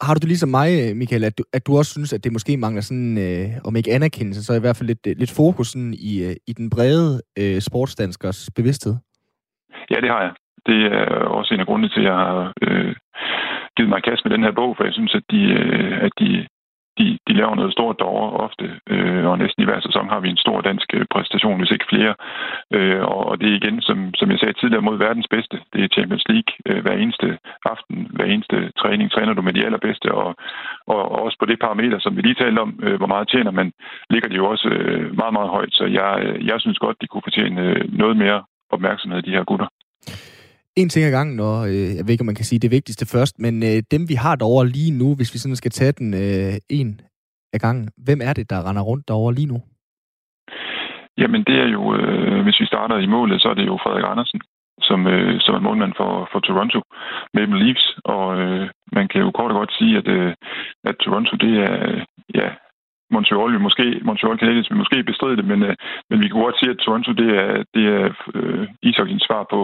Har 0.02 0.14
du 0.14 0.28
ligesom 0.28 0.50
mig, 0.50 0.70
Michael, 0.96 1.24
at 1.24 1.38
du, 1.38 1.44
at 1.54 1.68
du 1.68 1.78
også 1.78 1.92
synes, 1.92 2.14
at 2.14 2.24
det 2.24 2.32
måske 2.32 2.58
mangler 2.58 2.82
sådan, 2.82 3.18
øh, 3.28 3.48
om 3.68 3.76
ikke 3.76 3.94
anerkendelse, 3.98 4.44
så 4.44 4.54
i 4.54 4.64
hvert 4.64 4.78
fald 4.78 4.88
lidt, 4.88 5.20
lidt 5.20 5.34
fokus 5.42 5.68
sådan 5.68 5.94
i, 5.94 6.14
øh, 6.28 6.36
i 6.48 6.54
den 6.54 6.70
brede 6.70 7.22
øh, 7.40 7.60
sportsdanskers 7.62 8.50
bevidsthed? 8.56 8.96
Ja, 9.92 9.98
det 10.04 10.10
har 10.10 10.22
jeg. 10.22 10.34
Det 10.66 10.80
er 10.86 11.06
også 11.38 11.54
en 11.54 11.60
af 11.60 11.66
grundene 11.66 11.90
til, 11.90 12.02
at 12.02 12.06
jeg 12.06 12.14
har 12.14 12.54
øh, 12.62 12.96
givet 13.76 13.90
mig 13.90 14.04
kast 14.04 14.26
med 14.26 14.34
den 14.36 14.44
her 14.44 14.52
bog, 14.52 14.72
for 14.78 14.84
jeg 14.84 14.94
synes, 14.94 15.16
at 15.16 15.24
de, 15.32 15.42
øh, 15.60 16.04
at 16.06 16.12
de, 16.20 16.48
de, 17.00 17.18
de 17.28 17.34
laver 17.34 17.56
noget 17.56 17.74
stort 17.74 18.00
derovre 18.00 18.38
ofte, 18.46 18.66
øh, 18.94 19.26
og 19.30 19.38
næsten 19.38 19.64
i 19.64 19.66
hver 19.66 19.82
sæson 19.82 20.10
har 20.10 20.20
vi 20.20 20.30
en 20.30 20.44
stor 20.46 20.62
dansk 20.62 20.90
øh, 20.94 21.06
præstation, 21.14 21.60
hvis 21.60 21.72
ikke 21.72 21.92
flere. 21.94 22.14
Øh, 22.78 23.02
og 23.02 23.40
det 23.40 23.48
er 23.50 23.60
igen, 23.62 23.82
som, 23.82 23.98
som 24.20 24.32
jeg 24.32 24.40
sagde 24.40 24.54
tidligere, 24.54 24.88
mod 24.88 24.98
verdens 24.98 25.28
bedste. 25.36 25.56
Det 25.74 25.84
er 25.84 25.96
Champions 25.98 26.26
League 26.30 26.52
øh, 26.68 26.82
hver 26.84 26.96
eneste 27.04 27.28
aften, 27.74 27.98
hver 28.16 28.26
eneste 28.26 28.72
træning 28.82 29.12
træner 29.12 29.34
du 29.34 29.42
med 29.42 29.54
de 29.54 29.66
allerbedste, 29.66 30.12
og, 30.12 30.36
og, 30.88 31.02
og 31.12 31.20
også 31.26 31.38
på 31.40 31.46
det 31.46 31.60
parameter, 31.60 32.00
som 32.00 32.16
vi 32.18 32.22
lige 32.22 32.42
talte 32.44 32.60
om, 32.60 32.80
øh, 32.84 32.96
hvor 32.98 33.08
meget 33.14 33.30
tjener 33.30 33.52
man, 33.52 33.72
ligger 34.10 34.30
de 34.30 34.36
jo 34.36 34.46
også 34.54 34.68
øh, 34.70 35.18
meget, 35.22 35.34
meget 35.34 35.50
højt. 35.50 35.74
Så 35.74 35.86
jeg, 35.86 36.14
øh, 36.26 36.48
jeg 36.48 36.58
synes 36.62 36.80
godt, 36.80 37.02
de 37.02 37.08
kunne 37.08 37.26
fortjene 37.26 37.62
øh, 37.62 37.84
noget 38.04 38.18
mere 38.18 38.44
opmærksomhed, 38.70 39.22
de 39.22 39.36
her 39.38 39.44
gutter. 39.44 39.68
En 40.78 40.90
ting 40.90 41.06
ad 41.06 41.12
gangen, 41.12 41.40
og 41.40 41.60
øh, 41.68 41.90
jeg 41.98 42.04
ved 42.04 42.14
ikke, 42.14 42.22
om 42.22 42.32
man 42.32 42.40
kan 42.42 42.50
sige 42.50 42.60
det 42.60 42.72
vigtigste 42.72 43.06
først, 43.16 43.40
men 43.40 43.64
øh, 43.70 43.78
dem, 43.94 44.10
vi 44.12 44.14
har 44.14 44.36
derovre 44.36 44.68
lige 44.68 44.98
nu, 45.02 45.16
hvis 45.16 45.34
vi 45.34 45.40
sådan 45.40 45.56
skal 45.62 45.72
tage 45.72 45.92
den 45.92 46.14
øh, 46.14 46.54
en 46.70 47.02
ad 47.54 47.60
gangen, 47.60 47.90
hvem 48.06 48.20
er 48.28 48.34
det, 48.34 48.50
der 48.50 48.70
render 48.70 48.82
rundt 48.82 49.08
derovre 49.08 49.34
lige 49.34 49.52
nu? 49.54 49.60
Jamen, 51.18 51.44
det 51.44 51.58
er 51.64 51.70
jo, 51.78 51.84
øh, 51.96 52.42
hvis 52.44 52.60
vi 52.60 52.66
starter 52.66 52.98
i 52.98 53.06
målet, 53.16 53.42
så 53.42 53.48
er 53.50 53.54
det 53.54 53.66
jo 53.66 53.80
Frederik 53.84 54.06
Andersen, 54.08 54.42
som, 54.82 55.08
øh, 55.08 55.40
som 55.42 55.56
er 55.56 55.60
målmand 55.60 55.94
for, 55.98 56.30
for 56.32 56.40
Toronto 56.40 56.80
Maple 57.34 57.60
Leafs, 57.64 57.86
og 58.06 58.26
øh, 58.42 58.70
man 58.92 59.08
kan 59.08 59.22
jo 59.22 59.32
kort 59.32 59.52
og 59.52 59.58
godt 59.58 59.74
sige, 59.80 59.98
at, 59.98 60.08
øh, 60.08 60.34
at 60.84 60.96
Toronto, 61.04 61.36
det 61.36 61.54
er, 61.70 62.06
ja, 62.40 62.48
Montreal, 63.12 63.54
vi 63.54 63.58
måske, 63.68 63.86
Montreal 64.04 64.40
Canadiens 64.40 64.70
vil 64.70 64.78
måske 64.84 65.04
bestride 65.04 65.38
det, 65.38 65.46
men, 65.46 65.64
øh, 65.64 65.76
men 66.10 66.20
vi 66.22 66.28
kan 66.28 66.40
godt 66.40 66.60
sige, 66.60 66.72
at 66.72 66.78
Toronto 66.78 67.12
det 67.12 67.30
er, 67.44 67.64
det 67.76 67.86
er 67.98 68.06
øh, 68.36 68.68
ishockeyens 68.82 69.26
svar 69.28 69.44
på, 69.54 69.60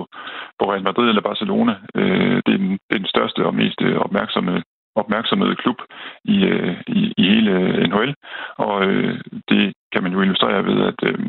på 0.59 0.63
Real 0.71 0.83
Madrid 0.83 1.07
eller 1.09 1.29
Barcelona. 1.29 1.75
Øh, 1.95 2.37
det 2.45 2.53
er 2.53 2.63
den, 2.65 2.79
den 2.91 3.05
største 3.05 3.45
og 3.45 3.55
mest 3.55 3.81
øh, 3.81 3.97
opmærksomme 3.97 4.63
opmærksomhed 5.01 5.55
klub 5.55 5.79
i, 6.23 6.37
øh, 6.45 6.75
i, 6.87 7.13
i 7.17 7.23
hele 7.33 7.53
NHL, 7.87 8.13
og 8.57 8.85
øh, 8.87 9.19
det 9.49 9.73
kan 9.93 10.03
man 10.03 10.13
jo 10.13 10.21
illustrere 10.21 10.65
ved, 10.65 10.77
at, 10.89 10.99
øh, 11.03 11.19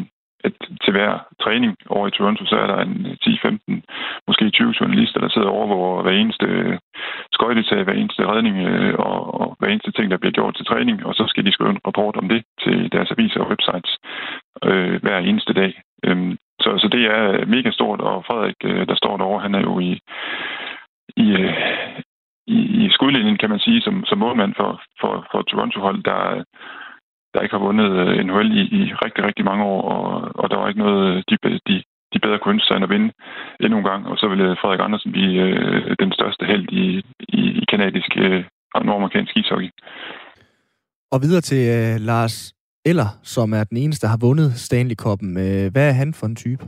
at 0.49 0.57
til 0.85 0.93
hver 0.93 1.13
træning 1.45 1.73
over 1.95 2.07
i 2.09 2.11
Toronto, 2.11 2.43
så 2.47 2.57
er 2.63 2.67
der 2.67 2.79
en 2.79 3.07
øh, 3.07 3.17
10-15, 3.25 3.81
måske 4.29 4.51
20 4.51 4.75
journalister, 4.81 5.21
der 5.21 5.29
sidder 5.29 5.49
og 5.49 5.57
overvåger 5.59 6.03
hver 6.03 6.17
eneste 6.23 6.47
øh, 6.47 6.79
skøjtetag, 7.33 7.85
hver 7.85 7.97
eneste 8.01 8.27
redning 8.33 8.57
øh, 8.69 8.95
og, 8.99 9.41
og 9.41 9.57
hver 9.59 9.69
eneste 9.69 9.93
ting, 9.93 10.11
der 10.11 10.17
bliver 10.21 10.37
gjort 10.39 10.55
til 10.57 10.67
træning, 10.67 11.07
og 11.07 11.15
så 11.15 11.25
skal 11.29 11.45
de 11.47 11.53
skrive 11.53 11.71
en 11.71 11.85
rapport 11.87 12.17
om 12.17 12.29
det 12.29 12.43
til 12.65 12.93
deres 12.93 13.11
aviser 13.11 13.41
og 13.41 13.51
websites 13.53 13.93
øh, 14.65 14.97
hver 15.03 15.19
eneste 15.19 15.53
dag. 15.53 15.73
Øhm, 16.05 16.37
så, 16.61 16.71
så 16.83 16.89
det 16.93 17.03
er 17.05 17.47
mega 17.47 17.71
stort, 17.71 18.01
og 18.01 18.25
Frederik, 18.27 18.61
øh, 18.65 18.87
der 18.89 18.95
står 18.95 19.17
derovre, 19.17 19.43
han 19.47 19.55
er 19.55 19.61
jo 19.61 19.79
i, 19.79 19.93
i, 21.17 21.27
øh, 21.41 21.55
i, 22.47 22.59
i 22.85 22.91
skudlinjen, 22.91 23.39
kan 23.39 23.51
man 23.51 23.59
sige, 23.59 23.81
som, 23.83 24.05
som 24.05 24.19
målmand 24.19 24.55
for, 24.57 24.83
for, 25.01 25.27
for 25.31 25.43
Toronto-hold, 25.43 26.03
der, 26.03 26.45
der 27.35 27.41
ikke 27.41 27.57
har 27.57 27.67
vundet 27.69 27.91
øh, 28.03 28.25
NHL 28.27 28.51
i, 28.61 28.63
i 28.79 28.83
rigtig, 29.05 29.25
rigtig 29.25 29.45
mange 29.45 29.65
år, 29.65 29.83
og, 29.95 30.33
og 30.41 30.51
der 30.51 30.57
var 30.57 30.69
ikke 30.69 30.85
noget, 30.87 31.25
de, 31.29 31.37
de, 31.69 31.83
de 32.13 32.19
bedre 32.25 32.39
kunne 32.39 32.55
ønske 32.55 32.67
sig 32.67 32.77
end 32.77 32.85
at 32.85 32.91
vinde 32.91 33.11
endnu 33.61 33.79
en 33.79 33.85
gang, 33.85 34.07
og 34.07 34.17
så 34.19 34.29
ville 34.29 34.57
Frederik 34.61 34.81
Andersen 34.81 35.13
blive 35.13 35.35
øh, 35.43 35.97
den 36.03 36.13
største 36.13 36.45
held 36.47 36.67
i, 36.73 36.87
i, 37.39 37.43
i 37.61 37.65
kanadisk 37.73 38.11
øh, 38.17 38.45
og 38.75 38.85
nordamerikansk 38.87 39.37
ishockey. 39.37 39.71
Og 41.13 41.19
videre 41.23 41.41
til 41.41 41.63
øh, 41.77 41.95
Lars 42.11 42.55
Eller, 42.85 43.09
som 43.23 43.53
er 43.53 43.65
den 43.65 43.77
eneste, 43.77 44.07
der 44.07 44.11
har 44.11 44.25
vundet 44.27 44.51
Stanley 44.67 44.97
Cup'en. 45.03 45.31
Øh, 45.45 45.73
hvad 45.73 45.89
er 45.89 45.97
han 46.03 46.15
for 46.15 46.27
en 46.27 46.37
type? 46.37 46.65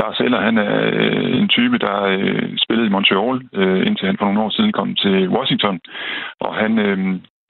Lars 0.00 0.20
Eller, 0.20 0.40
han 0.40 0.58
er 0.58 0.74
øh, 0.92 1.40
en 1.42 1.48
type, 1.48 1.78
der 1.78 1.96
øh, 2.02 2.48
spillede 2.64 2.88
i 2.88 2.94
Montreal, 2.96 3.36
øh, 3.60 3.86
indtil 3.86 4.06
han 4.06 4.16
for 4.18 4.24
nogle 4.24 4.42
år 4.44 4.50
siden 4.50 4.72
kom 4.72 4.94
til 4.94 5.28
Washington. 5.28 5.80
Og 6.40 6.54
han, 6.54 6.78
øh, 6.78 6.98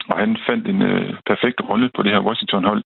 og 0.09 0.17
han 0.19 0.37
fandt 0.49 0.69
en 0.69 0.83
øh, 0.83 1.15
perfekt 1.27 1.61
rolle 1.71 1.91
på 1.97 2.03
det 2.03 2.13
her 2.13 2.27
Washington-hold, 2.29 2.83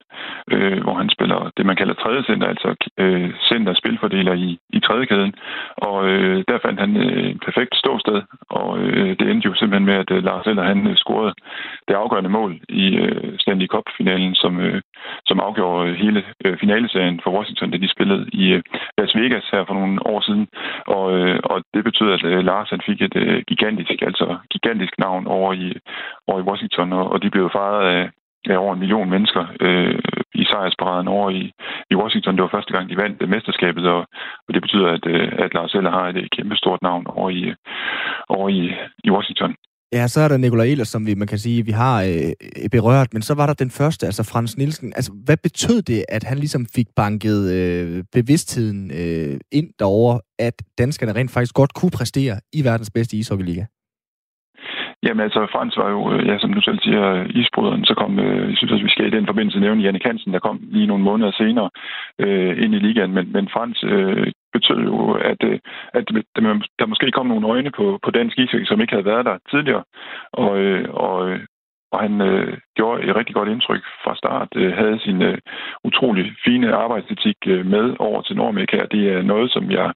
øh, 0.52 0.82
hvor 0.82 0.94
han 0.94 1.10
spiller 1.10 1.50
det, 1.56 1.66
man 1.66 1.76
kalder 1.76 1.94
tredje 1.94 2.22
center, 2.22 2.46
altså 2.46 2.68
øh, 2.98 3.30
center 3.50 3.74
spilfordeler 3.74 4.32
i, 4.32 4.58
i 4.70 4.80
tredje 4.80 5.06
kæden. 5.06 5.34
Og 5.76 6.08
øh, 6.08 6.44
der 6.48 6.58
fandt 6.64 6.80
han 6.80 6.96
øh, 6.96 7.30
en 7.30 7.40
perfekt 7.46 7.74
ståsted, 7.76 8.22
og 8.50 8.78
øh, 8.78 9.10
det 9.18 9.30
endte 9.30 9.48
jo 9.48 9.54
simpelthen 9.54 9.86
med, 9.90 9.94
at 9.94 10.10
øh, 10.10 10.24
Lars 10.24 10.46
Eller 10.46 10.62
han 10.62 10.86
øh, 10.86 10.96
scorede 10.96 11.34
det 11.88 11.94
afgørende 11.94 12.30
mål 12.38 12.60
i 12.68 12.84
øh, 12.96 13.38
Stanley 13.38 13.66
Cup-finalen, 13.66 14.34
som, 14.34 14.60
øh, 14.60 14.80
som 15.26 15.40
afgjorde 15.40 15.90
øh, 15.90 15.94
hele 15.94 16.24
øh, 16.44 16.58
finaleserien 16.58 17.20
for 17.24 17.30
Washington, 17.36 17.70
da 17.70 17.76
de 17.76 17.88
spillede 17.94 18.26
i 18.32 18.44
øh, 18.52 18.62
Las 18.98 19.14
Vegas 19.14 19.46
her 19.52 19.64
for 19.64 19.74
nogle 19.74 20.06
år 20.06 20.20
siden. 20.20 20.48
Og, 20.86 21.06
øh, 21.18 21.40
og 21.44 21.62
det 21.74 21.84
betød, 21.84 22.12
at 22.12 22.24
øh, 22.24 22.44
Lars 22.44 22.70
han 22.70 22.80
fik 22.86 23.02
et 23.02 23.16
øh, 23.16 23.42
gigantisk, 23.46 24.02
altså 24.02 24.36
gigantisk 24.50 24.98
navn 24.98 25.26
over 25.26 25.52
i, 25.52 25.66
over 26.32 26.40
i 26.42 26.48
Washington, 26.50 26.88
og, 26.98 27.04
og 27.12 27.22
de 27.22 27.30
blev 27.30 27.44
fejret 27.58 27.82
af, 27.96 28.02
af 28.52 28.56
over 28.62 28.72
en 28.74 28.82
million 28.84 29.10
mennesker 29.14 29.44
øh, 29.66 29.98
i 30.42 30.44
sejrsparaden 30.50 31.08
over 31.16 31.30
i, 31.30 31.42
i 31.92 31.94
Washington. 32.02 32.34
Det 32.34 32.42
var 32.42 32.56
første 32.56 32.72
gang, 32.72 32.84
de 32.88 33.02
vandt 33.02 33.28
mesterskabet, 33.34 33.84
og, 33.94 34.00
og 34.46 34.50
det 34.54 34.62
betyder, 34.62 34.88
at, 34.96 35.04
øh, 35.14 35.28
at 35.44 35.54
Lars 35.54 35.74
Eller 35.74 35.90
har 35.98 36.06
et 36.08 36.30
kæmpe 36.36 36.56
stort 36.56 36.82
navn 36.82 37.04
over 37.06 37.30
i, 37.30 37.42
øh, 37.50 37.56
over 38.28 38.48
i, 38.48 38.62
i 39.04 39.10
Washington. 39.10 39.54
Ja, 39.92 40.06
så 40.08 40.20
er 40.20 40.28
der 40.28 40.36
Nikolaj 40.36 40.66
Ehlers, 40.66 40.88
som 40.88 41.06
vi, 41.06 41.14
man 41.14 41.28
kan 41.28 41.38
sige, 41.38 41.64
vi 41.64 41.70
har 41.70 42.02
øh, 42.02 42.68
berørt, 42.70 43.12
men 43.12 43.22
så 43.22 43.34
var 43.34 43.46
der 43.46 43.54
den 43.54 43.70
første, 43.70 44.06
altså 44.06 44.22
Frans 44.22 44.58
Nielsen. 44.58 44.92
Altså, 44.96 45.12
hvad 45.24 45.36
betød 45.42 45.82
det, 45.82 46.04
at 46.08 46.22
han 46.24 46.38
ligesom 46.38 46.66
fik 46.74 46.86
banket 46.96 47.52
øh, 47.52 48.04
bevidstheden 48.12 48.90
øh, 48.90 49.40
ind 49.52 49.68
derover, 49.78 50.18
at 50.38 50.62
danskerne 50.78 51.12
rent 51.12 51.30
faktisk 51.30 51.54
godt 51.54 51.74
kunne 51.74 51.90
præstere 51.90 52.40
i 52.52 52.64
verdens 52.64 52.90
bedste 52.90 53.16
ishockeyliga? 53.16 53.64
Jamen 55.06 55.20
altså, 55.20 55.46
Frans 55.52 55.76
var 55.76 55.90
jo, 55.90 56.12
øh, 56.12 56.26
ja, 56.26 56.38
som 56.38 56.52
du 56.52 56.60
selv 56.60 56.78
siger, 56.82 57.26
isbryderen. 57.40 57.84
Så 57.84 57.94
kom, 57.94 58.18
øh, 58.18 58.48
jeg 58.48 58.56
synes 58.56 58.72
også, 58.72 58.84
vi 58.84 58.90
skal 58.90 59.06
i 59.06 59.16
den 59.16 59.26
forbindelse 59.26 59.60
nævne 59.60 59.82
Janne 59.82 60.00
Hansen, 60.04 60.32
der 60.32 60.38
kom 60.38 60.58
lige 60.62 60.86
nogle 60.86 61.04
måneder 61.04 61.32
senere 61.32 61.70
øh, 62.18 62.64
ind 62.64 62.74
i 62.74 62.78
ligaen. 62.78 63.12
Men, 63.12 63.32
men 63.32 63.48
Frans 63.48 63.84
øh, 63.84 64.32
betød 64.52 64.80
jo, 64.90 65.12
at, 65.12 65.40
øh, 65.44 65.58
at 65.94 66.04
der 66.78 66.86
måske 66.86 67.10
kom 67.10 67.26
nogle 67.26 67.48
øjne 67.48 67.70
på, 67.70 67.98
på 68.04 68.10
dansk 68.10 68.38
ishockey, 68.38 68.66
som 68.66 68.80
ikke 68.80 68.92
havde 68.92 69.10
været 69.12 69.24
der 69.24 69.36
tidligere. 69.50 69.84
Og, 70.32 70.58
øh, 70.58 70.88
og, 70.90 71.30
øh, 71.30 71.40
og 71.92 72.00
han 72.00 72.20
øh, 72.20 72.58
gjorde 72.76 73.02
et 73.02 73.16
rigtig 73.16 73.34
godt 73.34 73.48
indtryk 73.48 73.84
fra 74.04 74.16
start, 74.16 74.48
øh, 74.56 74.72
havde 74.72 74.98
sin 75.00 75.22
øh, 75.22 75.38
utrolig 75.84 76.26
fine 76.44 76.74
arbejdsetik 76.74 77.36
øh, 77.46 77.66
med 77.66 77.96
over 77.98 78.22
til 78.22 78.36
Nordamerika. 78.36 78.78
Det 78.90 79.02
er 79.12 79.22
noget, 79.22 79.52
som 79.52 79.70
jeg 79.70 79.92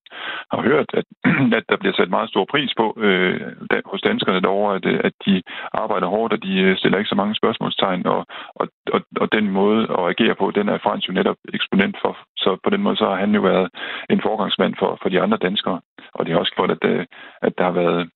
har 0.52 0.62
hørt, 0.62 0.88
at, 1.00 1.06
at 1.58 1.64
der 1.68 1.76
bliver 1.76 1.94
sat 1.96 2.10
meget 2.10 2.30
stor 2.30 2.44
pris 2.50 2.70
på 2.76 2.86
øh, 3.06 3.40
da, 3.70 3.80
hos 3.86 4.00
danskerne 4.00 4.40
derovre, 4.40 4.74
at, 4.76 4.86
øh, 4.86 5.00
at 5.04 5.12
de 5.26 5.42
arbejder 5.72 6.06
hårdt, 6.06 6.32
og 6.32 6.42
de 6.42 6.54
øh, 6.60 6.76
stiller 6.76 6.98
ikke 6.98 7.14
så 7.14 7.20
mange 7.22 7.34
spørgsmålstegn, 7.34 8.06
og, 8.06 8.26
og, 8.60 8.68
og, 8.94 9.00
og 9.20 9.32
den 9.32 9.50
måde 9.50 9.82
at 9.98 10.04
agere 10.12 10.34
på, 10.34 10.50
den 10.50 10.68
er 10.68 10.78
Frans 10.78 11.08
jo 11.08 11.12
netop 11.12 11.36
eksponent 11.54 11.96
for. 12.02 12.18
Så 12.36 12.56
på 12.64 12.70
den 12.70 12.82
måde 12.82 12.96
så 12.96 13.04
har 13.04 13.16
han 13.16 13.34
jo 13.34 13.40
været 13.40 13.68
en 14.10 14.20
forgangsmand 14.22 14.74
for, 14.78 14.98
for 15.02 15.08
de 15.08 15.20
andre 15.20 15.36
danskere, 15.36 15.80
og 16.14 16.26
det 16.26 16.32
har 16.32 16.40
også 16.40 16.54
gjort, 16.56 16.70
at, 16.70 16.84
øh, 16.84 17.06
at 17.42 17.52
der 17.58 17.64
har 17.64 17.76
været 17.82 18.10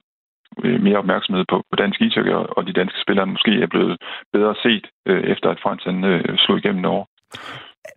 Øh, 0.65 0.83
mere 0.83 0.99
opmærksomhed 0.99 1.45
på, 1.51 1.57
på 1.71 1.77
dansk 1.83 2.01
ishockey, 2.01 2.33
og 2.33 2.67
de 2.67 2.73
danske 2.73 2.99
spillere 3.05 3.27
måske 3.27 3.53
er 3.63 3.71
blevet 3.75 3.97
bedre 4.33 4.55
set, 4.65 4.87
øh, 5.09 5.23
efter 5.33 5.49
at 5.51 5.61
Frans 5.63 5.85
han, 5.85 6.05
øh, 6.05 6.39
slog 6.39 6.59
igennem 6.59 6.85
over. 6.85 7.05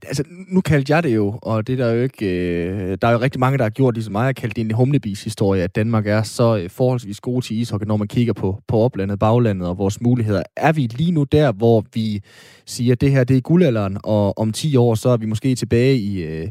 Altså, 0.03 0.23
nu 0.47 0.61
kaldte 0.61 0.93
jeg 0.95 1.03
det 1.03 1.15
jo, 1.15 1.39
og 1.41 1.67
det 1.67 1.79
er 1.79 1.85
der 1.85 1.93
jo 1.93 2.01
ikke... 2.01 2.25
Øh, 2.25 2.97
der 3.01 3.07
er 3.07 3.11
jo 3.11 3.17
rigtig 3.17 3.39
mange, 3.39 3.57
der 3.57 3.63
har 3.63 3.69
gjort 3.69 3.93
ligesom 3.93 4.11
mig, 4.11 4.25
jeg 4.25 4.35
kaldt 4.35 4.55
det 4.55 4.61
en 4.61 4.71
humlebis 4.71 5.23
historie, 5.23 5.63
at 5.63 5.75
Danmark 5.75 6.07
er 6.07 6.23
så 6.23 6.57
øh, 6.57 6.69
forholdsvis 6.69 7.21
gode 7.21 7.45
til 7.45 7.59
ishockey, 7.59 7.87
når 7.87 7.97
man 7.97 8.07
kigger 8.07 8.33
på, 8.33 8.59
på 8.67 8.77
oplandet, 8.77 9.19
baglandet 9.19 9.67
og 9.67 9.77
vores 9.77 10.01
muligheder. 10.01 10.43
Er 10.57 10.73
vi 10.73 10.81
lige 10.81 11.11
nu 11.11 11.23
der, 11.23 11.51
hvor 11.51 11.83
vi 11.93 12.21
siger, 12.65 12.91
at 12.91 13.01
det 13.01 13.11
her 13.11 13.23
det 13.23 13.37
er 13.37 13.41
guldalderen, 13.41 13.97
og 14.03 14.37
om 14.37 14.51
10 14.51 14.75
år, 14.75 14.95
så 14.95 15.09
er 15.09 15.17
vi 15.17 15.25
måske 15.25 15.55
tilbage 15.55 15.95
i... 15.95 16.23
Øh, 16.23 16.47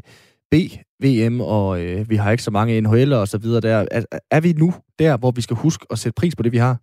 VM, 1.05 1.41
og 1.41 1.67
øh, 1.81 2.09
vi 2.09 2.15
har 2.15 2.31
ikke 2.31 2.43
så 2.43 2.51
mange 2.51 2.79
NHL'er 2.81 3.21
og 3.23 3.27
så 3.27 3.39
videre 3.43 3.61
der. 3.61 3.77
Er, 3.91 4.01
er 4.31 4.41
vi 4.41 4.51
nu 4.63 4.69
der, 4.99 5.17
hvor 5.17 5.31
vi 5.35 5.41
skal 5.41 5.57
huske 5.65 5.85
at 5.91 5.97
sætte 5.97 6.19
pris 6.19 6.35
på 6.35 6.43
det, 6.43 6.51
vi 6.51 6.57
har? 6.67 6.75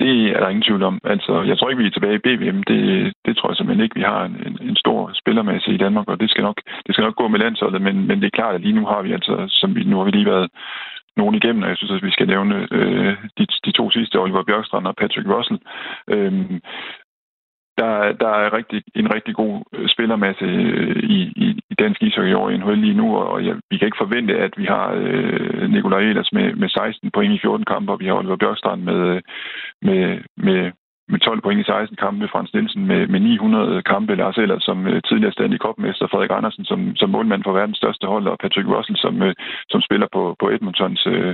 Det 0.00 0.16
er 0.34 0.40
der 0.40 0.48
ingen 0.48 0.68
tvivl 0.68 0.82
om. 0.82 1.00
Altså, 1.04 1.42
jeg 1.42 1.58
tror 1.58 1.68
ikke, 1.68 1.82
vi 1.82 1.88
er 1.88 1.96
tilbage 1.96 2.18
i 2.18 2.24
BVM. 2.26 2.62
Det, 2.62 2.80
det 3.26 3.36
tror 3.36 3.50
jeg 3.50 3.56
simpelthen 3.56 3.84
ikke. 3.84 3.98
Vi 4.00 4.06
har 4.12 4.24
en, 4.24 4.58
en 4.68 4.76
stor 4.76 5.10
spillermasse 5.20 5.70
i 5.72 5.82
Danmark, 5.84 6.08
og 6.08 6.20
det 6.20 6.30
skal 6.30 6.42
nok, 6.42 6.58
det 6.86 6.94
skal 6.94 7.04
nok 7.04 7.16
gå 7.16 7.28
med 7.28 7.38
landsholdet, 7.38 7.82
men, 7.82 8.06
men 8.08 8.16
det 8.20 8.26
er 8.26 8.38
klart, 8.38 8.54
at 8.54 8.60
lige 8.60 8.78
nu 8.78 8.86
har 8.86 9.02
vi 9.02 9.12
altså, 9.12 9.34
som 9.48 9.74
vi, 9.74 9.84
nu 9.84 9.96
har 9.96 10.04
vi 10.04 10.10
lige 10.10 10.32
været 10.34 10.48
nogen 11.16 11.34
igennem, 11.34 11.62
og 11.62 11.68
jeg 11.68 11.76
synes, 11.76 11.92
at 11.92 12.06
vi 12.08 12.16
skal 12.16 12.28
nævne 12.34 12.56
øh, 12.70 13.16
de, 13.38 13.44
de 13.66 13.72
to 13.78 13.90
sidste, 13.90 14.20
Oliver 14.24 14.42
Bjørkstrand 14.48 14.86
og 14.86 14.96
Patrick 15.00 15.28
Russell. 15.34 15.58
Øhm, 16.14 16.60
der, 17.80 18.12
der 18.22 18.28
er 18.28 18.52
rigtig, 18.58 18.82
en 18.94 19.14
rigtig 19.14 19.34
god 19.34 19.54
øh, 19.72 19.88
spillermasse 19.88 20.44
øh, 20.44 21.02
i, 21.16 21.18
i, 21.44 21.46
i 21.70 21.74
dansk 21.74 22.02
ishockey 22.02 22.34
over 22.34 22.50
i 22.50 22.56
NHL 22.56 22.78
lige 22.78 23.00
nu, 23.02 23.16
og 23.16 23.44
ja, 23.44 23.52
vi 23.70 23.76
kan 23.76 23.86
ikke 23.88 24.04
forvente, 24.04 24.34
at 24.46 24.52
vi 24.56 24.64
har 24.64 24.86
øh, 24.96 25.70
Nikolaj 25.70 26.00
Ehlers 26.00 26.32
med, 26.32 26.54
med 26.54 26.68
16 26.68 27.10
point 27.10 27.34
i 27.34 27.38
14 27.42 27.64
kampe, 27.64 27.92
og 27.92 28.00
vi 28.00 28.06
har 28.06 28.14
Oliver 28.14 28.36
Bjørkstrand 28.36 28.82
med, 28.82 29.00
øh, 29.14 29.20
med, 29.82 30.18
med, 30.36 30.72
med 31.08 31.20
12 31.20 31.40
point 31.42 31.60
i 31.60 31.64
16 31.64 31.96
kampe, 31.96 32.28
Frans 32.28 32.52
Nielsen 32.54 32.86
med, 32.86 33.06
med 33.06 33.20
900 33.20 33.82
kampe, 33.82 34.14
Lars 34.14 34.38
Eller 34.38 34.58
som 34.58 34.86
uh, 34.86 35.00
tidligere 35.08 35.32
stand 35.32 35.54
i 35.54 35.62
kopmester, 35.64 36.06
Frederik 36.06 36.30
Andersen 36.30 36.64
som, 36.64 36.96
som 36.96 37.10
målmand 37.10 37.42
for 37.44 37.52
verdens 37.52 37.76
største 37.76 38.06
hold, 38.06 38.26
og 38.26 38.38
Patrick 38.42 38.68
Russell, 38.68 38.98
som, 39.04 39.22
uh, 39.22 39.32
som 39.72 39.80
spiller 39.80 40.08
på, 40.12 40.36
på 40.40 40.50
Edmontons 40.50 41.06
uh, 41.06 41.32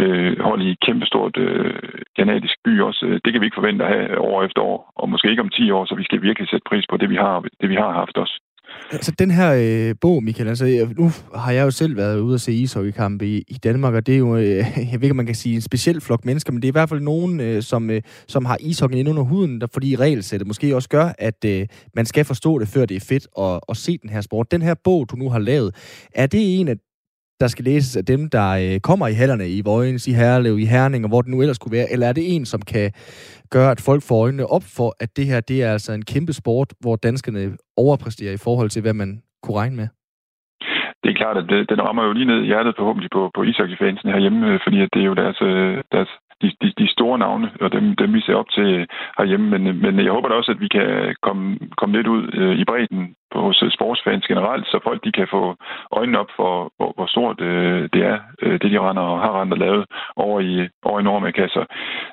uh, 0.00 0.32
hold 0.48 0.62
i 0.62 0.76
kæmpestort 0.86 1.36
uh, 1.36 1.74
kanadisk 2.18 2.56
by 2.64 2.80
også. 2.80 3.20
Det 3.24 3.32
kan 3.32 3.40
vi 3.40 3.46
ikke 3.46 3.60
forvente 3.60 3.84
at 3.84 3.92
have 3.94 4.20
år 4.20 4.42
efter 4.42 4.62
år, 4.62 4.92
og 4.96 5.08
måske 5.08 5.30
ikke 5.30 5.46
om 5.46 5.48
10 5.48 5.70
år, 5.70 5.84
så 5.84 5.94
vi 5.94 6.04
skal 6.04 6.22
virkelig 6.22 6.48
sætte 6.48 6.68
pris 6.70 6.86
på 6.90 6.96
det, 6.96 7.10
vi 7.10 7.16
har, 7.16 7.44
det, 7.60 7.68
vi 7.68 7.74
har 7.74 7.92
haft 7.92 8.16
også. 8.18 8.45
Altså, 8.92 9.12
den 9.18 9.30
her 9.30 9.52
øh, 9.52 9.94
bog, 10.00 10.24
Michael, 10.24 10.48
altså, 10.48 10.88
nu 10.98 11.10
har 11.34 11.52
jeg 11.52 11.62
jo 11.62 11.70
selv 11.70 11.96
været 11.96 12.18
ude 12.18 12.34
og 12.34 12.40
se 12.40 12.52
ishockeykampe 12.52 13.26
i, 13.26 13.44
i 13.48 13.54
Danmark, 13.54 13.94
og 13.94 14.06
det 14.06 14.14
er 14.14 14.18
jo, 14.18 14.36
øh, 14.36 14.56
jeg 14.92 14.92
ved 14.92 15.02
ikke, 15.02 15.10
om 15.10 15.16
man 15.16 15.26
kan 15.26 15.34
sige 15.34 15.54
en 15.54 15.60
speciel 15.60 16.00
flok 16.00 16.24
mennesker, 16.24 16.52
men 16.52 16.62
det 16.62 16.68
er 16.68 16.70
i 16.70 16.78
hvert 16.78 16.88
fald 16.88 17.00
nogen, 17.00 17.40
øh, 17.40 17.62
som, 17.62 17.90
øh, 17.90 18.02
som 18.28 18.44
har 18.44 18.56
ishockey 18.60 18.96
ind 18.96 19.08
under 19.08 19.22
huden, 19.22 19.60
der, 19.60 19.66
fordi 19.72 19.96
regelsættet 19.96 20.46
måske 20.46 20.76
også 20.76 20.88
gør, 20.88 21.12
at 21.18 21.44
øh, 21.44 21.66
man 21.94 22.06
skal 22.06 22.24
forstå 22.24 22.58
det, 22.58 22.68
før 22.68 22.86
det 22.86 22.96
er 22.96 23.00
fedt 23.00 23.26
at, 23.38 23.60
at 23.68 23.76
se 23.76 23.98
den 23.98 24.10
her 24.10 24.20
sport. 24.20 24.50
Den 24.50 24.62
her 24.62 24.74
bog, 24.84 25.06
du 25.10 25.16
nu 25.16 25.30
har 25.30 25.38
lavet, 25.38 25.74
er 26.14 26.26
det 26.26 26.60
en 26.60 26.68
af 26.68 26.76
der 27.40 27.46
skal 27.46 27.64
læses 27.64 27.96
af 27.96 28.04
dem, 28.04 28.20
der 28.36 28.48
øh, 28.64 28.80
kommer 28.80 29.06
i 29.08 29.18
hallerne 29.20 29.48
i 29.48 29.60
Vojens, 29.64 30.06
i 30.10 30.12
Herlev, 30.20 30.58
i 30.58 30.66
Herning, 30.74 31.04
og 31.04 31.10
hvor 31.10 31.22
det 31.22 31.30
nu 31.30 31.40
ellers 31.40 31.58
kunne 31.58 31.76
være? 31.78 31.92
Eller 31.92 32.06
er 32.06 32.12
det 32.12 32.34
en, 32.34 32.44
som 32.52 32.60
kan 32.72 32.86
gøre, 33.54 33.70
at 33.70 33.84
folk 33.88 34.02
får 34.08 34.22
øjnene 34.24 34.46
op 34.56 34.66
for, 34.76 34.88
at 35.00 35.10
det 35.16 35.26
her 35.26 35.40
det 35.40 35.58
er 35.62 35.70
altså 35.76 35.92
en 35.92 36.04
kæmpe 36.04 36.32
sport, 36.32 36.68
hvor 36.80 36.96
danskerne 36.96 37.56
overpræsterer 37.76 38.32
i 38.34 38.44
forhold 38.46 38.70
til, 38.70 38.82
hvad 38.82 38.94
man 39.02 39.10
kunne 39.42 39.58
regne 39.62 39.76
med? 39.76 39.88
Det 41.02 41.08
er 41.10 41.20
klart, 41.22 41.36
at 41.42 41.46
det, 41.52 41.70
den 41.72 41.80
rammer 41.86 42.04
jo 42.04 42.12
lige 42.12 42.30
ned 42.32 42.40
i 42.42 42.46
hjertet 42.46 42.74
forhåbentlig 42.78 43.10
på, 43.16 43.30
på 43.36 43.42
ishockeyfansen 43.42 44.08
herhjemme, 44.10 44.40
øh, 44.50 44.60
fordi 44.64 44.78
at 44.82 44.88
det 44.92 45.00
er 45.02 45.08
jo 45.10 45.14
deres, 45.22 45.38
øh, 45.42 45.82
deres, 45.92 46.10
de, 46.42 46.52
de, 46.62 46.72
de 46.78 46.88
store 46.92 47.18
navne, 47.18 47.50
og 47.60 47.72
dem, 47.72 47.96
dem 47.96 48.14
vi 48.14 48.20
ser 48.20 48.34
op 48.34 48.50
til 48.50 48.86
herhjemme. 49.18 49.58
Men, 49.58 49.62
men 49.82 50.04
jeg 50.04 50.12
håber 50.12 50.28
da 50.28 50.34
også, 50.34 50.52
at 50.52 50.60
vi 50.60 50.68
kan 50.68 51.14
komme, 51.22 51.58
komme 51.76 51.96
lidt 51.96 52.06
ud 52.06 52.30
øh, 52.34 52.58
i 52.58 52.64
bredden 52.64 53.14
hos 53.32 53.62
øh, 53.62 53.70
sportsfans 53.70 54.26
generelt, 54.26 54.66
så 54.66 54.80
folk 54.82 55.04
de 55.04 55.12
kan 55.12 55.28
få 55.30 55.56
øjnene 55.92 56.18
op 56.18 56.30
for, 56.36 56.72
hvor, 56.76 56.92
hvor 56.96 57.06
stort 57.06 57.40
øh, 57.40 57.88
det 57.92 58.02
er, 58.12 58.18
øh, 58.42 58.52
det 58.60 58.70
de 58.70 58.80
render 58.80 59.02
og 59.02 59.20
har 59.20 59.40
rendt 59.40 59.52
og 59.52 59.58
lavet 59.58 59.84
over 60.16 60.40
i, 60.40 60.68
over 60.82 61.00
i 61.00 61.02
Nordamerika. 61.02 61.48
Så, 61.48 61.64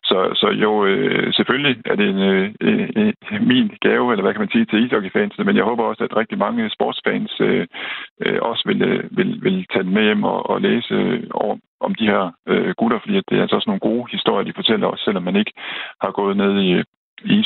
så, 0.04 0.18
så 0.36 0.48
jo, 0.64 0.86
øh, 0.86 1.34
selvfølgelig 1.34 1.76
er 1.86 1.96
det 1.96 2.10
en, 2.10 2.20
øh, 2.20 2.52
øh, 2.62 3.14
min 3.42 3.68
gave, 3.82 4.12
eller 4.12 4.24
hvad 4.24 4.34
kan 4.34 4.42
man 4.42 4.52
sige, 4.52 4.66
til 4.66 4.86
ishockeyfansene, 4.86 5.46
men 5.46 5.56
jeg 5.56 5.64
håber 5.64 5.84
også, 5.84 6.04
at 6.04 6.18
rigtig 6.18 6.38
mange 6.38 6.70
sportsfans 6.70 7.32
øh, 7.42 7.68
øh, 8.26 8.40
også 8.42 8.64
vil, 8.66 8.82
øh, 8.82 9.18
vil, 9.18 9.40
vil 9.44 9.66
tage 9.74 9.84
den 9.84 9.94
med 9.94 10.04
hjem 10.04 10.24
og, 10.24 10.50
og 10.50 10.62
læse 10.62 10.94
øh, 10.94 11.24
over, 11.32 11.58
om 11.88 11.96
de 11.96 12.06
her 12.14 12.24
øh, 12.52 12.74
gutter, 12.80 13.00
fordi 13.02 13.14
det 13.30 13.36
er 13.38 13.42
altså 13.42 13.56
også 13.56 13.70
nogle 13.70 13.88
gode 13.90 14.12
historier, 14.16 14.46
de 14.46 14.60
fortæller 14.60 14.88
os, 14.88 15.02
selvom 15.06 15.24
man 15.24 15.36
ikke 15.36 15.54
har 16.04 16.12
gået 16.20 16.38
ned 16.38 16.54
i, 16.68 16.70
i 17.34 17.38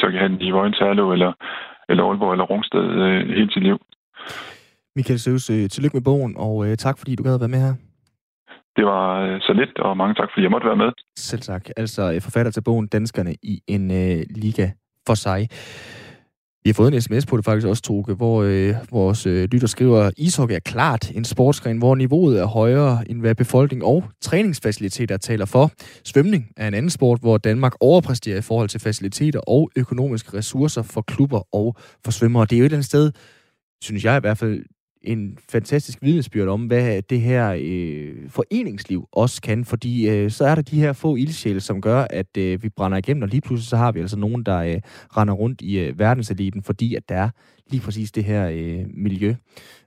i 0.47 0.51
Vojens 0.51 0.79
eller, 0.81 1.31
eller 1.89 2.03
Aalborg 2.03 2.31
eller 2.31 2.45
Rungsted 2.51 2.85
øh, 3.03 3.27
hele 3.37 3.51
sit 3.53 3.63
liv. 3.63 3.77
Michael 4.95 5.19
Søs, 5.19 5.49
øh, 5.49 5.69
tillykke 5.69 5.97
med 5.97 6.07
bogen, 6.09 6.33
og 6.37 6.55
øh, 6.67 6.77
tak 6.77 6.97
fordi 6.97 7.15
du 7.15 7.23
gad 7.23 7.33
at 7.33 7.39
være 7.39 7.55
med 7.55 7.61
her. 7.67 7.73
Det 8.77 8.85
var 8.85 9.21
øh, 9.25 9.41
så 9.41 9.53
lidt, 9.53 9.79
og 9.79 9.97
mange 9.97 10.15
tak, 10.15 10.29
fordi 10.33 10.43
jeg 10.43 10.51
måtte 10.51 10.67
være 10.67 10.81
med. 10.83 10.91
Selv 11.15 11.41
tak. 11.41 11.63
Altså 11.77 12.03
øh, 12.13 12.21
forfatter 12.21 12.51
til 12.51 12.63
bogen 12.63 12.87
Danskerne 12.87 13.33
i 13.43 13.61
en 13.67 13.91
øh, 13.91 14.19
liga 14.43 14.67
for 15.07 15.13
sig. 15.13 15.47
Vi 16.67 16.69
har 16.69 16.73
fået 16.73 16.93
en 16.93 17.01
sms 17.01 17.25
på 17.25 17.37
det 17.37 17.45
faktisk 17.45 17.67
også, 17.67 17.83
Toge, 17.83 18.15
hvor 18.15 18.43
øh, 18.43 18.75
vores 18.91 19.25
øh, 19.25 19.49
lytter 19.51 19.67
skriver, 19.67 20.11
ishockey 20.17 20.55
er 20.55 20.59
klart 20.59 21.11
en 21.11 21.25
sportsgren, 21.25 21.77
hvor 21.77 21.95
niveauet 21.95 22.39
er 22.39 22.45
højere, 22.45 23.03
end 23.09 23.19
hvad 23.19 23.35
befolkning 23.35 23.83
og 23.83 24.03
træningsfaciliteter 24.21 25.17
taler 25.17 25.45
for. 25.45 25.71
Svømning 26.03 26.47
er 26.57 26.67
en 26.67 26.73
anden 26.73 26.89
sport, 26.89 27.19
hvor 27.19 27.37
Danmark 27.37 27.73
overpræsterer 27.79 28.37
i 28.37 28.41
forhold 28.41 28.69
til 28.69 28.79
faciliteter 28.79 29.39
og 29.39 29.69
økonomiske 29.75 30.37
ressourcer 30.37 30.81
for 30.81 31.01
klubber 31.01 31.55
og 31.55 31.75
for 32.05 32.11
svømmere. 32.11 32.45
Det 32.45 32.55
er 32.55 32.59
jo 32.59 32.63
et 32.63 32.65
eller 32.65 32.77
andet 32.77 32.85
sted, 32.85 33.11
synes 33.83 34.05
jeg 34.05 34.17
i 34.17 34.19
hvert 34.19 34.37
fald, 34.37 34.63
en 35.07 35.37
fantastisk 35.49 35.97
vidnesbyrd 36.01 36.47
om, 36.47 36.65
hvad 36.65 37.01
det 37.01 37.21
her 37.21 37.57
øh, 37.61 38.29
foreningsliv 38.29 39.07
også 39.11 39.41
kan, 39.41 39.65
fordi 39.65 40.09
øh, 40.09 40.31
så 40.31 40.45
er 40.45 40.55
der 40.55 40.61
de 40.61 40.79
her 40.79 40.93
få 40.93 41.15
ildsjæle, 41.15 41.59
som 41.59 41.81
gør, 41.81 42.07
at 42.09 42.37
øh, 42.37 42.63
vi 42.63 42.69
brænder 42.69 42.97
igennem, 42.97 43.23
og 43.23 43.29
lige 43.29 43.41
pludselig 43.41 43.69
så 43.69 43.77
har 43.77 43.91
vi 43.91 43.99
altså 43.99 44.17
nogen, 44.17 44.43
der 44.43 44.57
øh, 44.57 44.81
render 45.17 45.33
rundt 45.33 45.61
i 45.61 45.79
øh, 45.79 45.99
verdenseliten, 45.99 46.63
fordi 46.63 46.95
at 46.95 47.09
der 47.09 47.15
er 47.15 47.29
lige 47.69 47.81
præcis 47.81 48.11
det 48.11 48.23
her 48.23 48.49
øh, 48.53 48.85
miljø. 48.93 49.35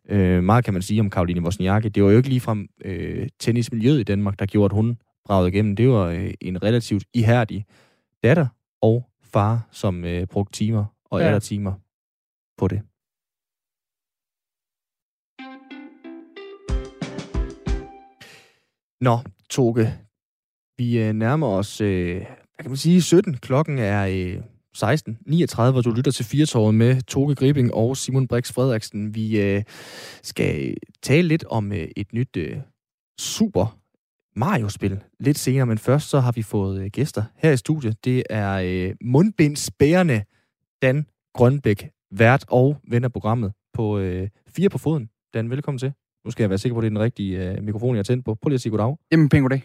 Øh, 0.08 0.44
meget 0.44 0.64
kan 0.64 0.74
man 0.74 0.82
sige 0.82 1.00
om 1.00 1.10
Karoline 1.10 1.42
Wozniacki. 1.42 1.88
Det 1.88 2.04
var 2.04 2.10
jo 2.10 2.16
ikke 2.16 2.28
ligefrem 2.28 2.68
øh, 2.84 3.28
tennismiljøet 3.38 4.00
i 4.00 4.02
Danmark, 4.02 4.38
der 4.38 4.46
gjorde, 4.46 4.64
at 4.64 4.76
hun 4.76 4.96
bragede 5.24 5.48
igennem. 5.48 5.76
Det 5.76 5.88
var 5.88 6.06
øh, 6.06 6.34
en 6.40 6.62
relativt 6.62 7.04
ihærdig 7.14 7.64
datter 8.22 8.46
og 8.82 9.06
far, 9.22 9.68
som 9.70 10.04
øh, 10.04 10.26
brugte 10.26 10.52
timer 10.52 10.84
og 11.10 11.20
ja. 11.20 11.38
timer 11.38 11.72
på 12.58 12.68
det. 12.68 12.80
Nå, 19.00 19.18
Toge, 19.50 19.98
vi 20.78 20.98
øh, 20.98 21.12
nærmer 21.12 21.46
os, 21.46 21.80
øh, 21.80 22.16
hvad 22.16 22.62
kan 22.62 22.70
man 22.70 22.76
sige, 22.76 23.02
17. 23.02 23.36
Klokken 23.36 23.78
er 23.78 24.06
øh, 24.06 24.42
16.39, 24.76 25.60
og 25.60 25.84
du 25.84 25.90
lytter 25.90 26.12
til 26.12 26.24
Firtåret 26.24 26.74
med 26.74 27.02
Toge 27.02 27.34
Gribing 27.34 27.74
og 27.74 27.96
Simon 27.96 28.28
Brix 28.28 28.52
Frederiksen. 28.52 29.14
Vi 29.14 29.40
øh, 29.40 29.62
skal 30.22 30.68
øh, 30.68 30.76
tale 31.02 31.28
lidt 31.28 31.44
om 31.44 31.72
øh, 31.72 31.88
et 31.96 32.12
nyt 32.12 32.36
øh, 32.36 32.56
super 33.20 33.78
Mario-spil 34.36 35.00
lidt 35.20 35.38
senere, 35.38 35.66
men 35.66 35.78
først 35.78 36.08
så 36.08 36.20
har 36.20 36.32
vi 36.32 36.42
fået 36.42 36.82
øh, 36.82 36.90
gæster 36.90 37.24
her 37.36 37.52
i 37.52 37.56
studiet. 37.56 38.04
Det 38.04 38.22
er 38.30 38.52
øh, 38.64 38.94
mundbindsbærende 39.04 40.24
Dan 40.82 41.06
Grønbæk, 41.34 41.90
vært 42.10 42.44
og 42.48 42.76
ven 42.88 43.04
af 43.04 43.12
programmet 43.12 43.52
på 43.72 43.98
øh, 43.98 44.28
Fire 44.48 44.68
på 44.68 44.78
Foden. 44.78 45.10
Dan, 45.34 45.50
velkommen 45.50 45.78
til. 45.78 45.92
Nu 46.24 46.30
skal 46.30 46.42
jeg 46.42 46.50
være 46.50 46.58
sikker 46.58 46.74
på, 46.74 46.78
at 46.78 46.82
det 46.82 46.86
er 46.86 46.90
den 46.90 46.98
rigtige 47.00 47.50
øh, 47.50 47.62
mikrofon, 47.64 47.94
jeg 47.94 47.98
har 47.98 48.02
tændt 48.04 48.24
på. 48.24 48.34
Prøv 48.34 48.48
lige 48.48 48.54
at 48.54 48.60
sige 48.60 48.70
goddag. 48.70 48.96
Jamen, 49.12 49.28
pænt 49.28 49.42
goddag. 49.42 49.64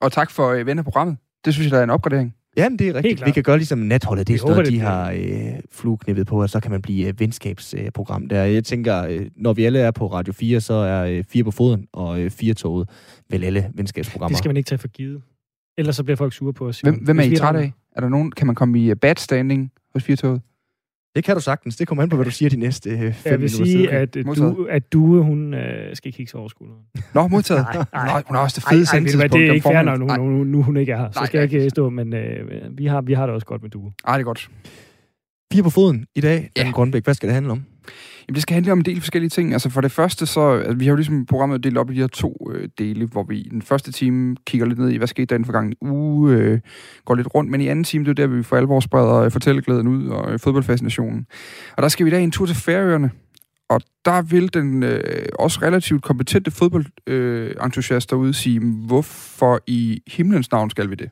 Og 0.00 0.12
tak 0.12 0.30
for 0.30 0.48
øh, 0.48 0.66
ven 0.66 0.78
af 0.78 0.84
programmet. 0.84 1.16
Det 1.44 1.54
synes 1.54 1.66
jeg, 1.66 1.72
der 1.72 1.78
er 1.78 1.84
en 1.84 1.90
opgradering. 1.90 2.34
Jamen, 2.56 2.78
det 2.78 2.88
er 2.88 2.94
rigtigt. 2.94 3.26
Vi 3.26 3.30
kan 3.30 3.42
gøre 3.42 3.56
ligesom 3.56 3.78
natholdet. 3.78 4.28
Det 4.28 4.34
er 4.34 4.38
sådan 4.38 4.52
noget, 4.52 4.66
de 4.66 4.72
det 4.72 4.80
har 4.80 5.10
øh, 5.10 5.60
flueknippet 5.70 6.26
på, 6.26 6.42
og 6.42 6.50
så 6.50 6.60
kan 6.60 6.70
man 6.70 6.82
blive 6.82 7.08
øh, 7.08 7.20
venskabsprogram 7.20 8.22
øh, 8.22 8.30
der. 8.30 8.42
Jeg 8.42 8.64
tænker, 8.64 9.06
øh, 9.06 9.26
når 9.36 9.52
vi 9.52 9.64
alle 9.64 9.78
er 9.78 9.90
på 9.90 10.06
Radio 10.06 10.32
4, 10.32 10.60
så 10.60 10.74
er 10.74 11.04
øh, 11.04 11.24
Fire 11.24 11.44
på 11.44 11.50
Foden 11.50 11.86
og 11.92 12.20
øh, 12.20 12.30
Fire 12.30 12.54
Toget 12.54 12.88
vel 13.30 13.44
alle 13.44 13.70
venskabsprogrammer. 13.74 14.28
Det 14.34 14.38
skal 14.38 14.48
man 14.48 14.56
ikke 14.56 14.68
tage 14.68 14.78
for 14.78 14.88
givet. 14.88 15.22
Ellers 15.78 15.96
så 15.96 16.04
bliver 16.04 16.16
folk 16.16 16.32
sure 16.32 16.52
på 16.52 16.66
os. 16.66 16.80
Hvem, 16.80 16.94
hvem 16.94 17.18
er 17.18 17.22
I 17.22 17.36
træt 17.36 17.56
af? 17.56 17.72
Er 17.96 18.00
der 18.00 18.08
nogen, 18.08 18.32
kan 18.32 18.46
man 18.46 18.54
komme 18.56 18.80
i 18.80 18.90
øh, 18.90 18.96
bad 18.96 19.14
standing 19.16 19.72
hos 19.92 20.04
Firtoget? 20.04 20.40
Det 21.16 21.24
kan 21.24 21.34
du 21.34 21.40
sagtens. 21.40 21.76
Det 21.76 21.88
kommer 21.88 22.02
an 22.02 22.08
på, 22.08 22.16
hvad 22.16 22.24
du 22.24 22.30
siger 22.30 22.48
de 22.50 22.56
næste 22.56 22.90
øh, 22.90 22.98
fem 22.98 23.04
Jeg 23.24 23.32
vil 23.32 23.38
minutter. 23.38 23.48
sige, 23.56 23.66
siden. 23.66 23.88
at, 23.88 24.16
øh, 24.16 24.26
Modtaget. 24.26 24.56
du, 24.56 24.66
at 24.70 24.92
Due, 24.92 25.22
hun 25.22 25.54
øh, 25.54 25.96
skal 25.96 26.12
kigge 26.12 26.30
sig 26.30 26.40
over 26.40 26.48
skulderen. 26.48 26.80
Nå, 27.14 27.28
modtaget. 27.28 27.66
Nej, 27.74 27.84
nej. 27.92 28.12
Nå, 28.20 28.22
hun 28.26 28.36
har 28.36 28.42
også 28.42 28.54
det 28.60 28.68
fede 28.70 28.80
du 28.80 28.86
sendtidspunkt. 28.86 29.32
det 29.32 29.46
er 29.48 29.52
ikke 29.52 29.62
fair, 29.62 29.82
når 29.82 29.92
formiddagen. 29.96 30.20
nu, 30.28 30.30
nu, 30.38 30.44
nu, 30.44 30.62
hun 30.62 30.76
ikke 30.76 30.92
er 30.92 30.96
her. 30.98 31.10
Så 31.10 31.18
Nej, 31.20 31.26
skal 31.26 31.38
jeg 31.38 31.52
ikke 31.54 31.70
stå, 31.70 31.90
men 31.90 32.14
øh, 32.14 32.78
vi, 32.78 32.86
har, 32.86 33.00
vi 33.00 33.12
har 33.12 33.26
det 33.26 33.34
også 33.34 33.46
godt 33.46 33.62
med 33.62 33.70
Due. 33.70 33.92
Ej, 34.06 34.16
det 34.16 34.20
er 34.20 34.24
godt. 34.24 34.48
Fire 35.52 35.62
på 35.62 35.70
Foden 35.70 36.06
i 36.16 36.20
dag. 36.20 36.50
Ja. 36.56 36.62
Dan 36.62 36.72
Grønbæk, 36.72 37.04
hvad 37.04 37.14
skal 37.14 37.26
det 37.26 37.34
handle 37.34 37.52
om? 37.52 37.64
Jamen, 38.28 38.34
det 38.34 38.42
skal 38.42 38.54
handle 38.54 38.72
om 38.72 38.78
en 38.78 38.84
del 38.84 39.00
forskellige 39.00 39.30
ting. 39.30 39.52
Altså 39.52 39.70
for 39.70 39.80
det 39.80 39.92
første, 39.92 40.26
så 40.26 40.50
altså, 40.50 40.74
vi 40.74 40.84
har 40.84 40.92
jo 40.92 40.96
ligesom 40.96 41.26
programmet 41.26 41.64
delt 41.64 41.78
op 41.78 41.90
i 41.90 41.94
de 41.94 42.00
her 42.00 42.06
to 42.06 42.50
øh, 42.54 42.68
dele, 42.78 43.06
hvor 43.06 43.22
vi 43.22 43.38
i 43.38 43.48
den 43.48 43.62
første 43.62 43.92
time 43.92 44.36
kigger 44.46 44.66
lidt 44.66 44.78
ned 44.78 44.90
i, 44.90 44.96
hvad 44.96 45.08
skete 45.08 45.26
der 45.26 45.34
i 45.34 45.38
den 45.38 45.44
forgangne 45.44 45.74
uge, 45.80 46.32
øh, 46.32 46.60
går 47.04 47.14
lidt 47.14 47.34
rundt, 47.34 47.50
men 47.50 47.60
i 47.60 47.68
anden 47.68 47.84
time, 47.84 48.04
det 48.04 48.10
er 48.10 48.14
der, 48.14 48.26
vi 48.26 48.42
for 48.42 48.56
alvor 48.56 48.80
spreder 48.80 49.14
øh, 49.14 49.30
fortælleglæden 49.30 49.88
ud 49.88 50.08
og 50.08 50.32
øh, 50.32 50.38
fodboldfascinationen. 50.38 51.26
Og 51.76 51.82
der 51.82 51.88
skal 51.88 52.06
vi 52.06 52.10
i 52.10 52.14
dag 52.14 52.24
en 52.24 52.30
tur 52.30 52.46
til 52.46 52.56
Færøerne, 52.56 53.10
og 53.68 53.80
der 54.04 54.22
vil 54.22 54.54
den 54.54 54.82
øh, 54.82 55.28
også 55.38 55.58
relativt 55.62 56.02
kompetente 56.02 56.50
fodboldentusiast 56.50 58.12
øh, 58.12 58.16
derude 58.16 58.34
sige, 58.34 58.60
hvorfor 58.86 59.60
i 59.66 60.02
himlens 60.06 60.52
navn 60.52 60.70
skal 60.70 60.90
vi 60.90 60.94
det? 60.94 61.10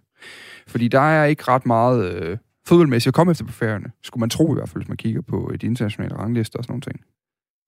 Fordi 0.66 0.88
der 0.88 1.00
er 1.00 1.24
ikke 1.24 1.44
ret 1.48 1.66
meget 1.66 2.14
øh, 2.14 2.36
fodboldmæssigt 2.68 3.08
at 3.10 3.14
komme 3.14 3.30
efter 3.30 3.44
på 3.44 3.52
færgerne. 3.52 3.90
Skulle 4.02 4.20
man 4.20 4.30
tro 4.30 4.52
i 4.52 4.54
hvert 4.54 4.68
fald, 4.68 4.82
hvis 4.82 4.88
man 4.88 4.96
kigger 4.96 5.20
på 5.22 5.50
øh, 5.52 5.60
de 5.60 5.66
internationale 5.66 6.16
ranglister 6.16 6.58
og 6.58 6.64
sådan 6.64 6.72
nogle 6.72 6.80
ting. 6.82 7.00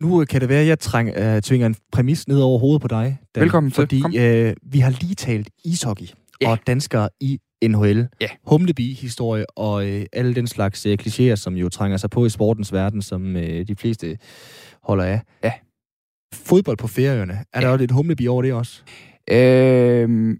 Nu 0.03 0.21
øh, 0.21 0.27
kan 0.27 0.41
det 0.41 0.49
være, 0.49 0.61
at 0.61 0.67
jeg 0.67 0.79
træng, 0.79 1.09
øh, 1.17 1.43
tvinger 1.43 1.67
en 1.67 1.77
præmis 1.93 2.29
ned 2.29 2.41
over 2.41 2.59
hovedet 2.59 2.83
på 2.83 2.89
dig. 2.89 3.19
Dan, 3.35 3.41
Velkommen 3.43 3.71
til. 3.73 3.83
fordi, 3.83 4.19
øh, 4.19 4.55
vi 4.63 4.79
har 4.79 4.91
lige 4.91 5.15
talt 5.15 5.49
ishockey 5.65 6.07
Ja. 6.41 6.51
og 6.51 6.59
danskere 6.67 7.09
i 7.21 7.39
NHL. 7.65 8.09
Ja. 8.21 8.27
Humleby-historie 8.47 9.45
og 9.57 9.89
øh, 9.89 10.07
alle 10.13 10.35
den 10.35 10.47
slags 10.47 10.87
øh, 10.87 10.99
klichéer, 11.03 11.35
som 11.35 11.55
jo 11.55 11.69
trænger 11.69 11.97
sig 11.97 12.11
på 12.11 12.27
i 12.27 12.31
sportens 12.31 12.73
verden, 12.73 13.03
som 13.03 13.37
øh, 13.37 13.69
de 13.69 13.77
fleste 13.77 14.19
holder 14.83 15.05
af. 15.05 15.21
Ja. 15.45 15.53
Fodbold 16.35 16.77
på 16.77 16.87
færøerne. 16.87 17.33
Er 17.53 17.61
der 17.61 17.67
Ja. 17.67 17.73
også 17.73 17.81
lidt 17.83 17.91
humleby 17.91 18.29
over 18.29 18.43
det 18.43 18.53
også? 18.53 18.83
Øh, 19.31 20.37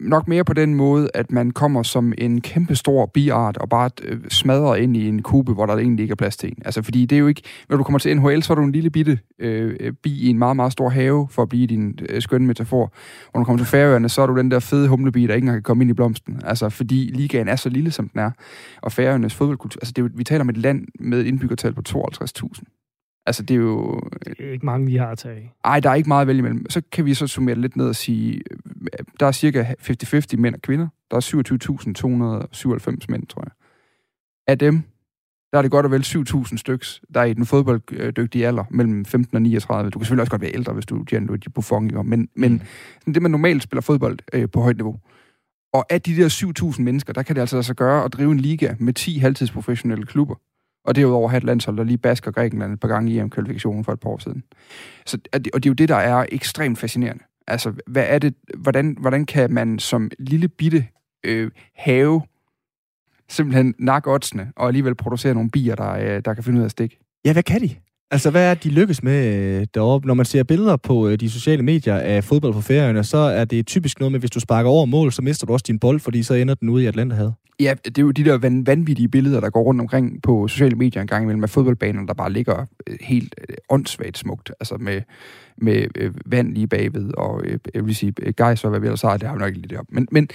nok 0.00 0.28
mere 0.28 0.44
på 0.44 0.52
den 0.52 0.74
måde, 0.74 1.10
at 1.14 1.32
man 1.32 1.50
kommer 1.50 1.82
som 1.82 2.12
en 2.18 2.40
kæmpe 2.40 2.74
stor 2.74 3.06
biart 3.06 3.56
og 3.56 3.68
bare 3.68 3.90
øh, 4.02 4.20
smadrer 4.28 4.74
ind 4.74 4.96
i 4.96 5.08
en 5.08 5.22
kube, 5.22 5.52
hvor 5.52 5.66
der 5.66 5.76
egentlig 5.76 6.02
ikke 6.02 6.12
er 6.12 6.16
plads 6.16 6.36
til 6.36 6.48
en. 6.48 6.62
Altså, 6.64 6.82
fordi 6.82 7.06
det 7.06 7.16
er 7.16 7.20
jo 7.20 7.26
ikke... 7.26 7.42
Når 7.68 7.76
du 7.76 7.82
kommer 7.82 7.98
til 7.98 8.16
NHL, 8.16 8.42
så 8.42 8.52
er 8.52 8.54
du 8.54 8.62
en 8.62 8.72
lille 8.72 8.90
bitte 8.90 9.18
øh, 9.38 9.92
bi 10.02 10.20
i 10.20 10.28
en 10.28 10.38
meget, 10.38 10.56
meget 10.56 10.72
stor 10.72 10.88
have, 10.88 11.28
for 11.30 11.42
at 11.42 11.48
blive 11.48 11.66
din 11.66 11.98
øh, 12.08 12.22
skønne 12.22 12.46
metafor. 12.46 12.82
Og 12.82 13.30
når 13.34 13.40
du 13.40 13.44
kommer 13.44 13.64
til 13.64 13.70
Færøerne, 13.70 14.08
så 14.08 14.22
er 14.22 14.26
du 14.26 14.38
den 14.38 14.50
der 14.50 14.58
fede 14.58 14.88
humlebi, 14.88 15.26
der 15.26 15.34
ikke 15.34 15.44
engang 15.44 15.56
kan 15.56 15.62
komme 15.62 15.84
ind 15.84 15.90
i 15.90 15.94
blomsten. 15.94 16.40
Altså, 16.44 16.68
fordi 16.68 17.10
ligaen 17.14 17.48
er 17.48 17.56
så 17.56 17.68
lille, 17.68 17.90
som 17.90 18.08
den 18.08 18.20
er. 18.20 18.30
Og 18.82 18.92
Færøernes 18.92 19.34
fodboldkultur... 19.34 19.78
Altså, 19.80 19.92
det 19.96 20.04
er 20.04 20.08
vi 20.14 20.24
taler 20.24 20.40
om 20.40 20.48
et 20.48 20.56
land 20.56 20.86
med 21.00 21.20
et 21.20 21.26
indbyggertal 21.26 21.74
på 21.74 21.82
52.000. 21.88 22.79
Altså, 23.30 23.42
det 23.42 23.54
er 23.54 23.58
jo... 23.58 24.00
Det 24.26 24.48
er 24.48 24.52
ikke 24.52 24.66
mange, 24.66 24.86
vi 24.86 24.96
har 24.96 25.06
at 25.06 25.18
tage. 25.18 25.52
Ej, 25.64 25.80
der 25.80 25.90
er 25.90 25.94
ikke 25.94 26.08
meget 26.08 26.20
at 26.20 26.26
vælge 26.26 26.38
imellem. 26.38 26.70
Så 26.70 26.82
kan 26.92 27.04
vi 27.04 27.14
så 27.14 27.26
summere 27.26 27.54
lidt 27.54 27.76
ned 27.76 27.86
og 27.88 27.96
sige, 27.96 28.42
der 29.20 29.26
er 29.26 29.32
cirka 29.32 29.62
50-50 29.62 30.36
mænd 30.36 30.54
og 30.54 30.62
kvinder. 30.62 30.88
Der 31.10 31.16
er 31.16 31.20
27.297 33.00 33.04
mænd, 33.08 33.26
tror 33.26 33.42
jeg. 33.42 33.50
Af 34.46 34.58
dem, 34.58 34.82
der 35.52 35.58
er 35.58 35.62
det 35.62 35.70
godt 35.70 35.86
og 35.86 35.92
vel 35.92 36.00
7.000 36.00 36.56
styks, 36.56 37.00
der 37.14 37.20
er 37.20 37.24
i 37.24 37.32
den 37.34 37.46
fodbolddygtige 37.46 38.46
alder, 38.46 38.64
mellem 38.70 39.04
15 39.04 39.36
og 39.36 39.42
39. 39.42 39.90
Du 39.90 39.98
kan 39.98 40.04
selvfølgelig 40.04 40.20
også 40.22 40.30
godt 40.30 40.42
være 40.42 40.54
ældre, 40.54 40.72
hvis 40.72 40.86
du 40.86 41.00
er 41.00 41.04
Gianluigi 41.04 41.48
Buffon, 41.48 42.08
men, 42.08 42.28
men 42.34 42.62
Mm. 43.06 43.12
det, 43.12 43.22
man 43.22 43.30
normalt 43.30 43.62
spiller 43.62 43.80
fodbold 43.80 44.18
øh, 44.32 44.48
på 44.50 44.60
højt 44.60 44.76
niveau. 44.76 44.96
Og 45.72 45.86
af 45.92 46.02
de 46.02 46.16
der 46.16 46.28
7.000 46.76 46.82
mennesker, 46.82 47.12
der 47.12 47.22
kan 47.22 47.36
det 47.36 47.40
altså 47.40 47.62
sig 47.62 47.76
gøre 47.76 48.04
at 48.04 48.12
drive 48.12 48.32
en 48.32 48.40
liga 48.40 48.74
med 48.78 48.92
10 48.92 49.18
halvtidsprofessionelle 49.18 50.06
klubber. 50.06 50.34
Og 50.84 50.96
derudover 50.96 51.28
have 51.28 51.38
et 51.38 51.44
landshold, 51.44 51.76
der 51.76 51.84
lige 51.84 51.98
basker 51.98 52.30
Grækenland 52.30 52.72
et 52.72 52.80
par 52.80 52.88
gange 52.88 53.12
i 53.12 53.18
EM-kvalifikationen 53.18 53.84
for 53.84 53.92
et 53.92 54.00
par 54.00 54.10
år 54.10 54.18
siden. 54.18 54.42
Så, 55.06 55.18
og 55.32 55.44
det, 55.44 55.54
er 55.54 55.60
jo 55.70 55.72
det, 55.72 55.88
der 55.88 55.96
er 55.96 56.26
ekstremt 56.28 56.78
fascinerende. 56.78 57.24
Altså, 57.46 57.72
hvad 57.86 58.04
er 58.08 58.18
det, 58.18 58.34
hvordan, 58.58 58.96
hvordan 59.00 59.26
kan 59.26 59.52
man 59.52 59.78
som 59.78 60.10
lille 60.18 60.48
bitte 60.48 60.86
øh, 61.24 61.50
have 61.74 62.22
simpelthen 63.28 63.74
nakke 63.78 64.10
oddsene, 64.10 64.52
og 64.56 64.66
alligevel 64.66 64.94
producere 64.94 65.34
nogle 65.34 65.50
bier, 65.50 65.74
der, 65.74 65.92
øh, 65.92 66.22
der 66.24 66.34
kan 66.34 66.44
finde 66.44 66.58
ud 66.58 66.62
af 66.62 66.66
at 66.66 66.70
stikke? 66.70 66.98
Ja, 67.24 67.32
hvad 67.32 67.42
kan 67.42 67.60
de? 67.60 67.76
Altså, 68.12 68.30
hvad 68.30 68.50
er 68.50 68.54
de 68.54 68.68
lykkes 68.68 69.02
med 69.02 69.34
øh, 69.36 69.66
deroppe? 69.74 70.06
Når 70.06 70.14
man 70.14 70.26
ser 70.26 70.42
billeder 70.42 70.76
på 70.76 71.08
øh, 71.08 71.20
de 71.20 71.30
sociale 71.30 71.62
medier 71.62 71.96
af 71.96 72.24
fodbold 72.24 72.52
på 72.52 72.60
færøerne, 72.60 73.04
så 73.04 73.16
er 73.16 73.44
det 73.44 73.66
typisk 73.66 74.00
noget 74.00 74.12
med, 74.12 74.20
hvis 74.20 74.30
du 74.30 74.40
sparker 74.40 74.70
over 74.70 74.86
mål, 74.86 75.12
så 75.12 75.22
mister 75.22 75.46
du 75.46 75.52
også 75.52 75.64
din 75.66 75.78
bold, 75.78 76.00
fordi 76.00 76.22
så 76.22 76.34
ender 76.34 76.54
den 76.54 76.68
ude 76.68 76.84
i 76.84 76.86
Atlanterhavet. 76.86 77.34
Ja, 77.60 77.74
det 77.84 77.98
er 77.98 78.02
jo 78.02 78.10
de 78.10 78.24
der 78.24 78.38
van, 78.38 78.66
vanvittige 78.66 79.08
billeder, 79.08 79.40
der 79.40 79.50
går 79.50 79.62
rundt 79.62 79.80
omkring 79.80 80.22
på 80.22 80.48
sociale 80.48 80.76
medier 80.76 81.02
en 81.02 81.08
gang 81.08 81.22
imellem, 81.22 81.40
med 81.40 81.48
fodboldbaner, 81.48 82.06
der 82.06 82.14
bare 82.14 82.32
ligger 82.32 82.66
øh, 82.86 82.96
helt 83.00 83.34
øh, 83.48 83.56
åndssvagt 83.68 84.18
smukt, 84.18 84.52
altså 84.60 84.76
med, 84.80 85.02
med 85.56 85.86
øh, 85.94 86.14
vand 86.26 86.54
lige 86.54 86.66
bagved, 86.66 87.14
og 87.16 87.42
øh, 87.44 87.58
jeg 87.74 87.86
vil 87.86 87.94
sige, 87.94 88.12
øh, 88.22 88.32
gejs 88.36 88.64
og 88.64 88.70
hvad 88.70 88.80
vi 88.80 88.86
ellers 88.86 89.02
har, 89.02 89.16
det 89.16 89.28
har 89.28 89.34
vi 89.34 89.40
nok 89.40 89.48
ikke 89.48 89.60
lige 89.60 89.74
deroppe. 89.74 89.94
Men, 89.94 90.08
men, 90.10 90.28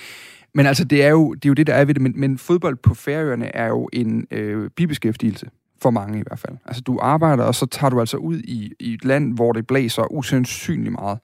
men 0.54 0.66
altså, 0.66 0.84
det 0.84 1.04
er, 1.04 1.10
jo, 1.10 1.34
det 1.34 1.46
er 1.46 1.50
jo 1.50 1.54
det, 1.54 1.68
der 1.68 1.74
er 1.74 1.86
ved 1.86 1.94
det, 1.94 2.02
men, 2.02 2.14
men 2.16 2.38
fodbold 2.38 2.76
på 2.76 2.94
Færøerne 2.94 3.56
er 3.56 3.68
jo 3.68 3.90
en 3.94 4.28
øh, 4.32 4.70
bibeskæftigelse, 4.76 5.46
for 5.86 5.92
mange 5.92 6.20
i 6.20 6.24
hvert 6.28 6.40
fald. 6.40 6.58
Altså, 6.66 6.82
du 6.82 7.00
arbejder, 7.02 7.44
og 7.44 7.56
så 7.56 7.66
tager 7.66 7.90
du 7.90 8.00
altså 8.00 8.18
ud 8.18 8.40
i, 8.40 8.72
i 8.80 8.94
et 8.94 9.06
land, 9.06 9.34
hvor 9.34 9.54
det 9.54 9.68
blæser 9.68 10.14
usandsynligt 10.14 10.92
meget. 10.92 11.20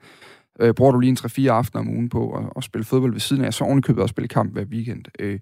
Øh, 0.60 0.74
bruger 0.74 0.92
du 0.92 1.00
lige 1.00 1.10
en 1.10 1.18
3-4 1.18 1.48
aftener 1.48 1.82
om 1.82 1.90
ugen 1.90 2.10
på 2.10 2.32
at, 2.32 2.44
at 2.56 2.64
spille 2.64 2.86
fodbold 2.86 3.12
ved 3.12 3.20
siden 3.20 3.44
af, 3.46 3.54
så 3.54 3.64
ovenikøbet 3.64 4.04
og 4.04 4.10
spille 4.10 4.28
kamp 4.28 4.54
hver 4.54 4.66
weekend. 4.66 5.06
Øh, 5.20 5.40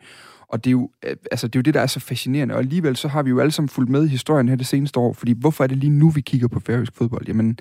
og 0.48 0.64
det 0.64 0.70
er, 0.70 0.72
jo, 0.72 0.90
øh, 1.06 1.16
altså, 1.32 1.48
det 1.48 1.56
er 1.56 1.60
jo 1.60 1.62
det, 1.62 1.74
der 1.74 1.82
er 1.82 1.88
så 1.88 2.00
fascinerende. 2.00 2.54
Og 2.54 2.60
alligevel 2.60 2.96
så 2.96 3.08
har 3.08 3.24
vi 3.24 3.30
jo 3.30 3.40
alle 3.40 3.52
sammen 3.52 3.70
fulgt 3.70 3.90
med 3.90 4.06
i 4.06 4.08
historien 4.08 4.50
her 4.50 4.56
det 4.56 4.68
seneste 4.68 5.00
år. 5.00 5.14
Fordi 5.14 5.34
hvorfor 5.40 5.64
er 5.64 5.68
det 5.68 5.78
lige 5.78 5.90
nu, 5.90 6.10
vi 6.10 6.22
kigger 6.22 6.48
på 6.48 6.60
færøsk 6.60 6.96
fodbold? 6.96 7.28
Jamen, 7.28 7.58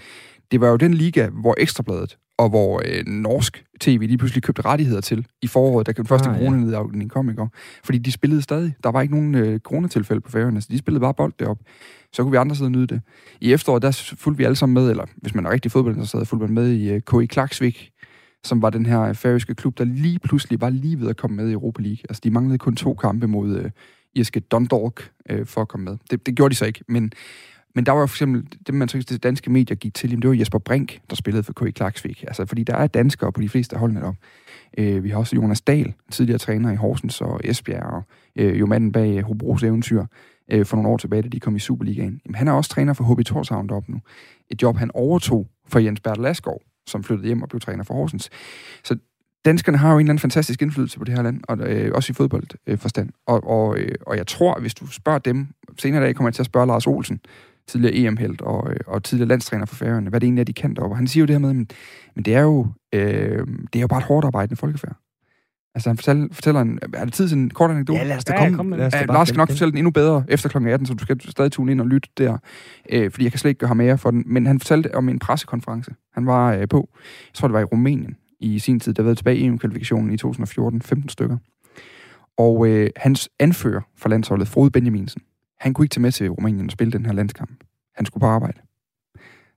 det 0.51 0.61
var 0.61 0.69
jo 0.69 0.77
den 0.77 0.95
liga, 0.95 1.29
hvor 1.29 1.55
Ekstrabladet 1.59 2.17
og 2.39 2.49
hvor 2.49 2.83
øh, 2.85 3.07
norsk 3.07 3.65
tv 3.81 4.01
lige 4.01 4.19
pludselig 4.19 4.43
købte 4.43 4.63
rettigheder 4.63 5.01
til 5.01 5.27
i 5.43 5.47
foråret, 5.47 5.87
da 5.87 5.93
den 5.93 6.07
første 6.07 6.29
Ah, 6.29 6.37
ah, 6.37 7.03
ja. 7.03 7.09
kom 7.09 7.31
i 7.31 7.33
går. 7.33 7.51
Fordi 7.85 7.99
de 7.99 8.13
spillede 8.13 8.43
stadig. 8.43 8.75
Der 8.83 8.91
var 8.91 9.03
ikke 9.03 9.15
nogen 9.15 9.35
øh, 9.35 9.61
coronatilfælde 9.61 10.21
på 10.21 10.31
færøerne, 10.31 10.61
så 10.61 10.69
de 10.71 10.79
spillede 10.79 11.01
bare 11.01 11.15
bold 11.15 11.33
deroppe. 11.39 11.65
Så 12.13 12.23
kunne 12.23 12.31
vi 12.31 12.37
andre 12.37 12.57
sidde 12.57 12.69
og 12.69 12.73
nyde 12.73 12.87
det. 12.87 13.01
I 13.41 13.53
efteråret, 13.53 13.83
der 13.83 14.15
fulgte 14.19 14.39
vi 14.39 14.45
alle 14.45 14.57
sammen 14.57 14.75
med, 14.75 14.91
eller 14.91 15.05
hvis 15.17 15.35
man 15.35 15.47
er 15.47 15.51
rigtig 15.51 15.73
fodboldinteresseret, 15.73 16.29
fulgte 16.29 16.47
man 16.47 16.55
med 16.55 16.73
i 16.73 16.91
øh, 16.91 17.01
KI 17.01 17.27
Klaksvik, 17.27 17.91
som 18.45 18.63
var 18.63 18.71
den 18.71 18.87
her 18.87 19.01
øh, 19.01 19.15
færøske 19.15 19.55
klub, 19.55 19.79
der 19.79 19.85
lige 19.85 20.19
pludselig 20.19 20.61
var 20.61 20.71
lige 20.71 21.01
ved 21.01 21.09
at 21.09 21.17
komme 21.17 21.37
med 21.37 21.49
i 21.49 21.53
Europa 21.53 21.83
League. 21.83 21.99
Altså, 22.09 22.21
de 22.25 22.31
manglede 22.31 22.59
kun 22.59 22.77
to 22.77 22.95
kampe 22.95 23.27
mod 23.27 23.57
øh, 23.57 23.71
irske 24.15 24.41
Dundalk 24.41 25.11
øh, 25.31 25.47
for 25.47 25.61
at 25.61 25.69
komme 25.69 25.85
med. 25.85 25.97
Det, 26.11 26.27
det 26.27 26.35
gjorde 26.35 26.53
de 26.53 26.57
så 26.57 26.65
ikke, 26.65 26.85
men, 26.89 27.13
men 27.79 27.87
der 27.87 27.93
var 27.93 28.07
for 28.07 28.15
eksempel, 28.15 28.59
det 28.67 28.75
man 28.75 28.89
så 28.89 28.99
det 28.99 29.23
danske 29.23 29.51
medier 29.51 29.77
gik 29.77 29.95
til, 29.95 30.11
jamen, 30.11 30.23
det 30.23 30.31
var 30.31 30.37
Jesper 30.37 30.59
Brink, 30.59 31.01
der 31.11 31.17
spillede 31.17 31.43
for 31.43 31.53
KI 31.53 31.71
Klaksvik. 31.71 32.25
Altså, 32.27 32.47
fordi 32.47 32.63
der 32.63 32.77
er 32.77 32.87
danskere 32.87 33.33
på 33.33 33.41
de 33.41 33.49
fleste 33.49 33.77
af 33.77 33.81
holdene 33.81 34.01
deroppe. 34.01 34.21
Øh, 34.79 35.05
vi 35.05 35.11
har 35.11 35.19
også 35.19 35.37
Jonas 35.37 35.61
Dahl, 35.61 35.95
tidligere 36.11 36.39
træner 36.39 36.73
i 36.73 36.77
Horsens 36.77 37.21
og 37.21 37.41
Esbjerg, 37.45 37.85
og 37.85 38.03
øh, 38.37 38.61
jo 38.61 38.67
manden 38.67 38.93
bag 38.93 39.19
øh, 39.19 39.25
Hobros 39.25 39.63
eventyr 39.63 40.05
øh, 40.51 40.67
for 40.67 40.77
nogle 40.77 40.89
år 40.89 40.97
tilbage, 40.97 41.23
da 41.23 41.29
de 41.29 41.41
kom 41.41 41.57
i 41.57 41.59
Superligaen. 41.59 42.21
Jamen, 42.27 42.35
han 42.35 42.49
er 42.49 42.53
også 42.53 42.71
træner 42.71 42.93
for 42.93 43.15
HB 43.15 43.25
Torshavn 43.25 43.69
deroppe 43.69 43.93
nu. 43.93 44.01
Et 44.51 44.63
job, 44.63 44.77
han 44.77 44.91
overtog 44.95 45.47
for 45.69 45.79
Jens 45.79 46.01
Bertel 46.01 46.27
Asgaard, 46.27 46.63
som 46.87 47.05
flyttede 47.05 47.27
hjem 47.27 47.43
og 47.43 47.49
blev 47.49 47.61
træner 47.61 47.85
for 47.85 47.95
Horsens. 47.95 48.31
Så 48.85 48.97
danskerne 49.45 49.79
har 49.79 49.93
jo 49.93 49.99
en 49.99 50.01
eller 50.01 50.11
anden 50.11 50.21
fantastisk 50.21 50.63
indflydelse 50.63 50.99
på 50.99 51.05
det 51.05 51.15
her 51.15 51.23
land, 51.23 51.41
og 51.49 51.59
øh, 51.59 51.91
også 51.95 52.11
i 52.11 52.15
fodboldforstand. 52.15 52.61
Øh, 52.67 52.79
forstand. 52.79 53.11
og, 53.27 53.45
og, 53.45 53.79
øh, 53.79 53.95
og 54.07 54.17
jeg 54.17 54.27
tror, 54.27 54.55
at 54.55 54.61
hvis 54.61 54.75
du 54.75 54.87
spørger 54.87 55.19
dem, 55.19 55.47
senere 55.79 56.03
i 56.03 56.05
dag 56.05 56.15
kommer 56.15 56.29
jeg 56.29 56.35
til 56.35 56.43
at 56.43 56.47
spørge 56.47 56.67
Lars 56.67 56.87
Olsen, 56.87 57.21
tidligere 57.69 57.95
EM-held 57.95 58.41
og, 58.41 58.71
øh, 58.73 58.77
og 58.87 59.03
tidligere 59.05 59.29
landstræner 59.29 59.67
for 59.67 59.77
Færøerne, 59.77 60.11
hvad 60.11 60.21
det 60.21 60.27
egentlig 60.27 60.41
er, 60.41 60.45
de 60.45 60.53
kan 60.53 60.75
deroppe. 60.75 60.97
Han 60.97 61.07
siger 61.07 61.23
jo 61.23 61.27
det 61.27 61.35
her 61.35 61.41
med, 61.41 61.55
men, 61.55 61.69
men 62.15 62.25
det, 62.25 62.35
er 62.35 62.43
jo, 62.43 62.67
øh, 62.95 63.47
det 63.73 63.77
er 63.77 63.81
jo 63.81 63.87
bare 63.87 63.99
et 63.99 64.05
hårdt 64.05 64.25
arbejdende 64.27 64.57
folkefærd. 64.57 64.97
Altså 65.75 65.89
han 65.91 65.97
fortæller, 65.97 66.29
fortæller 66.33 66.61
en, 66.61 66.79
er 66.95 67.05
det 67.05 67.15
tid 67.15 67.29
til 67.29 67.39
en 67.39 67.51
kort 67.51 67.71
anekdote? 67.71 67.99
Ja, 67.99 68.05
lad 68.05 68.17
os 68.17 68.25
da 68.25 68.33
Ja, 68.33 68.39
komme. 68.39 68.57
kom 68.57 68.67
med 68.67 68.79
lad 68.79 68.87
os 68.87 68.93
da 68.93 68.99
Ja, 68.99 69.07
bare 69.07 69.17
Lars 69.17 69.29
skal 69.29 69.39
nok 69.39 69.49
fortælle 69.51 69.71
den 69.73 69.79
endnu 69.79 69.91
bedre 69.91 70.25
efter 70.29 70.49
kl. 70.49 70.69
18, 70.69 70.87
så 70.87 70.95
du 70.95 71.03
skal 71.03 71.21
stadig 71.31 71.53
tune 71.53 71.73
ind 71.73 71.81
og 71.81 71.87
lytte 71.87 72.09
der, 72.19 72.39
øh, 72.93 73.11
fordi 73.11 73.25
jeg 73.25 73.33
kan 73.33 73.39
slet 73.39 73.49
ikke 73.49 73.59
gøre 73.59 73.69
ham 73.69 73.81
ære 73.81 73.99
for 73.99 74.11
den. 74.11 74.23
Men 74.27 74.47
han 74.47 74.61
fortalte 74.61 74.95
om 74.95 75.09
en 75.09 75.19
pressekonference, 75.19 75.91
han 76.15 76.27
var 76.27 76.53
øh, 76.55 76.69
på. 76.69 76.89
Jeg 76.95 77.35
tror, 77.35 77.49
det 77.49 77.53
var 77.53 77.61
i 77.61 77.65
Rumænien, 77.65 78.17
i 78.41 78.59
sin 78.59 78.81
tid, 78.81 78.95
der 78.95 79.03
var 79.03 79.15
tilbage 79.15 79.37
i 79.37 79.45
EM-kvalifikationen 79.45 80.11
i 80.13 80.17
2014, 80.17 80.83
15 80.83 81.09
stykker. 81.09 81.37
Og 82.39 82.69
øh, 82.69 82.91
hans 82.97 83.29
anfører 83.39 83.81
for 83.97 84.09
landsholdet, 84.09 84.49
Frode 84.49 84.71
Benjaminsen, 84.71 85.23
han 85.61 85.75
kunne 85.75 85.85
ikke 85.85 85.93
tage 85.93 86.03
med 86.03 86.13
til 86.13 86.31
Rumænien 86.31 86.67
og 86.67 86.73
spille 86.73 86.93
den 86.93 87.07
her 87.07 87.13
landskamp. 87.13 87.51
Han 87.95 88.07
skulle 88.07 88.21
på 88.21 88.27
arbejde. 88.27 88.61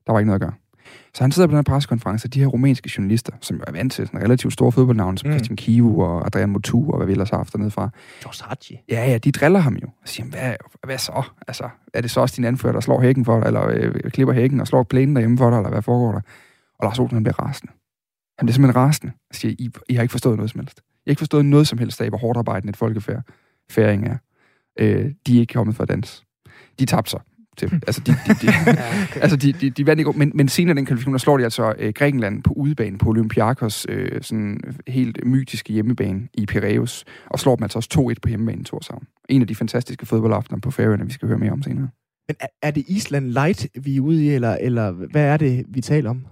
Der 0.08 0.12
var 0.12 0.20
ikke 0.20 0.28
noget 0.28 0.41
at 0.41 0.47
gøre. 0.47 0.54
Så 1.14 1.24
han 1.24 1.32
sidder 1.32 1.47
på 1.47 1.52
den 1.52 1.58
her 1.58 1.64
pressekonference, 1.64 2.28
og 2.28 2.34
de 2.34 2.39
her 2.39 2.47
rumænske 2.47 2.91
journalister, 2.97 3.34
som 3.41 3.58
jo 3.58 3.64
er 3.68 3.72
vant 3.72 3.93
til 3.93 4.08
sådan 4.08 4.24
relativt 4.24 4.54
store 4.54 4.72
fodboldnavne, 4.72 5.18
som 5.18 5.30
mm. 5.30 5.34
Christian 5.34 5.58
Kivu 5.58 6.04
og 6.04 6.26
Adrian 6.26 6.49
Motu 6.49 6.91
og 6.91 6.97
hvad 6.97 7.06
vi 7.08 7.12
ellers 7.12 7.30
har 7.30 7.38
haft 7.38 7.54
dernede 7.54 7.72
fra. 7.72 7.89
George. 8.22 8.84
Ja, 8.89 9.12
ja, 9.12 9.18
de 9.18 9.32
driller 9.32 9.60
ham 9.60 9.76
jo. 9.76 9.88
Og 10.02 10.10
siger, 10.10 10.28
hvad, 10.28 10.56
hvad 10.84 10.97
så? 10.97 11.24
Altså, 11.47 11.70
er 11.93 12.02
det 12.02 12.12
så 12.12 12.22
også 12.22 12.36
din 12.38 12.45
anfører, 12.45 12.74
der 12.74 12.80
slår 12.80 13.02
hækken 13.02 13.26
for 13.26 13.39
dig, 13.39 13.47
eller 13.47 13.68
øh, 13.68 14.12
klipper 14.12 14.34
hækken 14.34 14.60
og 14.60 14.68
slår 14.68 14.84
plænen 14.84 15.16
derhjemme 15.16 15.38
for 15.38 15.49
dig, 15.49 15.58
eller 15.58 15.70
hvad 15.70 15.82
foregår 15.82 16.12
der? 16.12 16.22
Og 16.80 16.86
Lars 16.86 16.99
Olsen, 16.99 17.16
han 17.16 17.24
bliver 17.24 17.39
rasende. 17.39 17.72
Han 18.38 18.45
bliver 18.45 18.54
simpelthen 18.54 18.82
rasende 18.82 19.14
og 19.30 19.36
siger, 19.36 19.56
I, 19.60 19.70
I 19.89 19.93
har 19.93 20.02
ikke 20.02 20.12
forstået 20.12 20.38
noget 20.38 20.52
som 20.52 20.60
helst. 20.60 20.80
I 20.80 21.10
har 21.10 21.12
ikke 21.12 21.20
forstået 21.20 21.45
noget 21.45 21.68
som 21.68 21.78
helst 21.78 22.02
af, 22.02 22.10
hvor 22.10 22.18
hårdt 22.18 22.38
arbejdende 22.38 22.70
et 22.70 22.78
folkefærd 22.78 23.24
færing 23.70 24.08
er. 24.08 24.18
Øh, 24.82 25.11
de 25.27 25.36
er 25.36 25.39
ikke 25.39 25.53
kommet 25.53 25.75
for 25.75 25.84
at 25.84 25.89
danse. 25.89 26.23
De 26.79 26.86
tabte 26.86 27.11
sig 27.11 27.19
til. 27.57 27.82
Altså, 27.88 28.01
de, 28.01 28.11
de, 28.11 28.34
de, 28.41 28.45
ja, 28.67 29.03
okay. 29.03 29.21
altså, 29.21 29.38
de, 29.38 29.53
de, 29.53 29.69
de 29.69 29.86
vandt 29.86 29.99
ikke, 29.99 30.11
men, 30.11 30.32
men 30.36 30.47
senere 30.47 30.75
den 30.75 30.86
kvalifikation, 30.86 31.13
der 31.13 31.19
slår 31.19 31.38
de 31.38 31.43
altså 31.43 31.73
øh, 31.79 31.93
Grækenland 31.93 32.43
på 32.43 32.53
udebane 32.53 32.97
på 32.97 33.09
Olympiakos 33.09 33.86
øh, 33.89 34.21
sådan 34.21 34.59
helt 34.88 35.25
mytiske 35.25 35.73
hjemmebane 35.73 36.27
i 36.34 36.45
Piraeus, 36.45 37.05
og 37.29 37.39
slår 37.39 37.55
dem 37.55 37.63
altså 37.63 37.79
også 37.79 38.13
2-1 38.17 38.19
på 38.21 38.29
hjemmebane 38.29 38.61
i 38.61 38.63
Torshavn. 38.63 39.03
En 39.29 39.41
af 39.41 39.47
de 39.47 39.55
fantastiske 39.55 40.05
fodboldaftener 40.05 40.59
på 40.59 40.71
Færøerne, 40.71 41.05
vi 41.05 41.11
skal 41.11 41.27
høre 41.27 41.39
mere 41.39 41.51
om 41.51 41.63
senere. 41.63 41.89
Men 42.27 42.36
er, 42.39 42.47
er 42.61 42.71
det 42.71 42.84
Island 42.88 43.25
Light, 43.25 43.67
vi 43.84 43.95
er 43.95 44.01
ude 44.01 44.25
i, 44.25 44.29
eller, 44.29 44.57
eller 44.61 44.91
hvad 44.91 45.23
er 45.23 45.38
det, 45.38 45.65
vi 45.69 45.82
taler 45.82 46.09
om? 46.09 46.25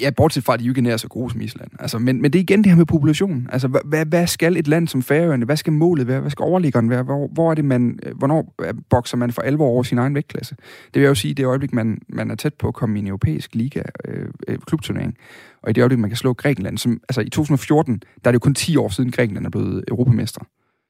Ja, 0.00 0.10
bortset 0.10 0.44
fra, 0.44 0.54
at 0.54 0.60
de 0.60 0.64
jo 0.64 0.74
ikke 0.76 0.90
er 0.90 0.96
så 0.96 1.08
gode 1.08 1.30
som 1.30 1.40
Island. 1.40 1.70
Altså, 1.78 1.98
men, 1.98 2.22
men 2.22 2.32
det 2.32 2.38
er 2.38 2.42
igen 2.42 2.64
det 2.64 2.72
her 2.72 2.76
med 2.76 2.86
populationen. 2.86 3.48
Altså, 3.52 3.68
hvad, 3.68 4.06
hvad 4.06 4.26
skal 4.26 4.56
et 4.56 4.68
land 4.68 4.88
som 4.88 5.02
Færøerne, 5.02 5.44
hvad 5.44 5.56
skal 5.56 5.72
målet 5.72 6.06
være? 6.06 6.20
Hvad 6.20 6.30
skal 6.30 6.42
overliggeren 6.42 6.90
være? 6.90 7.02
Hvor, 7.02 7.28
hvor 7.32 7.50
er 7.50 7.54
det, 7.54 7.64
man, 7.64 7.98
øh, 8.02 8.18
hvornår 8.18 8.54
øh, 8.60 8.74
bokser 8.90 9.16
man 9.16 9.32
for 9.32 9.42
alvor 9.42 9.66
over 9.66 9.82
sin 9.82 9.98
egen 9.98 10.14
vægtklasse? 10.14 10.56
Det 10.86 10.94
vil 10.94 11.02
jeg 11.02 11.08
jo 11.08 11.14
sige, 11.14 11.34
det 11.34 11.44
øjeblik, 11.44 11.72
man, 11.72 11.98
man 12.08 12.30
er 12.30 12.34
tæt 12.34 12.54
på 12.54 12.68
at 12.68 12.74
komme 12.74 12.98
i 12.98 13.02
en 13.02 13.06
europæisk 13.06 13.54
liga, 13.54 13.82
øh, 14.04 14.28
øh, 14.48 14.58
klubturnering, 14.58 15.16
og 15.62 15.70
i 15.70 15.72
det 15.72 15.82
øjeblik, 15.82 15.98
man 15.98 16.10
kan 16.10 16.16
slå 16.16 16.32
Grækenland, 16.32 16.78
som, 16.78 17.00
altså 17.08 17.20
i 17.20 17.28
2014, 17.28 17.94
der 17.94 18.28
er 18.28 18.32
det 18.32 18.34
jo 18.34 18.38
kun 18.38 18.54
10 18.54 18.76
år 18.76 18.88
siden 18.88 19.10
Grækenland 19.10 19.46
er 19.46 19.50
blevet 19.50 19.84
europamester. 19.88 20.40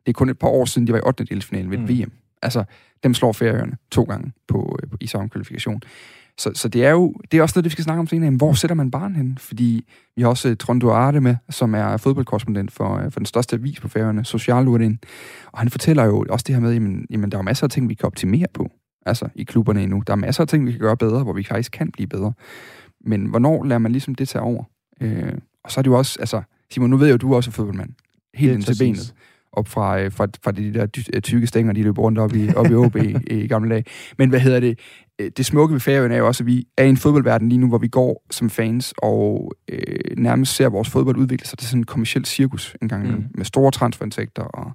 Det 0.07 0.13
er 0.13 0.13
kun 0.13 0.29
et 0.29 0.39
par 0.39 0.49
år 0.49 0.65
siden, 0.65 0.87
de 0.87 0.93
var 0.93 0.99
i 0.99 1.03
8. 1.07 1.25
delsfinalen 1.25 1.71
ved 1.71 1.79
mm. 1.79 1.89
VM. 1.89 2.13
Altså, 2.43 2.65
dem 3.03 3.15
slår 3.15 3.33
Færøerne 3.33 3.77
to 3.91 4.03
gange 4.03 4.33
på, 4.49 4.79
på 4.91 4.97
i 5.01 5.07
samme 5.07 5.29
kvalifikation. 5.29 5.83
Så, 6.39 6.51
så 6.55 6.69
det 6.69 6.85
er 6.85 6.91
jo 6.91 7.15
det 7.31 7.39
er 7.39 7.43
også 7.43 7.53
noget, 7.57 7.65
det 7.65 7.71
vi 7.71 7.73
skal 7.73 7.85
snakke 7.85 8.01
om 8.01 8.07
senere. 8.07 8.31
Hvor 8.31 8.53
sætter 8.53 8.75
man 8.75 8.91
barn 8.91 9.15
hen? 9.15 9.39
Fordi 9.41 9.87
vi 10.17 10.23
har 10.23 10.29
også 10.29 10.55
Trondo 10.55 10.91
Arde 10.91 11.21
med, 11.21 11.37
som 11.51 11.75
er 11.75 11.97
fodboldkorrespondent 11.97 12.73
for, 12.73 13.11
for 13.11 13.21
den 13.21 13.27
største 13.27 13.57
avis 13.57 13.81
på 13.81 13.89
færgerne, 13.89 14.25
Socialurden. 14.25 14.99
Og 15.53 15.59
han 15.59 15.71
fortæller 15.71 16.05
jo 16.05 16.25
også 16.29 16.45
det 16.47 16.55
her 16.55 16.63
med, 16.63 16.73
jamen, 16.73 17.07
jamen 17.11 17.33
der 17.33 17.39
er 17.39 17.43
masser 17.43 17.65
af 17.67 17.71
ting, 17.71 17.89
vi 17.89 17.95
kan 17.95 18.07
optimere 18.07 18.47
på. 18.55 18.71
Altså 19.07 19.29
i 19.35 19.43
klubberne 19.43 19.83
endnu. 19.83 20.03
Der 20.07 20.13
er 20.13 20.17
masser 20.17 20.43
af 20.43 20.49
ting, 20.49 20.67
vi 20.67 20.71
kan 20.71 20.81
gøre 20.81 20.97
bedre, 20.97 21.23
hvor 21.23 21.33
vi 21.33 21.45
faktisk 21.45 21.73
kan 21.73 21.93
blive 21.93 22.07
bedre. 22.07 22.33
Men 23.01 23.27
hvornår 23.27 23.65
lader 23.65 23.79
man 23.79 23.93
ligesom 23.93 24.15
det 24.15 24.29
tage 24.29 24.43
over? 24.43 24.65
Øh, 25.01 25.33
og 25.65 25.71
så 25.71 25.81
er 25.81 25.83
det 25.83 25.91
jo 25.91 25.99
også, 25.99 26.17
altså, 26.21 26.43
Simon, 26.71 26.91
nu 26.91 26.97
ved 26.97 27.07
jeg 27.07 27.13
jo, 27.13 27.17
du 27.17 27.33
er 27.33 27.37
også 27.37 27.51
fodboldmand. 27.51 27.91
Helt 28.35 28.53
ind 28.53 28.63
til 28.63 28.77
benet 28.85 29.15
op 29.57 29.69
fra, 29.69 30.09
fra, 30.09 30.27
fra 30.45 30.51
de 30.51 30.75
der 30.75 30.87
tykke 31.21 31.47
stænger, 31.47 31.73
de 31.73 31.83
løber 31.83 32.03
rundt 32.03 32.19
op 32.19 32.35
i, 32.35 32.55
op 32.55 32.71
i 32.71 32.75
OB 32.75 32.97
i, 32.97 33.17
i 33.43 33.47
gamle 33.47 33.71
dage. 33.71 33.85
Men 34.19 34.29
hvad 34.29 34.41
hedder 34.41 34.61
det? 34.61 34.79
Øh, 35.19 35.31
det 35.37 35.47
smukke 35.47 35.73
ved 35.73 35.81
Færøerne 35.81 36.15
er 36.15 36.19
jo 36.19 36.27
også, 36.27 36.43
at 36.43 36.47
vi 36.47 36.67
er 36.77 36.85
i 36.85 36.89
en 36.89 36.97
fodboldverden 36.97 37.49
lige 37.49 37.59
nu, 37.59 37.69
hvor 37.69 37.79
vi 37.79 37.89
går 37.89 38.25
som 38.31 38.51
fans 38.51 38.95
og 38.99 39.53
øh, 39.69 40.17
nærmest 40.17 40.55
ser 40.55 40.69
vores 40.69 40.91
fodbold 40.91 41.17
udvikle 41.17 41.47
sig 41.47 41.59
til 41.59 41.69
sådan 41.69 41.81
en 41.81 41.85
kommersiel 41.85 42.25
cirkus 42.25 42.77
en 42.83 42.89
gang 42.89 43.11
mm. 43.11 43.25
med 43.35 43.45
store 43.45 43.71
transferindtægter, 43.71 44.43
og 44.43 44.73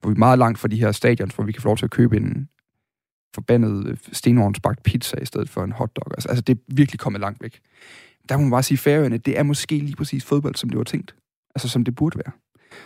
hvor 0.00 0.10
vi 0.10 0.14
er 0.14 0.18
meget 0.18 0.38
langt 0.38 0.58
fra 0.58 0.68
de 0.68 0.80
her 0.80 0.92
stadions, 0.92 1.34
hvor 1.34 1.44
vi 1.44 1.52
kan 1.52 1.62
få 1.62 1.68
lov 1.68 1.76
til 1.76 1.84
at 1.84 1.90
købe 1.90 2.16
en 2.16 2.48
forbandet 3.34 3.86
øh, 3.86 3.96
stenhornsbagt 4.12 4.82
pizza 4.82 5.16
i 5.22 5.24
stedet 5.24 5.48
for 5.48 5.64
en 5.64 5.72
hotdog. 5.72 6.06
Altså, 6.14 6.28
altså, 6.28 6.42
det 6.42 6.54
er 6.56 6.60
virkelig 6.68 7.00
kommet 7.00 7.20
langt 7.20 7.42
væk. 7.42 7.60
Der 8.28 8.36
må 8.36 8.42
man 8.42 8.50
bare 8.50 8.62
sige, 8.62 8.78
Færøerne, 8.78 9.18
det 9.18 9.38
er 9.38 9.42
måske 9.42 9.78
lige 9.78 9.96
præcis 9.96 10.24
fodbold, 10.24 10.54
som 10.54 10.70
det 10.70 10.78
var 10.78 10.84
tænkt. 10.84 11.14
Altså, 11.54 11.68
som 11.68 11.84
det 11.84 11.94
burde 11.94 12.18
være. 12.18 12.32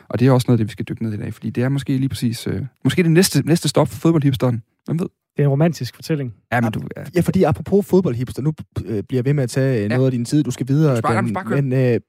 Og 0.09 0.19
det 0.19 0.29
er 0.29 0.33
også 0.33 0.45
noget, 0.49 0.59
det 0.59 0.67
vi 0.67 0.73
skal 0.73 0.85
dykke 0.89 1.03
ned 1.03 1.13
i 1.13 1.17
dag, 1.17 1.35
fordi 1.35 1.51
det 1.51 1.65
er 1.65 1.69
måske 1.69 1.97
lige 1.97 2.09
præcis... 2.09 2.47
Øh, 2.47 2.63
måske 2.85 3.03
det 3.03 3.11
næste, 3.11 3.43
næste 3.43 3.69
stop 3.69 3.89
for 3.89 3.97
fodboldhipsteren. 3.97 4.63
Hvem 4.85 5.01
ved? 5.01 5.09
Det 5.39 5.43
er 5.43 5.47
en 5.47 5.51
romantisk 5.51 5.95
fortælling. 5.95 6.35
Ja, 6.53 6.61
men 6.61 6.73
du, 6.73 6.81
ja. 6.97 7.03
ja 7.15 7.21
fordi 7.21 7.43
apropos 7.43 7.87
fodboldhipster, 7.87 8.43
nu 8.43 8.53
øh, 8.85 9.03
bliver 9.03 9.19
jeg 9.19 9.25
ved 9.25 9.33
med 9.33 9.43
at 9.43 9.51
tage 9.51 9.83
ja. 9.83 9.89
noget 9.89 10.07
af 10.07 10.13
din 10.13 10.25
tid, 10.25 10.43
du 10.43 10.51
skal 10.51 10.69
videre. 10.69 10.95
Du 10.95 10.99
sparer, 10.99 11.21
den, 11.21 11.31
sparer, 11.31 11.63
men 11.63 11.73
øh, 11.73 12.01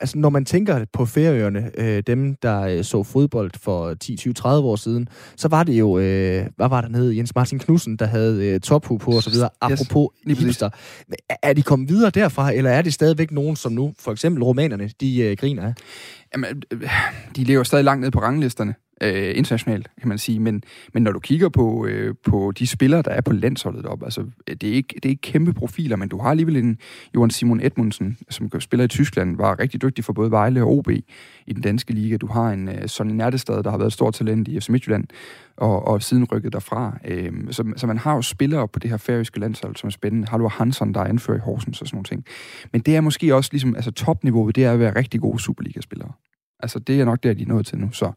altså, 0.00 0.18
når 0.18 0.28
man 0.28 0.44
tænker 0.44 0.84
på 0.92 1.06
færøerne, 1.06 1.70
øh, 1.74 2.02
dem 2.06 2.34
der 2.34 2.60
øh, 2.60 2.84
så 2.84 3.02
fodbold 3.02 3.50
for 3.56 3.94
10, 3.94 4.16
20, 4.16 4.34
30 4.34 4.68
år 4.68 4.76
siden, 4.76 5.08
så 5.36 5.48
var 5.48 5.62
det 5.62 5.72
jo, 5.72 5.98
øh, 5.98 6.46
hvad 6.56 6.68
var 6.68 6.80
der 6.80 6.88
nede, 6.88 7.16
Jens 7.16 7.34
Martin 7.34 7.58
Knudsen, 7.58 7.96
der 7.96 8.06
havde 8.06 8.46
øh, 8.46 8.60
tophu 8.60 8.98
på 8.98 9.10
og 9.10 9.22
så 9.22 9.30
videre, 9.30 9.48
apropos 9.60 10.08
yes, 10.28 10.38
hipster. 10.38 10.70
Er, 11.30 11.36
er 11.42 11.52
de 11.52 11.62
kommet 11.62 11.88
videre 11.88 12.10
derfra, 12.10 12.52
eller 12.52 12.70
er 12.70 12.82
det 12.82 12.94
stadigvæk 12.94 13.30
nogen, 13.30 13.56
som 13.56 13.72
nu, 13.72 13.94
for 13.98 14.12
eksempel 14.12 14.42
romanerne, 14.42 14.90
de 15.00 15.20
øh, 15.20 15.36
griner 15.36 15.66
af? 15.66 15.74
Jamen, 16.34 16.62
øh, 16.70 16.90
de 17.36 17.44
lever 17.44 17.62
stadig 17.62 17.84
langt 17.84 18.00
ned 18.00 18.10
på 18.10 18.20
ranglisterne 18.20 18.74
øh, 19.00 19.32
internationalt, 19.36 19.90
kan 20.00 20.08
man 20.08 20.18
sige. 20.18 20.40
Men, 20.40 20.62
men 20.94 21.02
når 21.02 21.12
du 21.12 21.18
kigger 21.18 21.48
på, 21.48 21.86
øh, 21.86 22.14
på 22.24 22.52
de 22.58 22.66
spillere, 22.66 23.02
der 23.02 23.10
er 23.10 23.20
på 23.20 23.32
landsholdet 23.32 23.86
op, 23.86 24.02
altså, 24.02 24.24
det 24.46 24.64
er, 24.64 24.72
ikke, 24.72 24.94
det 24.94 25.04
er 25.04 25.08
ikke 25.08 25.20
kæmpe 25.20 25.52
profiler, 25.52 25.96
men 25.96 26.08
du 26.08 26.18
har 26.18 26.30
alligevel 26.30 26.56
en 26.56 26.78
Johan 27.14 27.30
Simon 27.30 27.60
Edmundsen, 27.60 28.18
som 28.30 28.60
spiller 28.60 28.84
i 28.84 28.88
Tyskland, 28.88 29.36
var 29.36 29.58
rigtig 29.58 29.82
dygtig 29.82 30.04
for 30.04 30.12
både 30.12 30.30
Vejle 30.30 30.62
og 30.62 30.70
OB 30.70 30.90
i 31.46 31.52
den 31.52 31.62
danske 31.62 31.92
liga. 31.92 32.16
Du 32.16 32.26
har 32.26 32.50
en 32.50 32.68
øh, 32.68 32.88
Sonny 32.88 33.12
Nærtestad, 33.12 33.62
der 33.62 33.70
har 33.70 33.78
været 33.78 33.88
et 33.88 33.92
stort 33.92 34.14
talent 34.14 34.48
i 34.48 34.60
FC 34.60 34.68
Midtjylland, 34.68 35.04
og, 35.56 35.86
og 35.86 36.02
siden 36.02 36.24
rykket 36.24 36.52
derfra. 36.52 36.98
Øh, 37.04 37.32
så, 37.50 37.72
så 37.76 37.86
man 37.86 37.98
har 37.98 38.14
jo 38.14 38.22
spillere 38.22 38.68
på 38.68 38.78
det 38.78 38.90
her 38.90 38.96
færøske 38.96 39.40
landshold, 39.40 39.76
som 39.76 39.86
er 39.86 39.90
spændende. 39.90 40.28
Halvor 40.30 40.48
Hansson, 40.48 40.94
der 40.94 41.00
er 41.00 41.04
anfører 41.04 41.38
i 41.38 41.40
Horsens 41.40 41.80
og 41.80 41.86
sådan 41.86 41.96
nogle 41.96 42.04
ting. 42.04 42.24
Men 42.72 42.80
det 42.80 42.96
er 42.96 43.00
måske 43.00 43.34
også 43.34 43.50
ligesom, 43.52 43.74
altså 43.74 43.90
topniveauet, 43.90 44.56
det 44.56 44.64
er 44.64 44.72
at 44.72 44.78
være 44.78 44.96
rigtig 44.96 45.20
gode 45.20 45.38
Superliga-spillere. 45.38 46.12
Altså, 46.60 46.78
det 46.78 47.00
er 47.00 47.04
nok 47.04 47.22
der, 47.22 47.34
de 47.34 47.42
er 47.42 47.46
nået 47.46 47.66
til 47.66 47.78
nu. 47.78 47.92
Så, 47.92 48.12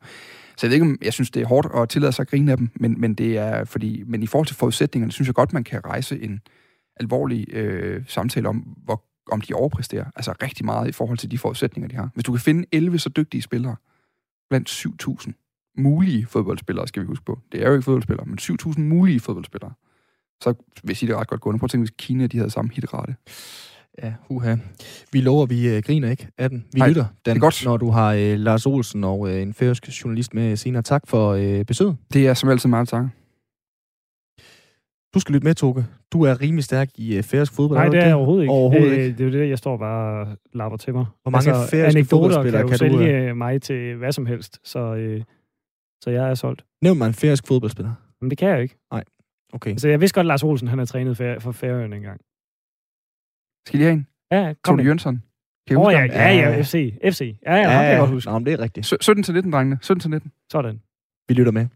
så 0.58 0.68
jeg 0.68 0.70
ved 0.70 0.76
ikke, 0.76 0.86
om 0.86 0.98
jeg 1.02 1.14
synes, 1.14 1.32
det 1.32 1.42
er 1.42 1.48
hårdt 1.48 1.68
at 1.76 1.90
tillade 1.90 2.12
sig 2.12 2.24
at 2.24 2.30
grine 2.30 2.52
af 2.52 2.58
dem, 2.58 2.70
men, 2.76 3.02
men, 3.02 3.14
det 3.14 3.38
er 3.38 3.66
fordi, 3.66 4.04
men 4.08 4.24
i 4.24 4.28
forhold 4.28 4.48
til 4.48 4.56
forudsætningerne, 4.56 5.12
synes 5.12 5.28
jeg 5.28 5.36
godt, 5.36 5.54
man 5.54 5.64
kan 5.64 5.86
rejse 5.86 6.22
en 6.22 6.42
alvorlig 7.00 7.54
øh, 7.54 8.04
samtale 8.08 8.50
om, 8.50 8.58
hvor, 8.58 9.04
om 9.32 9.42
de 9.42 9.54
overpræsterer. 9.54 10.06
Altså 10.16 10.34
rigtig 10.44 10.66
meget 10.66 10.88
i 10.88 10.92
forhold 10.92 11.18
til 11.18 11.32
de 11.32 11.38
forudsætninger, 11.38 11.88
de 11.88 11.96
har. 11.96 12.10
Hvis 12.14 12.24
du 12.24 12.32
kan 12.32 12.42
finde 12.42 12.66
11 12.72 13.00
så 13.00 13.10
dygtige 13.10 13.42
spillere 13.42 13.76
blandt 14.50 14.70
7.000 14.70 15.32
mulige 15.78 16.26
fodboldspillere, 16.26 16.88
skal 16.88 17.02
vi 17.02 17.08
huske 17.08 17.26
på. 17.26 17.40
Det 17.52 17.64
er 17.64 17.68
jo 17.68 17.74
ikke 17.74 17.84
fodboldspillere, 17.84 18.26
men 18.26 18.40
7.000 18.42 18.80
mulige 18.80 19.20
fodboldspillere. 19.20 19.74
Så 20.44 20.54
vil 20.84 20.90
jeg 20.90 20.98
sige 20.98 21.10
det 21.10 21.18
ret 21.18 21.28
godt 21.28 21.42
gående. 21.42 21.60
Prøv 21.60 21.66
at 21.66 21.72
tænke, 21.72 21.82
hvis 21.82 21.96
Kina 21.98 22.28
de 22.28 22.38
havde 22.38 22.50
samme 22.50 22.72
hitrate. 22.74 23.16
Ja, 24.04 24.14
huha. 24.28 24.56
Vi 25.12 25.22
lover, 25.22 25.46
vi 25.46 25.78
uh, 25.78 25.84
griner 25.84 26.10
ikke 26.12 26.28
af 26.38 26.50
den. 26.50 26.66
Vi 26.74 26.80
Nej, 26.80 26.88
lytter 26.88 27.06
den, 27.06 27.16
det 27.26 27.36
er 27.36 27.40
godt. 27.40 27.66
når 27.66 27.78
du 27.78 27.90
har 27.90 28.14
uh, 28.14 28.20
Lars 28.20 28.66
Olsen 28.66 29.04
og 29.04 29.20
uh, 29.20 29.34
en 29.34 29.54
færøsk 29.54 30.04
journalist 30.04 30.34
med 30.34 30.56
senere. 30.56 30.82
Tak 30.82 31.08
for 31.08 31.34
uh, 31.34 31.66
besøget. 31.66 31.98
Det 32.14 32.28
er 32.28 32.34
som 32.34 32.50
altid 32.50 32.70
meget 32.70 32.88
tak. 32.88 33.06
Du 35.14 35.20
skal 35.20 35.34
lytte 35.34 35.48
med, 35.48 35.56
Toge. 35.56 35.86
Du 36.14 36.22
er 36.22 36.42
rimelig 36.42 36.64
stærk 36.64 36.90
i 36.96 37.18
uh, 37.18 37.24
færøsk 37.24 37.54
fodbold. 37.54 37.80
Nej, 37.80 37.90
det 37.90 38.00
er 38.00 38.06
jeg 38.06 38.16
overhovedet 38.16 38.44
ikke. 38.44 38.52
Overhovedet 38.54 38.92
ikke. 38.92 39.18
Det 39.18 39.22
er 39.22 39.26
jo 39.26 39.32
det, 39.32 39.50
jeg 39.50 39.58
står 39.58 39.78
bare 39.78 40.22
og 40.22 40.38
lapper 40.54 40.78
til 40.78 40.94
mig. 40.94 41.06
Hvor 41.22 41.32
mange 41.32 41.50
altså, 41.52 41.72
færøske 41.72 42.06
fodboldspillere 42.06 42.70
kan, 42.70 42.78
kan 42.80 42.92
du... 42.92 42.98
sælge 42.98 43.36
mig 43.36 43.62
til 43.62 43.96
hvad 43.96 44.12
som 44.12 44.26
helst, 44.26 44.60
så, 44.64 44.94
uh, 44.94 45.24
så 46.04 46.10
jeg 46.10 46.30
er 46.30 46.36
solgt. 46.36 46.66
Nævn 46.84 46.98
mig 46.98 47.08
en 47.08 47.14
færøsk 47.14 47.48
fodboldspiller. 47.48 47.94
Men 48.22 48.30
det 48.30 48.38
kan 48.38 48.50
jeg 48.50 48.62
ikke. 48.62 48.78
Nej, 48.92 49.04
okay. 49.54 49.72
Altså, 49.72 49.90
jeg 49.90 50.02
vidste 50.02 50.16
godt, 50.16 50.26
at 50.26 50.28
Lars 50.28 50.44
Olsen 50.44 50.68
han 50.68 50.78
har 50.78 50.86
trænet 50.86 51.18
for 51.18 51.52
Færøerne 51.52 51.96
engang. 51.96 52.22
Skal 53.68 53.80
de 53.80 53.84
have 53.84 53.94
en? 53.94 54.08
Ja, 54.32 54.54
kom 54.64 54.78
Tony 54.78 54.88
Jønsson. 54.88 55.22
Åh 55.72 55.78
oh, 55.78 55.94
ja, 55.94 56.00
ja, 56.00 56.30
ja, 56.30 56.62
FC. 56.62 56.94
FC. 57.04 57.36
Ja, 57.46 57.56
ja, 57.56 57.62
ja, 57.62 57.72
ja. 57.72 57.82
kan 57.82 57.90
jeg 57.90 58.00
godt 58.00 58.10
huske. 58.10 58.32
Nå, 58.32 58.40
det 58.40 58.54
er 58.54 58.60
rigtigt. 58.60 58.86
17 59.02 59.24
til 59.24 59.34
19, 59.34 59.52
drengene. 59.54 59.78
17 59.82 60.00
til 60.00 60.10
19. 60.10 60.32
Sådan. 60.52 60.82
Vi 61.28 61.34
lytter 61.34 61.52
med. 61.52 61.68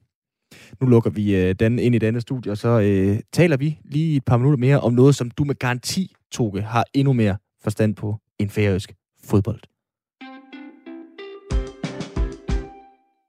Nu 0.81 0.87
lukker 0.87 1.09
vi 1.09 1.35
øh, 1.35 1.55
den 1.59 1.79
ind 1.79 1.95
i 1.95 1.97
denne 1.97 2.21
studie, 2.21 2.51
og 2.51 2.57
så 2.57 2.79
øh, 2.79 3.19
taler 3.33 3.57
vi 3.57 3.79
lige 3.83 4.15
et 4.15 4.25
par 4.25 4.37
minutter 4.37 4.57
mere 4.57 4.79
om 4.79 4.93
noget, 4.93 5.15
som 5.15 5.31
du 5.31 5.43
med 5.43 5.55
garanti, 5.55 6.15
Toge, 6.31 6.61
har 6.61 6.85
endnu 6.93 7.13
mere 7.13 7.37
forstand 7.63 7.95
på 7.95 8.17
end 8.39 8.49
færøsk 8.49 8.93
fodbold. 9.23 9.59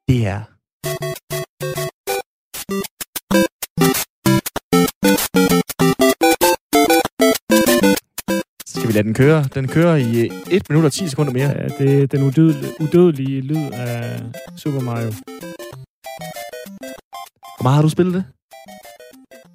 Det 0.08 0.26
er 0.26 0.42
Lade 8.96 9.04
den 9.06 9.14
køre? 9.14 9.44
Den 9.54 9.68
kører 9.68 9.96
i 9.96 10.30
1 10.50 10.62
minut 10.70 10.84
og 10.84 10.92
10 10.92 11.08
sekunder 11.08 11.32
mere. 11.32 11.48
Ja, 11.48 11.68
det 11.78 12.02
er 12.02 12.06
den 12.06 12.22
udødelige, 12.22 12.72
udødelige 12.80 13.40
lyd 13.40 13.70
af 13.72 14.20
Super 14.56 14.80
Mario. 14.80 15.10
Hvor 17.56 17.62
meget 17.62 17.74
har 17.74 17.82
du 17.82 17.88
spillet 17.88 18.14
det? 18.14 18.24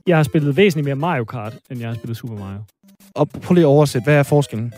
Jeg 0.08 0.16
har 0.18 0.24
spillet 0.24 0.58
væsentligt 0.58 0.86
mere 0.86 0.96
Mario 0.96 1.24
Kart, 1.24 1.58
end 1.72 1.80
jeg 1.80 1.90
har 1.90 1.96
spillet 1.96 2.18
Super 2.18 2.38
Mario. 2.38 2.60
Og 3.16 3.30
prøv 3.30 3.54
lige 3.54 3.64
at 3.64 3.68
oversætte. 3.68 4.04
Hvad 4.04 4.16
er 4.16 4.24
forskellen? 4.24 4.74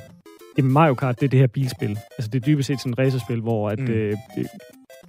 Jamen, 0.58 0.72
Mario 0.72 0.94
Kart, 0.94 1.20
det 1.20 1.26
er 1.26 1.30
det 1.30 1.40
her 1.40 1.48
bilspil. 1.48 2.00
Altså, 2.18 2.30
det 2.34 2.42
er 2.42 2.46
dybest 2.46 2.68
set 2.68 2.80
sådan 2.80 2.92
et 2.94 3.00
racerspil, 3.00 3.42
hvor 3.42 3.70
at, 3.70 3.80
Mm. 3.80 3.86
mm. 3.86 3.92
øh, 3.94 4.18
det, 4.36 4.48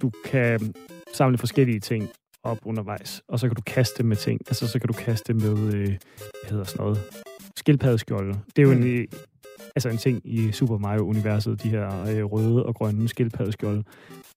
du 0.01 0.11
kan 0.25 0.73
samle 1.13 1.37
forskellige 1.37 1.79
ting 1.79 2.09
op 2.43 2.57
undervejs, 2.65 3.21
og 3.29 3.39
så 3.39 3.47
kan 3.47 3.55
du 3.55 3.61
kaste 3.67 4.03
med 4.03 4.15
ting. 4.15 4.39
Altså, 4.47 4.67
så 4.67 4.79
kan 4.79 4.87
du 4.87 4.93
kaste 4.93 5.33
med, 5.33 5.73
øh, 5.73 5.87
hvad 5.87 6.49
hedder 6.49 6.63
sådan 6.63 6.83
noget, 6.85 6.99
skildpaddeskjolde. 7.57 8.39
Det 8.55 8.61
er 8.61 8.67
jo 8.67 8.73
Mm. 8.73 8.83
en, 8.83 9.07
altså 9.75 9.89
en 9.89 9.97
ting 9.97 10.21
i 10.23 10.51
Super 10.51 10.77
Mario-universet, 10.77 11.63
de 11.63 11.69
her 11.69 12.01
øh, 12.09 12.23
røde 12.23 12.65
og 12.65 12.75
grønne 12.75 13.07
skildpaddeskjolde. 13.09 13.83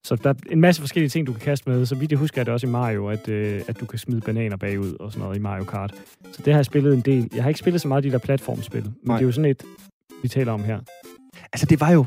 Så 0.04 0.16
der 0.16 0.30
er 0.30 0.34
en 0.50 0.60
masse 0.60 0.82
forskellige 0.82 1.10
ting, 1.10 1.26
du 1.26 1.32
kan 1.32 1.40
kaste 1.40 1.70
med. 1.70 1.86
Så 1.86 1.94
vidt 1.94 2.10
jeg 2.10 2.18
husker, 2.18 2.40
er 2.40 2.44
det 2.44 2.52
også 2.54 2.66
i 2.66 2.70
Mario, 2.70 3.08
at, 3.08 3.28
øh, 3.28 3.62
at 3.68 3.80
du 3.80 3.86
kan 3.86 3.98
smide 3.98 4.20
bananer 4.20 4.56
bagud 4.56 4.96
og 5.00 5.12
sådan 5.12 5.22
noget 5.24 5.36
i 5.36 5.40
Mario 5.40 5.64
Kart. 5.64 5.94
Så 6.32 6.42
det 6.44 6.52
har 6.52 6.58
jeg 6.58 6.64
spillet 6.64 6.94
en 6.94 7.00
del. 7.00 7.28
Jeg 7.34 7.42
har 7.42 7.48
ikke 7.48 7.60
spillet 7.60 7.80
så 7.80 7.88
meget 7.88 8.04
de 8.04 8.10
der 8.10 8.18
platformspil, 8.18 8.82
men 8.84 8.92
Nej. 9.04 9.16
det 9.16 9.22
er 9.22 9.26
jo 9.26 9.32
sådan 9.32 9.50
et, 9.50 9.62
vi 10.22 10.28
taler 10.28 10.52
om 10.52 10.64
her. 10.64 10.80
Altså, 11.52 11.66
det 11.66 11.80
var 11.80 11.90
jo 11.90 12.06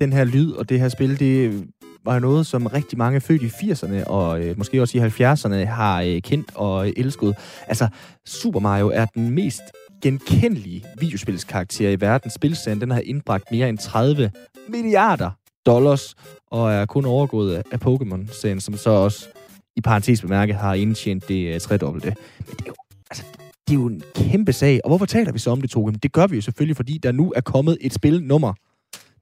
den 0.00 0.12
her 0.12 0.24
lyd 0.24 0.52
og 0.52 0.68
det 0.68 0.80
her 0.80 0.88
spil, 0.88 1.18
det 1.20 1.64
var 2.04 2.18
noget, 2.18 2.46
som 2.46 2.66
rigtig 2.66 2.98
mange 2.98 3.20
født 3.20 3.42
i 3.42 3.46
80'erne 3.46 4.04
og 4.06 4.40
øh, 4.40 4.58
måske 4.58 4.82
også 4.82 4.98
i 4.98 5.00
70'erne 5.00 5.54
har 5.54 6.02
øh, 6.02 6.22
kendt 6.22 6.50
og 6.54 6.86
øh, 6.86 6.92
elsket. 6.96 7.36
Altså, 7.66 7.88
Super 8.26 8.60
Mario 8.60 8.90
er 8.94 9.04
den 9.04 9.30
mest 9.30 9.62
genkendelige 10.02 10.84
videospilskarakter 11.00 11.90
i 11.90 12.00
verden. 12.00 12.30
Spilserien, 12.30 12.80
den 12.80 12.90
har 12.90 13.00
indbragt 13.00 13.44
mere 13.50 13.68
end 13.68 13.78
30 13.78 14.30
milliarder 14.68 15.30
dollars, 15.66 16.14
og 16.50 16.72
er 16.72 16.86
kun 16.86 17.04
overgået 17.04 17.62
af, 17.72 17.78
Pokémon-serien, 17.86 18.60
som 18.60 18.76
så 18.76 18.90
også 18.90 19.28
i 19.76 19.80
parentes 19.80 20.20
bemærket 20.20 20.56
har 20.56 20.74
indtjent 20.74 21.28
det 21.28 21.54
øh, 21.54 21.60
tredobbelte. 21.60 22.14
Men 22.38 22.56
det 22.56 22.60
er 22.60 22.66
jo, 22.66 22.74
altså, 23.10 23.24
det 23.68 23.74
er 23.74 23.78
jo 23.78 23.86
en 23.86 24.02
kæmpe 24.14 24.52
sag. 24.52 24.80
Og 24.84 24.90
hvorfor 24.90 25.06
taler 25.06 25.32
vi 25.32 25.38
så 25.38 25.50
om 25.50 25.60
det, 25.60 25.70
Toge? 25.70 25.92
Det 25.92 26.12
gør 26.12 26.26
vi 26.26 26.36
jo 26.36 26.42
selvfølgelig, 26.42 26.76
fordi 26.76 26.98
der 26.98 27.12
nu 27.12 27.32
er 27.36 27.40
kommet 27.40 27.78
et 27.80 27.94
spil 27.94 28.22
nummer 28.22 28.54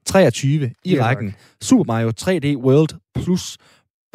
23 0.05 0.71
i 0.85 0.95
tak. 0.95 0.99
rækken. 1.05 1.35
Super 1.61 1.83
Mario 1.83 2.11
3D 2.21 2.57
World 2.63 2.89
plus 3.15 3.57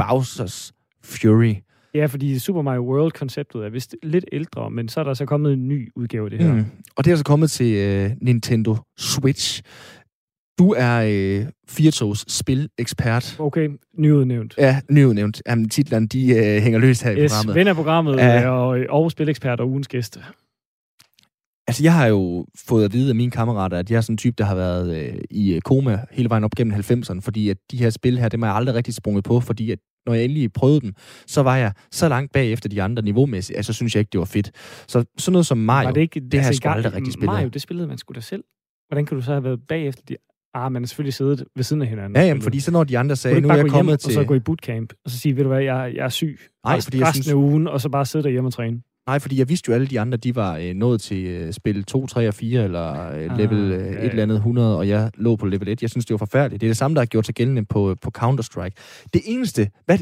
Bowser's 0.03 0.71
Fury. 1.05 1.55
Ja, 1.95 2.07
fordi 2.07 2.39
Super 2.39 2.63
Mario 2.63 2.81
World-konceptet 2.83 3.65
er 3.65 3.69
vist 3.69 3.97
lidt 4.03 4.25
ældre, 4.33 4.71
men 4.71 4.89
så 4.89 5.01
er 5.01 5.05
der 5.05 5.15
så 5.15 5.27
kommet 5.27 5.53
en 5.53 5.69
ny 5.69 5.93
udgave 5.97 6.25
af 6.25 6.31
det 6.31 6.41
her. 6.41 6.55
Mm. 6.55 6.65
Og 6.97 7.05
det 7.05 7.13
er 7.13 7.17
så 7.17 7.25
kommet 7.25 7.51
til 7.51 7.75
øh, 7.77 8.11
Nintendo 8.23 8.77
Switch. 8.99 9.63
Du 10.59 10.75
er 10.79 11.05
øh, 11.09 11.47
Firtos 11.69 12.25
spilekspert. 12.29 13.37
Okay, 13.41 13.69
nyudnævnt. 13.99 14.55
Ja, 14.59 14.81
nyudnævnt. 14.91 15.43
Jamen, 15.49 15.69
titlerne, 15.69 16.07
de 16.07 16.31
øh, 16.31 16.63
hænger 16.63 16.79
løst 16.79 17.03
her 17.03 17.11
i 17.11 17.23
Yes, 17.23 17.33
programmet. 17.33 17.55
ven 17.55 17.67
af 17.69 17.75
programmet 17.75 18.17
Ja. 18.17 18.41
ja. 18.41 18.49
og, 18.51 18.79
og 18.89 19.11
spilekspert 19.11 19.61
og 19.61 19.69
ugens 19.69 19.89
gæst. 19.89 20.19
Altså, 21.69 21.83
jeg 21.83 21.93
har 21.95 22.07
jo 22.07 22.47
fået 22.69 22.85
at 22.85 22.93
vide 22.93 23.09
af 23.09 23.15
mine 23.15 23.31
kammerater, 23.31 23.79
at 23.79 23.91
jeg 23.91 23.97
er 23.97 24.01
sådan 24.01 24.13
en 24.15 24.17
type, 24.19 24.35
der 24.39 24.45
har 24.45 24.55
været 24.55 24.97
øh, 24.97 25.15
i 25.31 25.53
øh, 25.55 25.61
koma 25.61 25.99
hele 26.11 26.29
vejen 26.31 26.45
op 26.45 26.51
gennem 26.57 26.75
90'erne, 26.75 27.21
fordi 27.21 27.51
at 27.51 27.57
de 27.71 27.77
her 27.77 27.91
spil 27.91 28.19
her, 28.19 28.29
dem 28.29 28.43
har 28.43 28.49
jeg 28.49 28.57
aldrig 28.57 28.75
rigtig 28.75 28.95
sprunget 28.95 29.25
på, 29.25 29.41
fordi 29.41 29.71
at 29.71 29.79
når 30.07 30.15
jeg 30.15 30.25
endelig 30.25 30.53
prøvede 30.53 30.81
dem, 30.81 30.93
så 31.27 31.43
var 31.43 31.57
jeg 31.57 31.73
så 31.91 32.09
langt 32.09 32.33
bag 32.33 32.53
efter 32.53 32.69
de 32.69 32.83
andre 32.83 33.03
niveaumæssigt, 33.03 33.57
altså 33.57 33.73
synes 33.73 33.95
jeg 33.95 34.01
ikke, 34.01 34.11
det 34.13 34.19
var 34.19 34.25
fedt. 34.25 34.51
Så 34.89 35.05
sådan 35.19 35.33
noget 35.33 35.47
som 35.47 35.59
Mario, 35.59 35.87
Var 35.89 35.93
det, 35.93 36.01
ikke, 36.01 36.21
det 36.21 36.41
har 36.41 36.49
jeg 36.49 36.55
sgu 36.55 36.63
gang- 36.69 36.77
aldrig 36.77 36.95
rigtig 36.95 37.13
spillet. 37.13 37.33
Mario, 37.33 37.49
det 37.49 37.63
spillede 37.63 37.89
man 37.89 37.99
sgu 37.99 38.13
da 38.15 38.21
selv. 38.21 38.45
Hvordan 38.89 39.07
kan 39.07 39.17
du 39.17 39.23
så 39.23 39.33
have 39.33 39.45
været 39.45 39.61
bagefter 39.69 40.03
de... 40.09 40.17
Ah, 40.55 40.73
man 40.73 40.83
har 40.83 40.87
selvfølgelig 40.87 41.15
siddet 41.15 41.45
ved 41.57 41.65
siden 41.65 41.83
af 41.83 41.89
hinanden. 41.89 42.17
Ja, 42.17 42.23
og 42.23 42.27
jamen, 42.29 42.43
fordi 42.43 42.61
så 42.61 42.71
når 42.71 42.85
de 42.85 42.99
andre 42.99 43.17
sagde, 43.17 43.41
nu 43.41 43.49
er 43.49 43.55
jeg 43.55 43.63
hjem, 43.65 43.71
kommet 43.71 43.93
og 43.93 44.01
til... 44.01 44.13
så 44.13 44.25
gå 44.25 44.35
i 44.35 44.39
bootcamp, 44.41 44.93
og 45.05 45.11
så 45.11 45.19
sige, 45.19 45.37
ved 45.37 45.43
du 45.43 45.49
hvad, 45.49 45.63
jeg, 45.63 45.93
jeg 45.97 46.05
er 46.05 46.09
syg. 46.09 46.39
Nej, 46.65 46.81
fordi 46.81 46.99
jeg 46.99 47.15
synes- 47.15 47.29
af 47.29 47.35
ugen, 47.35 47.67
og 47.69 47.81
så 47.81 47.89
bare 47.89 48.07
sidde 48.07 48.23
derhjemme 48.23 48.49
og 48.49 48.53
træne. 48.53 48.81
Nej, 49.09 49.19
fordi 49.19 49.39
jeg 49.39 49.49
vidste 49.49 49.69
jo, 49.69 49.73
at 49.73 49.81
alle 49.81 49.87
de 49.91 50.01
andre, 50.01 50.17
de 50.19 50.35
var 50.35 50.57
øh, 50.57 50.75
nået 50.75 51.01
til 51.01 51.25
øh, 51.27 51.53
spil 51.53 51.85
2, 51.85 52.07
3 52.07 52.29
og 52.29 52.35
4, 52.35 52.65
eller 52.65 53.09
øh, 53.09 53.31
Ah, 53.31 53.39
level 53.39 53.59
øh, 53.59 53.71
ja, 53.71 53.99
et 53.99 54.11
eller 54.11 54.23
andet 54.23 54.37
100, 54.37 54.79
og 54.79 54.89
jeg 54.89 55.11
lå 55.15 55.37
på 55.37 55.47
level 55.47 55.69
1. 55.69 55.83
Jeg 55.83 55.91
synes, 55.91 56.07
det 56.07 56.15
var 56.15 56.19
forfærdeligt. 56.19 56.61
Det 56.61 56.67
er 56.67 56.71
det 56.71 56.77
samme, 56.77 56.95
der 56.95 57.01
har 57.01 57.07
gjort 57.07 57.27
sig 57.27 57.35
gældende 57.35 57.65
på, 57.65 57.97
på 58.03 58.11
Counter-Strike. 58.19 59.07
Det 59.15 59.23
eneste, 59.25 59.71
hvad, 59.85 59.99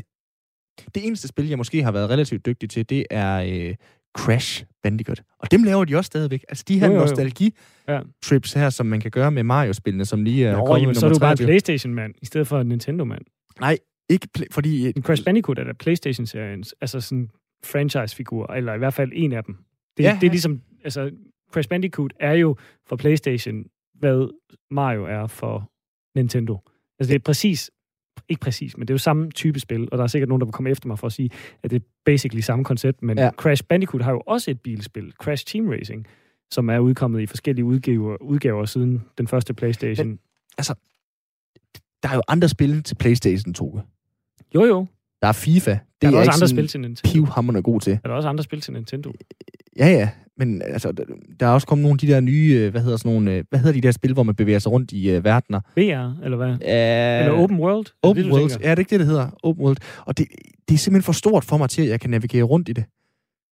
det 0.94 1.06
eneste 1.06 1.28
spil, 1.28 1.48
jeg 1.48 1.58
måske 1.58 1.82
har 1.82 1.92
været 1.92 2.10
relativt 2.10 2.46
dygtig 2.46 2.70
til, 2.70 2.88
det 2.90 3.06
er 3.10 3.68
øh, 3.68 3.74
Crash 4.18 4.64
Bandicoot. 4.82 5.22
Og 5.38 5.50
dem 5.50 5.62
laver 5.62 5.84
de 5.84 5.96
også 5.96 6.06
stadigvæk. 6.06 6.44
Altså 6.48 6.64
de 6.68 6.78
her 6.80 6.88
nostalgi-trips 6.88 8.58
her, 8.58 8.70
som 8.70 8.86
man 8.86 9.00
kan 9.00 9.10
gøre 9.10 9.30
med 9.30 9.42
Mario-spillene, 9.42 10.04
som 10.04 10.22
lige 10.24 10.46
er 10.46 10.56
Nå, 10.56 10.66
kommet 10.66 10.80
jamen, 10.82 10.94
så 10.94 11.06
er 11.06 11.08
du 11.08 11.12
nummer 11.12 11.20
bare 11.20 11.32
en 11.32 11.36
23. 11.36 11.46
Playstation-mand, 11.46 12.14
i 12.22 12.26
stedet 12.26 12.46
for 12.46 12.60
en 12.60 12.66
Nintendo-mand. 12.66 13.22
Nej, 13.60 13.78
ikke 14.08 14.28
pl- 14.38 14.44
fordi... 14.50 14.92
En 14.96 15.02
Crash 15.02 15.24
Bandicoot 15.24 15.58
er 15.58 15.64
da 15.64 15.72
Playstation-seriens, 15.72 16.74
altså 16.80 17.00
sådan 17.00 17.30
franchise-figur, 17.64 18.52
eller 18.52 18.74
i 18.74 18.78
hvert 18.78 18.94
fald 18.94 19.10
en 19.14 19.32
af 19.32 19.44
dem. 19.44 19.56
Det, 19.96 20.02
Ja, 20.04 20.18
det 20.20 20.26
er 20.26 20.30
ligesom, 20.30 20.62
altså 20.84 21.10
Crash 21.52 21.68
Bandicoot 21.68 22.12
er 22.20 22.32
jo 22.32 22.56
for 22.86 22.96
Playstation, 22.96 23.64
hvad 23.94 24.34
Mario 24.70 25.04
er 25.04 25.26
for 25.26 25.70
Nintendo. 26.14 26.60
Altså 26.98 27.12
det 27.12 27.18
er 27.20 27.22
præcis, 27.24 27.70
ikke 28.28 28.40
præcis, 28.40 28.76
men 28.76 28.88
det 28.88 28.92
er 28.92 28.94
jo 28.94 28.98
samme 28.98 29.30
type 29.30 29.60
spil, 29.60 29.88
og 29.92 29.98
der 29.98 30.04
er 30.04 30.08
sikkert 30.08 30.28
nogen, 30.28 30.40
der 30.40 30.46
vil 30.46 30.52
komme 30.52 30.70
efter 30.70 30.88
mig 30.88 30.98
for 30.98 31.06
at 31.06 31.12
sige, 31.12 31.30
at 31.62 31.70
det 31.70 31.82
er 31.82 31.86
basically 32.04 32.40
samme 32.40 32.64
koncept, 32.64 33.02
men 33.02 33.18
Ja. 33.18 33.30
Crash 33.30 33.64
Bandicoot 33.64 34.02
har 34.02 34.12
jo 34.12 34.22
også 34.26 34.50
et 34.50 34.60
bilspil, 34.60 35.12
Crash 35.12 35.46
Team 35.46 35.68
Racing, 35.68 36.06
som 36.50 36.68
er 36.70 36.78
udkommet 36.78 37.20
i 37.20 37.26
forskellige 37.26 37.64
udgaver, 37.64 38.16
udgaver 38.22 38.64
siden 38.64 39.04
den 39.18 39.28
første 39.28 39.54
Playstation. 39.54 40.06
Men, 40.08 40.18
Der 42.02 42.08
er 42.08 42.14
jo 42.14 42.22
andre 42.28 42.48
spil 42.48 42.82
til 42.82 42.94
Playstation 42.94 43.54
2. 43.54 43.80
jo 44.54 44.64
jo, 44.64 44.86
Der 45.26 45.30
er 45.30 45.32
FIFA. 45.32 45.70
Det 45.70 45.80
der 46.02 46.08
er, 46.08 46.10
der 46.10 46.18
jeg 46.18 46.28
også 46.28 46.44
andre 46.44 46.48
spil 46.48 46.68
til 46.68 46.80
Nintendo. 46.80 47.12
pivhammerende 47.12 47.62
god 47.62 47.80
til. 47.80 47.92
Er 47.92 48.08
der 48.08 48.14
også 48.14 48.28
andre 48.28 48.44
spil 48.44 48.60
til 48.60 48.72
Nintendo? 48.72 49.12
Ja, 49.78 49.86
ja. 49.88 50.08
Men 50.38 50.62
altså, 50.62 50.92
der- 51.40 51.46
er 51.46 51.50
også 51.50 51.66
kommet 51.66 51.82
nogle 51.82 51.94
af 51.94 51.98
de 51.98 52.06
der 52.06 52.20
nye, 52.20 52.60
øh, 52.60 52.70
hvad 52.70 52.80
hedder 52.80 52.96
sådan 52.96 53.12
nogle, 53.12 53.32
øh, 53.32 53.44
hvad 53.50 53.58
hedder 53.58 53.72
de 53.72 53.80
der 53.80 53.90
spil, 53.90 54.12
hvor 54.12 54.22
man 54.22 54.34
bevæger 54.34 54.58
sig 54.58 54.72
rundt 54.72 54.92
i 54.92 55.16
uh, 55.16 55.24
verdener? 55.24 55.60
VR, 55.76 56.24
eller 56.24 56.36
hvad? 56.36 56.48
Uh, 56.48 56.56
Eller 56.62 57.32
Open 57.32 57.58
World? 57.58 57.78
Er 57.78 57.82
det 57.82 57.94
Open 58.02 58.24
det, 58.24 58.32
World. 58.32 58.50
Ja, 58.50 58.70
det 58.70 58.76
er 58.76 58.78
ikke 58.78 58.90
det, 58.90 59.00
det 59.00 59.06
hedder. 59.06 59.38
Open 59.42 59.64
World. 59.64 59.76
Og 60.06 60.18
det, 60.18 60.26
det 60.68 60.74
er 60.74 60.78
simpelthen 60.78 61.02
for 61.06 61.12
stort 61.12 61.44
for 61.44 61.56
mig 61.56 61.70
til, 61.70 61.82
at 61.82 61.88
jeg 61.88 62.00
kan 62.00 62.10
navigere 62.10 62.42
rundt 62.42 62.68
i 62.68 62.72
det. 62.72 62.84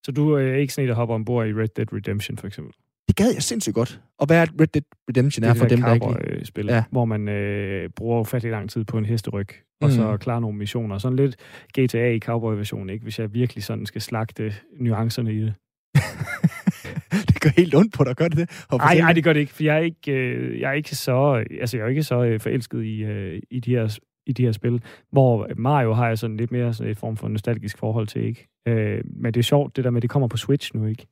Så 0.05 0.13
du 0.13 0.33
er 0.33 0.55
ikke 0.55 0.73
sådan 0.73 0.85
en, 0.85 0.89
der 0.89 0.95
hopper 0.95 1.15
ombord 1.15 1.47
i 1.47 1.53
Red 1.53 1.69
Dead 1.77 1.93
Redemption, 1.93 2.39
for 2.39 2.47
eksempel? 2.47 2.75
Det 3.09 3.17
gad 3.17 3.33
jeg 3.35 3.43
sindssygt 3.43 3.75
godt. 3.75 4.01
Og 4.19 4.27
hvad 4.27 4.37
er 4.37 4.47
Red 4.61 4.67
Dead 4.67 4.83
Redemption 5.09 5.45
er 5.45 5.55
for 5.55 5.67
dem, 5.67 5.81
der 5.83 5.95
ikke 5.95 6.47
spil 6.47 6.67
ja. 6.67 6.85
hvor 6.91 7.05
man 7.05 7.29
øh, 7.29 7.91
bruger 7.97 8.21
ufattelig 8.21 8.51
lang 8.53 8.71
tid 8.71 8.85
på 8.85 8.99
en 8.99 9.05
hesteryg, 9.05 9.49
og 9.85 9.91
så 9.93 10.13
Mm. 10.13 10.19
klarer 10.19 10.41
nogle 10.41 10.59
missioner. 10.59 10.99
Sådan 10.99 11.17
lidt 11.17 11.37
GTA 11.79 12.11
i 12.11 12.19
cowboy-version, 12.19 12.91
ikke? 12.91 13.03
Hvis 13.03 13.19
jeg 13.19 13.35
virkelig 13.35 13.65
sådan 13.65 13.87
skal 13.87 14.01
slagte 14.01 14.53
nuancerne 14.81 15.35
i 15.35 15.41
det. 15.41 15.55
det 17.29 17.41
gør 17.41 17.51
helt 17.57 17.75
ondt 17.75 17.93
på 17.95 18.05
dig, 18.05 18.17
gør 18.17 18.29
det 18.29 18.37
det? 18.39 18.67
Nej, 18.73 18.99
nej, 18.99 19.13
det 19.13 19.25
gør 19.25 19.33
det 19.33 19.41
ikke, 19.41 19.53
for 19.53 19.63
jeg 19.63 19.75
er 19.77 19.81
ikke, 19.81 20.13
øh, 20.13 20.61
jeg 20.61 20.69
er 20.71 20.73
ikke 20.75 20.95
så, 20.95 21.45
altså 21.61 21.77
jeg 21.77 21.85
er 21.85 21.89
ikke 21.89 22.03
så 22.03 22.25
øh, 22.25 22.41
forelsket 22.41 22.85
i, 22.85 23.03
øh, 23.05 23.43
i, 23.51 23.61
de 23.61 23.71
her, 23.71 23.99
i 24.27 24.33
de 24.33 24.43
her 24.45 24.53
spil, 24.53 24.83
hvor 25.13 25.49
Mario 25.57 25.93
har 25.93 26.09
jeg 26.09 26.19
sådan 26.19 26.37
lidt 26.37 26.53
mere 26.53 26.75
sådan 26.75 26.91
et 26.91 26.97
form 26.99 27.17
for 27.17 27.29
nostalgisk 27.29 27.79
forhold 27.79 28.07
til, 28.07 28.23
ikke? 28.25 28.49
Øh, 28.69 29.05
men 29.17 29.35
det 29.35 29.41
er 29.41 29.45
sjovt, 29.45 29.77
det 29.77 29.85
der 29.85 29.91
med, 29.91 30.01
det 30.01 30.11
kommer 30.11 30.29
på 30.29 30.37
Switch 30.37 30.71
nu, 30.77 30.87
ikke? 30.87 31.07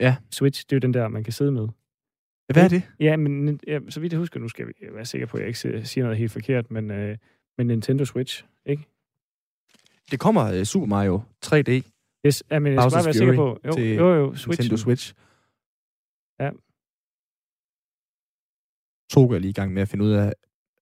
Ja. 0.00 0.16
Switch, 0.30 0.64
det 0.66 0.72
er 0.72 0.76
jo 0.76 0.80
den 0.80 0.94
der, 0.94 1.08
man 1.08 1.24
kan 1.24 1.32
sidde 1.32 1.52
med. 1.52 1.68
Hvad 2.52 2.64
er 2.64 2.68
det? 2.68 2.82
Ja, 3.00 3.16
men 3.16 3.60
ja, 3.66 3.78
så 3.88 4.00
vidt 4.00 4.12
jeg 4.12 4.18
husker, 4.18 4.40
nu 4.40 4.48
skal 4.48 4.66
vi 4.66 4.72
være 4.94 5.04
sikre 5.04 5.26
på, 5.26 5.36
at 5.36 5.40
jeg 5.40 5.46
ikke 5.48 5.58
siger- 5.58 5.82
siger 5.84 6.04
noget 6.04 6.18
helt 6.18 6.32
forkert, 6.32 6.70
men, 6.70 6.90
øh, 6.90 7.16
men 7.58 7.66
Nintendo 7.66 8.04
Switch, 8.04 8.44
ikke? 8.66 8.84
Det 10.10 10.20
kommer 10.20 10.58
uh, 10.58 10.62
Super 10.62 10.86
Mario 10.86 11.20
3D 11.46 11.90
Yes, 12.26 12.44
ja, 12.50 12.58
men 12.58 12.72
jeg 12.72 12.82
skal 12.82 12.96
bare 12.96 13.04
være 13.04 13.14
sikker 13.14 13.34
på. 13.36 13.58
Jo, 13.66 13.82
jo, 13.82 14.14
jo, 14.14 14.34
Switch. 14.34 14.60
Nintendo 14.60 14.76
Switch. 14.76 15.14
Ja. 16.40 16.50
Toga 19.10 19.34
er 19.34 19.38
lige 19.38 19.50
i 19.50 19.52
gang 19.52 19.72
med 19.72 19.82
at 19.82 19.88
finde 19.88 20.04
ud 20.04 20.10
af, 20.12 20.32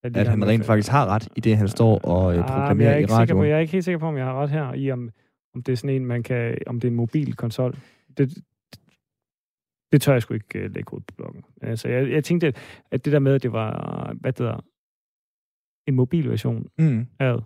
at 0.03 0.17
har 0.17 0.25
han 0.25 0.39
med- 0.39 0.49
rent 0.49 0.65
faktisk 0.65 0.91
har 0.91 1.07
ret 1.07 1.29
i 1.37 1.41
det, 1.41 1.57
han 1.57 1.69
står 1.69 1.99
og 1.99 2.33
øh, 2.37 2.39
Ah, 2.39 2.47
proklamerer 2.47 2.91
er 2.91 2.97
i 2.99 3.01
sikker 3.03 3.09
på, 3.15 3.21
radioen. 3.21 3.47
jeg 3.49 3.57
er 3.57 3.61
ikke 3.61 3.73
helt 3.73 3.85
sikker 3.85 3.99
på, 3.99 4.07
om 4.07 4.17
jeg 4.17 4.25
har 4.25 4.43
ret 4.43 4.51
her, 4.51 4.73
i 4.75 4.91
om, 4.91 5.11
om 5.55 5.63
det 5.63 5.73
er 5.73 5.77
sådan 5.77 5.97
en, 5.97 6.07
man 6.07 6.23
kan, 6.23 6.59
om 6.67 6.81
det 6.81 6.89
er 6.89 6.91
en 6.91 6.97
mobil 6.97 7.37
konsol. 7.37 7.77
Det, 8.19 8.35
det 9.93 10.03
tør 10.03 10.13
jeg 10.13 10.23
sgu 10.23 10.35
ikke 10.35 10.65
uh, 10.65 10.71
lægge 10.75 10.95
ud 10.95 11.01
på 11.01 11.15
bloggen. 11.17 11.45
Altså, 11.63 11.89
jeg, 11.89 12.11
jeg 12.11 12.25
tænkte, 12.25 12.47
at, 12.47 12.57
at 12.91 13.05
det 13.05 13.13
der 13.13 13.19
med, 13.19 13.35
at 13.35 13.43
det 13.43 13.53
var, 13.53 14.13
hvad 14.21 14.33
det 14.33 14.39
hedder, 14.39 14.65
en 15.87 15.95
mobil 15.95 16.31
version 16.31 16.67
Mm. 16.79 17.07
af. 17.19 17.37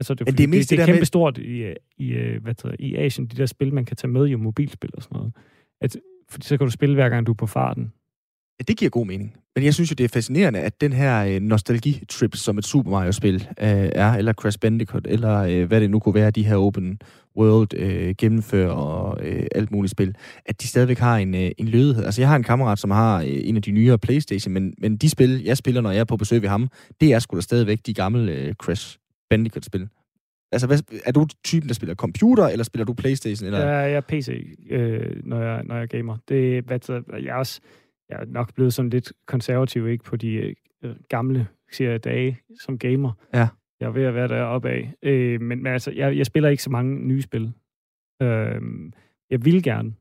Altså, 0.00 0.14
det, 0.14 0.28
er 0.28 0.32
det 0.32 0.44
er 0.44 0.48
mest 0.48 0.70
det, 0.70 0.78
det 0.78 0.82
er 0.82 0.86
med- 0.86 0.94
kæmpe 0.94 1.06
stort 1.06 1.38
i, 1.38 1.74
i, 1.96 2.08
øh, 2.10 2.42
hvad 2.42 2.54
det 2.54 2.76
i 2.78 2.96
Asien, 2.96 3.26
de 3.26 3.36
der 3.36 3.46
spil, 3.46 3.74
man 3.74 3.84
kan 3.84 3.96
tage 3.96 4.10
med 4.10 4.26
i 4.26 4.34
mobilspil 4.34 4.90
og 4.94 5.02
sådan 5.02 5.16
noget. 5.16 5.32
At, 5.80 5.96
fordi 6.30 6.46
så 6.46 6.58
kan 6.58 6.66
du 6.66 6.70
spille 6.70 6.94
hver 6.94 7.08
gang, 7.08 7.26
du 7.26 7.32
er 7.32 7.36
på 7.36 7.46
farten. 7.46 7.92
Ja, 8.60 8.64
det 8.68 8.76
giver 8.78 8.90
god 8.90 9.06
mening. 9.06 9.34
Men 9.54 9.64
jeg 9.64 9.74
synes 9.74 9.90
jo, 9.90 9.94
det 9.94 10.04
er 10.04 10.08
fascinerende, 10.08 10.60
at 10.60 10.80
den 10.80 10.92
her 10.92 11.24
øh, 11.24 11.40
nostalgi-trip, 11.40 12.36
som 12.36 12.58
et 12.58 12.66
Super 12.66 12.90
Mario-spil 12.90 13.34
øh, 13.34 13.90
er, 13.92 14.12
eller 14.12 14.32
Crash 14.32 14.58
Bandicoot, 14.58 15.06
eller 15.06 15.38
øh, 15.38 15.64
hvad 15.64 15.80
det 15.80 15.90
nu 15.90 15.98
kunne 15.98 16.14
være, 16.14 16.30
de 16.30 16.46
her 16.46 16.56
open 16.56 17.00
world 17.36 17.74
øh, 17.74 18.14
gennemfører 18.18 18.70
og 18.70 19.26
øh, 19.26 19.46
alt 19.54 19.70
muligt 19.70 19.90
spil, 19.90 20.14
at 20.46 20.62
de 20.62 20.66
stadigvæk 20.66 20.98
har 20.98 21.16
en, 21.16 21.34
øh, 21.34 21.50
en 21.58 21.68
lødighed. 21.68 22.04
Altså, 22.04 22.20
jeg 22.20 22.28
har 22.28 22.36
en 22.36 22.42
kammerat, 22.42 22.78
som 22.78 22.90
har 22.90 23.20
øh, 23.20 23.26
en 23.28 23.56
af 23.56 23.62
de 23.62 23.70
nyere 23.70 23.98
Playstation, 23.98 24.54
men, 24.54 24.74
men 24.78 24.96
de 24.96 25.08
spil, 25.08 25.42
jeg 25.44 25.56
spiller, 25.56 25.80
når 25.80 25.90
jeg 25.90 26.00
er 26.00 26.04
på 26.04 26.16
besøg 26.16 26.42
ved 26.42 26.48
ham, 26.48 26.68
det 27.00 27.12
er 27.12 27.18
sgu 27.18 27.36
da 27.36 27.40
stadigvæk 27.40 27.78
de 27.86 27.94
gamle 27.94 28.32
øh, 28.32 28.54
Crash 28.54 28.98
Bandicoot-spil. 29.30 29.88
Altså, 30.52 30.66
hvad, 30.66 30.78
er 31.04 31.12
du 31.12 31.26
typen, 31.44 31.68
der 31.68 31.74
spiller 31.74 31.94
computer, 31.94 32.46
eller 32.46 32.64
spiller 32.64 32.84
du 32.84 32.94
Playstation? 32.94 33.46
Eller? 33.46 33.60
Ja. 33.60 33.76
Jeg, 33.76 33.92
er 33.92 34.00
PC, 34.00 34.56
øh, 34.70 35.16
når, 35.24 35.40
jeg, 35.40 35.62
når 35.64 35.76
jeg 35.76 35.88
gamer. 35.88 36.16
Det, 36.28 36.64
hvad 36.64 36.80
jeg 37.22 37.28
er 37.28 37.34
også, 37.34 37.60
jeg 38.08 38.20
er 38.20 38.24
nok 38.24 38.54
blevet 38.54 38.74
sådan 38.74 38.90
lidt 38.90 39.12
konservativ, 39.26 39.88
ikke, 39.88 40.04
på 40.04 40.16
de 40.16 40.54
øh, 40.82 40.96
gamle 41.08 41.48
siger 41.72 41.98
dage 41.98 42.40
som 42.60 42.78
gamer. 42.78 43.12
Ja. 43.34 43.48
Jeg 43.80 43.86
er 43.86 43.90
ved 43.90 44.04
at 44.04 44.14
være 44.14 44.28
deroppe 44.28 44.68
af. 44.68 44.94
Øh, 45.02 45.40
men, 45.40 45.62
men 45.62 45.72
altså, 45.72 45.90
jeg, 45.90 46.16
jeg 46.16 46.26
spiller 46.26 46.48
ikke 46.48 46.62
så 46.62 46.70
mange 46.70 47.06
nye 47.06 47.22
spil. 47.22 47.52
Øh, 48.22 48.60
jeg 49.30 49.44
vil 49.44 49.62
gerne 49.62 49.94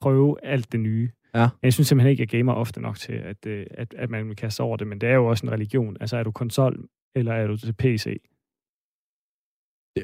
prøve 0.00 0.36
alt 0.42 0.72
det 0.72 0.80
nye. 0.80 1.10
Ja. 1.34 1.40
Men 1.40 1.66
jeg 1.66 1.72
synes 1.72 1.88
simpelthen 1.88 2.10
ikke, 2.10 2.22
at 2.22 2.32
jeg 2.32 2.38
gamer 2.38 2.52
ofte 2.52 2.80
nok 2.80 2.96
til, 2.96 3.12
at, 3.12 3.46
øh, 3.46 3.66
at, 3.70 3.94
at 3.94 4.10
man 4.10 4.28
vil 4.28 4.36
kaste 4.36 4.56
sig 4.56 4.64
over 4.64 4.76
det. 4.76 4.86
Men 4.86 5.00
det 5.00 5.08
er 5.08 5.14
jo 5.14 5.26
også 5.26 5.46
en 5.46 5.52
religion. 5.52 5.96
Altså, 6.00 6.16
er 6.16 6.22
du 6.22 6.30
konsol, 6.30 6.88
eller 7.14 7.32
er 7.32 7.46
du 7.46 7.56
til 7.56 7.72
PC? 7.72 8.22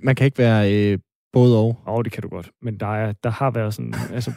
Man 0.03 0.15
kan 0.15 0.25
ikke 0.25 0.39
være 0.39 0.93
øh, 0.93 0.99
både 1.33 1.59
og. 1.59 1.81
Og 1.85 1.95
oh, 1.95 2.05
det 2.05 2.13
kan 2.13 2.23
du 2.23 2.29
godt. 2.29 2.51
Men 2.63 2.77
der, 2.81 2.87
er, 2.87 3.13
der 3.13 3.31
har 3.31 3.51
været 3.51 3.75
sådan... 3.75 3.95
altså, 4.13 4.33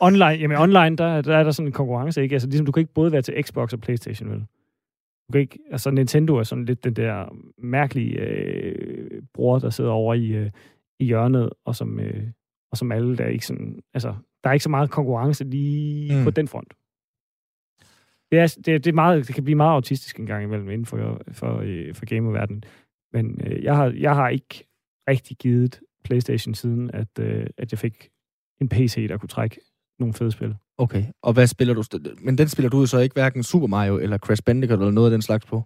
online, 0.00 0.24
jamen 0.26 0.56
online, 0.56 0.96
der, 0.96 1.20
der 1.20 1.36
er 1.36 1.42
der 1.44 1.50
sådan 1.50 1.66
en 1.66 1.72
konkurrence, 1.72 2.22
ikke? 2.22 2.34
Altså, 2.34 2.48
ligesom, 2.48 2.66
du 2.66 2.72
kan 2.72 2.80
ikke 2.80 2.94
både 2.94 3.12
være 3.12 3.22
til 3.22 3.34
Xbox 3.42 3.72
og 3.72 3.80
Playstation, 3.80 4.30
vel? 4.30 4.38
Du 5.28 5.32
kan 5.32 5.40
ikke... 5.40 5.58
Altså, 5.70 5.90
Nintendo 5.90 6.36
er 6.36 6.42
sådan 6.42 6.64
lidt 6.64 6.84
den 6.84 6.96
der 6.96 7.36
mærkelige 7.58 8.18
øh, 8.20 9.22
bror, 9.34 9.58
der 9.58 9.70
sidder 9.70 9.90
over 9.90 10.14
i, 10.14 10.26
øh, 10.26 10.50
i 11.00 11.04
hjørnet, 11.04 11.50
og 11.64 11.76
som, 11.76 12.00
øh, 12.00 12.26
og 12.70 12.76
som 12.78 12.92
alle, 12.92 13.16
der 13.16 13.24
er 13.24 13.28
ikke 13.28 13.46
sådan... 13.46 13.80
Altså, 13.94 14.14
der 14.44 14.50
er 14.50 14.54
ikke 14.54 14.62
så 14.64 14.70
meget 14.70 14.90
konkurrence 14.90 15.44
lige 15.44 16.18
Mm. 16.18 16.24
på 16.24 16.30
den 16.30 16.48
front. 16.48 16.74
Det, 18.30 18.38
er, 18.40 18.56
det, 18.66 18.84
det, 18.84 18.86
er 18.86 18.92
meget, 18.94 19.26
det 19.26 19.34
kan 19.34 19.44
blive 19.44 19.56
meget 19.56 19.74
autistisk 19.74 20.18
en 20.18 20.26
gang 20.26 20.44
imellem 20.44 20.70
inden 20.70 20.86
for, 20.86 21.20
for, 21.32 21.60
øh, 21.64 21.94
for 21.94 22.06
gamerverdenen. 22.06 22.64
Men 23.12 23.40
øh, 23.46 23.64
jeg, 23.64 23.76
har, 23.76 23.94
jeg 23.98 24.14
har 24.14 24.28
ikke 24.28 24.68
rigtig 25.08 25.36
givet 25.36 25.80
PlayStation 26.04 26.54
siden, 26.54 26.90
at, 26.94 27.18
øh, 27.18 27.46
at 27.58 27.72
jeg 27.72 27.78
fik 27.78 28.10
en 28.60 28.68
PC, 28.68 29.08
der 29.08 29.16
kunne 29.18 29.28
trække 29.28 29.60
nogle 29.98 30.14
fede 30.14 30.32
spil. 30.32 30.56
Okay, 30.78 31.04
og 31.22 31.32
hvad 31.32 31.46
spiller 31.46 31.74
du? 31.74 31.82
Men 32.20 32.38
den 32.38 32.48
spiller 32.48 32.70
du 32.70 32.80
jo 32.80 32.86
så 32.86 32.98
ikke 32.98 33.12
hverken 33.12 33.42
Super 33.42 33.66
Mario 33.66 33.98
eller 33.98 34.18
Crash 34.18 34.42
Bandicoot 34.42 34.78
eller 34.78 34.92
noget 34.92 35.08
af 35.08 35.10
den 35.10 35.22
slags 35.22 35.46
på? 35.46 35.62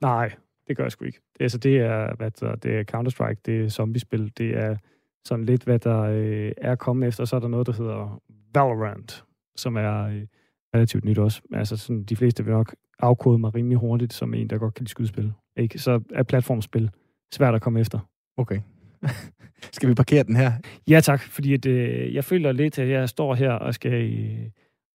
Nej, 0.00 0.32
det 0.68 0.76
gør 0.76 0.84
jeg 0.84 0.92
sgu 0.92 1.04
ikke. 1.04 1.20
Det, 1.32 1.42
altså, 1.42 1.58
det 1.58 1.78
er, 1.78 2.16
hvad 2.16 2.30
der, 2.30 2.54
det 2.54 2.78
er 2.78 2.84
Counter-Strike, 2.94 3.40
det 3.46 3.64
er 3.64 3.68
zombiespil, 3.68 4.32
det 4.38 4.56
er 4.56 4.76
sådan 5.24 5.44
lidt, 5.44 5.64
hvad 5.64 5.78
der 5.78 6.00
øh, 6.00 6.52
er 6.56 6.74
kommet 6.74 7.08
efter. 7.08 7.24
Så 7.24 7.36
er 7.36 7.40
der 7.40 7.48
noget, 7.48 7.66
der 7.66 7.72
hedder 7.72 8.22
Valorant, 8.54 9.24
som 9.56 9.76
er 9.76 10.02
øh, 10.02 10.26
relativt 10.74 11.04
nyt 11.04 11.18
også. 11.18 11.42
Altså, 11.52 11.76
sådan, 11.76 12.02
de 12.02 12.16
fleste 12.16 12.44
vil 12.44 12.54
nok 12.54 12.74
afkode 12.98 13.38
mig 13.38 13.54
rimelig 13.54 13.78
hurtigt, 13.78 14.12
som 14.12 14.34
en, 14.34 14.50
der 14.50 14.58
godt 14.58 14.74
kan 14.74 14.82
lide 14.82 14.90
skydespil. 14.90 15.32
Ikke? 15.56 15.78
Så 15.78 16.00
er 16.14 16.22
platformspil 16.22 16.90
svært 17.34 17.54
at 17.54 17.62
komme 17.62 17.80
efter. 17.80 17.98
Okay. 18.36 18.60
Skal 19.72 19.88
vi 19.88 19.94
parkere 19.94 20.22
den 20.22 20.36
her? 20.36 20.52
Ja 20.88 21.00
tak, 21.00 21.22
fordi 21.22 21.54
at, 21.54 21.66
øh, 21.66 22.14
jeg 22.14 22.24
føler 22.24 22.52
lidt, 22.52 22.78
at 22.78 22.88
jeg 22.88 23.08
står 23.08 23.34
her 23.34 23.50
og 23.50 23.74
skal 23.74 23.92
øh, 23.92 24.38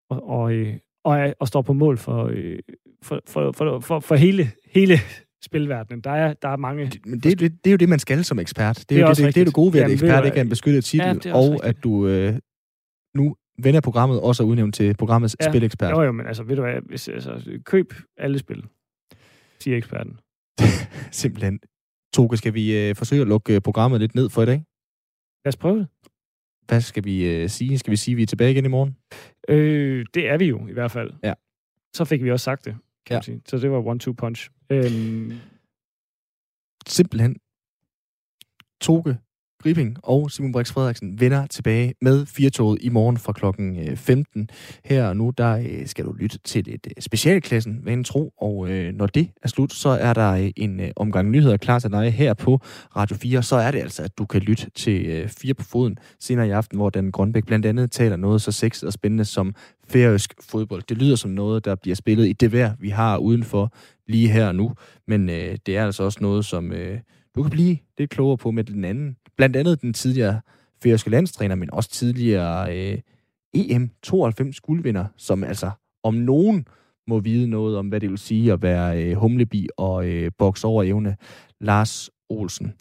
og, 0.10 0.30
og, 0.30 0.54
øh, 0.54 0.74
og, 1.04 1.34
og 1.40 1.48
står 1.48 1.62
på 1.62 1.74
mål 1.74 1.98
for, 1.98 2.32
øh, 2.34 2.60
for, 3.04 3.22
for, 3.28 3.52
for, 3.52 3.80
for, 3.80 4.00
for 4.00 4.16
hele, 4.16 4.52
hele 4.66 4.98
spilverdenen. 5.44 6.02
Der 6.02 6.12
er, 6.12 6.34
der 6.34 6.50
er 6.50 6.58
mange... 6.58 6.92
Men 7.06 7.20
det, 7.20 7.40
det, 7.40 7.52
det 7.64 7.70
er 7.70 7.72
jo 7.72 7.78
det, 7.78 7.90
man 7.90 8.00
skal 8.00 8.24
som 8.24 8.40
ekspert. 8.40 8.76
Det 8.76 8.82
er, 8.82 8.86
Det 8.88 8.98
er 8.98 9.02
jo 9.02 9.10
det, 9.10 9.18
det, 9.18 9.36
det, 9.36 9.42
er 9.42 9.46
det 9.46 9.54
gode 9.54 9.74
ved, 9.74 9.80
at 9.80 9.84
Jamen, 9.84 9.94
ekspert 9.94 10.20
du 10.24 10.26
ikke 10.26 10.38
er 10.38 10.42
en 10.42 10.50
beskyttet 10.50 10.86
titel, 10.86 11.22
Ja, 11.26 11.36
og 11.36 11.44
rigtigt. 11.52 11.64
at 11.64 11.84
du 11.84 12.08
øh, 12.08 12.34
nu 13.16 13.36
vender 13.64 13.82
programmet 13.82 14.22
også 14.22 14.44
er 14.44 14.48
udnævnt 14.48 14.76
til 14.76 14.96
programmets 14.98 15.36
Ja. 15.42 15.52
spilekspert. 15.52 15.92
Jo, 15.92 16.02
jo, 16.02 16.12
men 16.12 16.28
altså, 16.28 16.44
ved 16.44 16.56
du 16.56 16.62
hvad, 16.62 16.74
hvis, 16.86 17.08
altså, 17.08 17.60
køb 17.66 17.94
alle 18.18 18.40
spil, 18.40 18.64
siger 19.60 19.78
eksperten. 19.78 20.20
Simpelthen. 21.12 21.60
Toge, 22.14 22.38
skal 22.38 22.54
vi 22.54 22.78
øh, 22.90 22.96
forsøge 22.96 23.22
at 23.22 23.28
lukke 23.28 23.56
øh, 23.56 23.62
programmet 23.62 24.00
lidt 24.00 24.16
ned 24.16 24.30
for 24.30 24.42
i 24.42 24.46
dag? 24.46 24.64
Lad 25.46 25.48
os 25.48 25.58
prøve 25.58 25.78
det. 25.80 25.88
Hvad 26.68 26.82
skal 26.82 27.04
vi 27.04 27.26
øh, 27.30 27.50
sige? 27.50 27.78
Skal 27.78 27.92
vi 27.92 27.96
sige, 27.96 28.14
at 28.14 28.18
vi 28.18 28.24
er 28.24 28.28
tilbage 28.28 28.52
igen 28.52 28.66
i 28.66 28.68
morgen? 28.68 28.98
Øh, 29.50 30.06
det 30.14 30.30
er 30.30 30.38
vi 30.38 30.46
jo, 30.46 30.68
i 30.68 30.74
hvert 30.74 30.92
fald. 30.92 31.14
Ja. 31.24 31.34
Så 31.96 32.06
fik 32.06 32.24
vi 32.24 32.32
også 32.32 32.44
sagt 32.44 32.66
det, 32.66 32.74
kan 33.06 33.14
Ja. 33.14 33.18
man 33.18 33.24
sige. 33.24 33.42
Så 33.48 33.58
det 33.58 33.72
var 33.72 33.82
one-two 33.82 34.14
punch. 34.14 34.50
Øhm, 34.70 35.32
Simpelthen. 36.88 37.36
Toge 38.82 39.18
Gribing 39.64 39.98
og 40.04 40.32
Simon 40.32 40.52
Brix 40.52 40.72
Frederiksen 40.72 41.20
vender 41.20 41.48
tilbage 41.48 41.94
med 42.02 42.26
Firtoget 42.26 42.78
i 42.82 42.90
morgen 42.90 43.18
fra 43.18 43.34
klokken 43.34 43.90
øh, 43.90 43.98
15. 43.98 44.50
Her 44.86 45.08
og 45.08 45.18
nu, 45.18 45.34
der 45.38 45.58
øh, 45.58 45.88
skal 45.88 46.06
du 46.06 46.14
lytte 46.14 46.38
til 46.38 46.74
et 46.74 46.88
øh, 46.88 46.92
specialklassen, 47.00 47.80
hvad 47.84 47.94
en 47.94 48.04
tro, 48.04 48.34
og 48.38 48.70
når 48.94 49.08
det 49.08 49.30
er 49.44 49.48
slut, 49.48 49.74
så 49.74 49.90
er 49.90 50.14
der 50.14 50.52
en 50.56 50.82
omgang 50.96 51.30
nyheder 51.30 51.58
klar 51.58 51.80
til 51.80 51.92
dig 51.92 52.14
her 52.14 52.34
på 52.34 52.60
Radio 52.96 53.18
4. 53.18 53.44
Så 53.44 53.56
er 53.56 53.72
det 53.72 53.80
altså, 53.80 54.04
at 54.04 54.18
du 54.18 54.26
kan 54.26 54.42
lytte 54.42 54.70
til 54.70 55.30
Fire 55.30 55.54
på 55.54 55.64
Foden 55.64 55.98
senere 56.20 56.48
i 56.48 56.52
aften, 56.52 56.78
hvor 56.78 56.90
Dan 56.90 57.12
Grønbæk 57.12 57.46
blandt 57.46 57.66
andet 57.66 57.92
taler 57.92 58.16
noget 58.16 58.42
så 58.42 58.52
sexet 58.52 58.88
og 58.88 58.94
spændende 58.94 59.26
som 59.26 59.56
færøsk 59.88 60.34
fodbold. 60.42 60.84
Det 60.90 60.98
lyder 60.98 61.16
som 61.16 61.32
noget, 61.32 61.66
der 61.66 61.76
bliver 61.76 61.96
spillet 61.96 62.28
i 62.28 62.34
det 62.34 62.52
vejr, 62.52 62.74
vi 62.80 62.90
har 62.90 63.18
udenfor 63.18 63.74
lige 64.08 64.30
her 64.30 64.48
og 64.48 64.56
nu, 64.56 64.74
men 65.08 65.30
øh, 65.30 65.58
det 65.66 65.78
er 65.78 65.86
altså 65.86 66.04
også 66.04 66.20
noget, 66.22 66.46
som 66.46 66.72
øh, 66.72 67.00
du 67.36 67.44
kan 67.44 67.52
blive 67.52 67.78
lidt 67.98 68.10
klogere 68.10 68.38
på 68.38 68.52
med 68.52 68.64
den 68.64 68.86
anden. 68.86 69.18
Blandt 69.38 69.56
andet 69.56 69.82
den 69.82 69.94
tidligere 69.94 70.42
færøske 70.84 71.10
landstræner, 71.10 71.56
men 71.56 71.74
også 71.74 71.90
tidligere 71.90 72.78
øh, 72.78 72.98
EM92 73.58 74.60
guldvinder, 74.62 75.06
som 75.18 75.44
altså 75.44 75.72
om 76.04 76.14
nogen 76.14 76.68
må 77.08 77.20
vide 77.20 77.48
noget 77.48 77.78
om, 77.78 77.88
hvad 77.88 78.00
det 78.00 78.10
vil 78.10 78.18
sige 78.18 78.54
at 78.54 78.62
være 78.62 79.04
øh, 79.04 79.16
humlebi 79.16 79.68
og 79.78 80.08
øh, 80.08 80.32
boks 80.38 80.64
over 80.64 80.84
evne. 80.84 81.16
Lars 81.62 82.10
Olsen. 82.30 82.74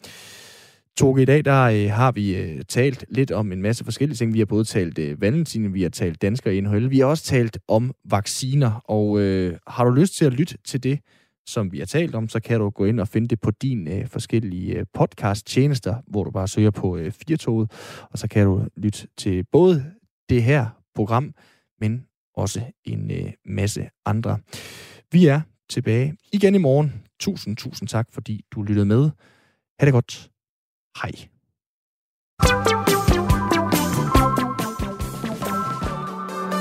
Toge, 0.97 1.21
i 1.21 1.25
dag 1.25 1.45
der 1.45 1.63
øh, 1.63 1.91
har 1.91 2.11
vi 2.11 2.35
øh, 2.35 2.61
talt 2.69 3.05
lidt 3.09 3.31
om 3.31 3.51
en 3.51 3.61
masse 3.61 3.83
forskellige 3.83 4.17
ting. 4.17 4.33
Vi 4.33 4.39
har 4.39 4.45
både 4.45 4.63
talt 4.63 4.99
øh, 4.99 5.21
Valentin, 5.21 5.73
vi 5.73 5.81
har 5.81 5.89
talt 5.89 6.21
danskere 6.21 6.55
i 6.55 6.61
NHL, 6.61 6.89
vi 6.89 6.99
har 6.99 7.05
også 7.05 7.23
talt 7.23 7.57
om 7.67 7.93
vacciner, 8.09 8.71
og 8.85 9.19
øh, 9.19 9.57
har 9.67 9.85
du 9.85 9.91
lyst 9.91 10.15
til 10.15 10.25
at 10.25 10.33
lytte 10.33 10.57
til 10.65 10.83
det, 10.83 10.99
som 11.47 11.71
vi 11.71 11.79
har 11.79 11.85
talt 11.85 12.15
om, 12.15 12.29
så 12.29 12.39
kan 12.39 12.59
du 12.59 12.69
gå 12.69 12.85
ind 12.85 12.99
og 12.99 13.07
finde 13.07 13.27
det 13.27 13.41
på 13.41 13.51
din 13.51 13.87
øh, 13.87 14.07
forskellige 14.07 14.73
øh, 14.73 14.85
podcast-tjenester, 14.93 15.95
hvor 16.07 16.23
du 16.23 16.31
bare 16.31 16.47
søger 16.47 16.71
på 16.71 16.97
øh, 16.97 17.11
Firtoget, 17.11 17.71
og 18.11 18.19
så 18.19 18.27
kan 18.27 18.45
du 18.45 18.65
lytte 18.77 19.07
til 19.17 19.43
både 19.51 19.93
det 20.29 20.43
her 20.43 20.67
program, 20.95 21.33
men 21.79 22.05
også 22.35 22.61
en 22.85 23.11
øh, 23.11 23.31
masse 23.45 23.89
andre. 24.05 24.39
Vi 25.11 25.27
er 25.27 25.41
tilbage 25.69 26.17
igen 26.33 26.55
i 26.55 26.57
morgen. 26.57 26.93
Tusind, 27.19 27.57
tusind 27.57 27.89
tak, 27.89 28.07
fordi 28.11 28.45
du 28.51 28.61
lyttede 28.61 28.85
med. 28.85 29.09
Ha' 29.79 29.85
det 29.85 29.93
godt. 29.93 30.29
Hej. 31.01 31.11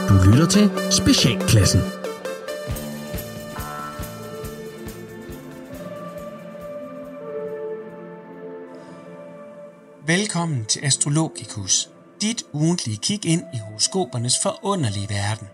Du 0.09 0.31
lytter 0.31 0.47
til 0.51 0.93
Specialklassen. 0.93 2.02
Velkommen 10.13 10.65
til 10.65 10.85
Astrologikus, 10.85 11.91
dit 12.21 12.43
ugentlige 12.53 12.97
kig 13.03 13.27
ind 13.27 13.43
i 13.55 13.59
horoskopernes 13.59 14.39
forunderlige 14.43 15.09
verden. 15.09 15.49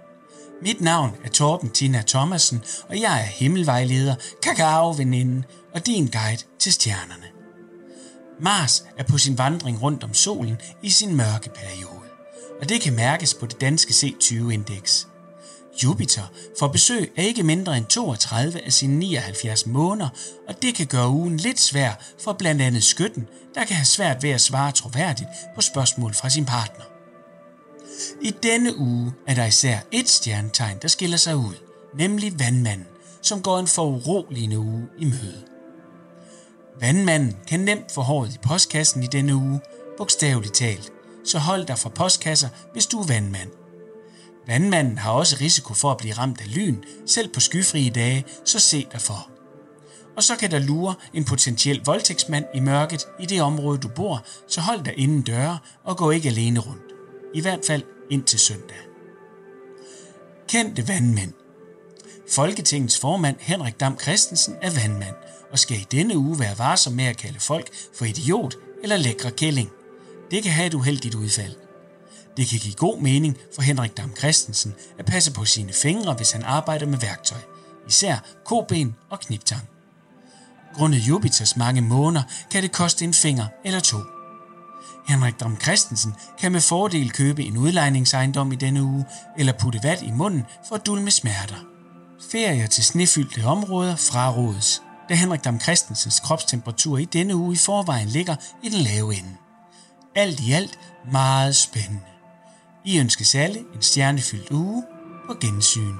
Mit 0.62 0.80
navn 0.80 1.10
er 1.24 1.28
Torben 1.28 1.70
Tina 1.70 2.02
Thomasen, 2.06 2.64
og 2.88 3.00
jeg 3.00 3.20
er 3.20 3.26
himmelvejleder, 3.26 4.14
kakaoveninden 4.42 5.44
og 5.74 5.86
din 5.86 6.06
guide 6.06 6.42
til 6.58 6.72
stjernerne. 6.72 7.26
Mars 8.40 8.84
er 8.96 9.04
på 9.04 9.18
sin 9.18 9.38
vandring 9.38 9.82
rundt 9.82 10.04
om 10.04 10.14
solen 10.14 10.56
i 10.82 10.90
sin 10.90 11.16
mørke 11.16 11.50
periode, 11.50 12.08
og 12.60 12.68
det 12.68 12.80
kan 12.80 12.96
mærkes 12.96 13.34
på 13.34 13.46
det 13.46 13.60
danske 13.60 13.90
C20-indeks. 13.90 15.08
Jupiter 15.84 16.22
får 16.58 16.68
besøg 16.68 17.12
af 17.16 17.24
ikke 17.24 17.42
mindre 17.42 17.76
end 17.76 17.86
32 17.86 18.64
af 18.64 18.72
sine 18.72 18.98
79 18.98 19.66
måneder, 19.66 20.08
og 20.48 20.62
det 20.62 20.74
kan 20.74 20.86
gøre 20.86 21.08
ugen 21.08 21.36
lidt 21.36 21.60
svær 21.60 21.92
for 22.24 22.32
blandt 22.32 22.62
andet 22.62 22.84
skytten, 22.84 23.26
der 23.54 23.64
kan 23.64 23.76
have 23.76 23.84
svært 23.84 24.22
ved 24.22 24.30
at 24.30 24.40
svare 24.40 24.72
troværdigt 24.72 25.28
på 25.54 25.60
spørgsmål 25.60 26.14
fra 26.14 26.28
sin 26.28 26.44
partner. 26.44 26.84
I 28.22 28.30
denne 28.42 28.78
uge 28.78 29.12
er 29.26 29.34
der 29.34 29.46
især 29.46 29.78
et 29.92 30.08
stjernetegn, 30.08 30.78
der 30.82 30.88
skiller 30.88 31.16
sig 31.16 31.36
ud, 31.36 31.54
nemlig 31.94 32.38
vandmanden, 32.38 32.86
som 33.22 33.42
går 33.42 33.58
en 33.58 33.66
foruroligende 33.66 34.58
uge 34.58 34.88
i 34.98 35.04
møde. 35.04 35.44
Vandmanden 36.80 37.36
kan 37.46 37.60
nemt 37.60 37.92
få 37.92 38.00
håret 38.00 38.34
i 38.34 38.38
postkassen 38.38 39.02
i 39.02 39.06
denne 39.06 39.34
uge, 39.34 39.60
bogstaveligt 39.98 40.54
talt, 40.54 40.92
så 41.24 41.38
hold 41.38 41.66
dig 41.66 41.78
fra 41.78 41.88
postkasser, 41.88 42.48
hvis 42.72 42.86
du 42.86 43.00
er 43.00 43.06
vandmand. 43.06 43.50
Vandmanden 44.48 44.98
har 44.98 45.12
også 45.12 45.36
risiko 45.40 45.74
for 45.74 45.90
at 45.90 45.96
blive 45.96 46.14
ramt 46.14 46.40
af 46.40 46.54
lyn, 46.54 46.76
selv 47.06 47.28
på 47.28 47.40
skyfrie 47.40 47.90
dage, 47.90 48.24
så 48.44 48.60
se 48.60 48.86
derfor. 48.92 49.30
Og 50.16 50.22
så 50.22 50.36
kan 50.36 50.50
der 50.50 50.58
lure 50.58 50.94
en 51.14 51.24
potentiel 51.24 51.82
voldtægtsmand 51.84 52.44
i 52.54 52.60
mørket 52.60 53.06
i 53.20 53.26
det 53.26 53.42
område, 53.42 53.78
du 53.78 53.88
bor, 53.88 54.24
så 54.48 54.60
hold 54.60 54.84
dig 54.84 54.94
inden 54.98 55.22
døre 55.22 55.58
og 55.84 55.96
gå 55.96 56.10
ikke 56.10 56.28
alene 56.28 56.60
rundt. 56.60 56.92
I 57.34 57.40
hvert 57.40 57.60
fald 57.66 57.82
indtil 58.10 58.38
søndag. 58.38 58.76
Kendte 60.48 60.88
vandmænd. 60.88 61.32
Folketingets 62.30 63.00
formand 63.00 63.36
Henrik 63.40 63.80
Dam 63.80 63.98
Christensen 63.98 64.54
er 64.62 64.70
vandmand 64.70 65.14
og 65.52 65.58
skal 65.58 65.76
i 65.76 65.86
denne 65.90 66.18
uge 66.18 66.38
være 66.38 66.58
varsom 66.58 66.92
med 66.92 67.04
at 67.04 67.16
kalde 67.16 67.40
folk 67.40 67.70
for 67.94 68.04
idiot 68.04 68.56
eller 68.82 68.96
lækre 68.96 69.30
kælling. 69.30 69.70
Det 70.30 70.42
kan 70.42 70.52
have 70.52 70.66
et 70.66 70.74
uheldigt 70.74 71.14
udfald. 71.14 71.67
Det 72.38 72.48
kan 72.48 72.58
give 72.58 72.74
god 72.74 73.00
mening 73.00 73.36
for 73.54 73.62
Henrik 73.62 73.96
Dam 73.96 74.16
Christensen 74.16 74.74
at 74.98 75.04
passe 75.04 75.32
på 75.32 75.44
sine 75.44 75.72
fingre, 75.72 76.14
hvis 76.14 76.32
han 76.32 76.42
arbejder 76.42 76.86
med 76.86 76.98
værktøj, 76.98 77.38
især 77.88 78.16
koben 78.44 78.96
og 79.10 79.20
kniptang. 79.20 79.62
Grundet 80.74 80.98
Jupiters 80.98 81.56
mange 81.56 81.80
måneder 81.80 82.22
kan 82.50 82.62
det 82.62 82.72
koste 82.72 83.04
en 83.04 83.14
finger 83.14 83.46
eller 83.64 83.80
to. 83.80 83.98
Henrik 85.08 85.40
Dam 85.40 85.60
Christensen 85.60 86.14
kan 86.38 86.52
med 86.52 86.60
fordel 86.60 87.10
købe 87.10 87.42
en 87.42 87.56
udlejningsejendom 87.56 88.52
i 88.52 88.56
denne 88.56 88.82
uge, 88.82 89.04
eller 89.38 89.52
putte 89.52 89.80
vat 89.82 90.02
i 90.02 90.10
munden 90.10 90.44
for 90.68 90.74
at 90.74 90.86
dulme 90.86 91.10
smerter. 91.10 91.64
Ferier 92.32 92.66
til 92.66 92.84
snefyldte 92.84 93.44
områder 93.44 93.96
frarådes, 93.96 94.82
da 95.08 95.14
Henrik 95.14 95.44
Dam 95.44 95.60
Christensens 95.60 96.20
kropstemperatur 96.20 96.98
i 96.98 97.04
denne 97.04 97.36
uge 97.36 97.54
i 97.54 97.56
forvejen 97.56 98.08
ligger 98.08 98.36
i 98.62 98.68
den 98.68 98.80
lave 98.80 99.14
ende. 99.14 99.36
Alt 100.14 100.40
i 100.40 100.52
alt 100.52 100.78
meget 101.12 101.56
spændende. 101.56 102.17
Vi 102.84 102.98
ønskes 102.98 103.34
alle 103.34 103.58
en 103.58 103.82
stjernefyldt 103.82 104.50
uge 104.50 104.82
på 105.26 105.34
gensyn. 105.40 105.94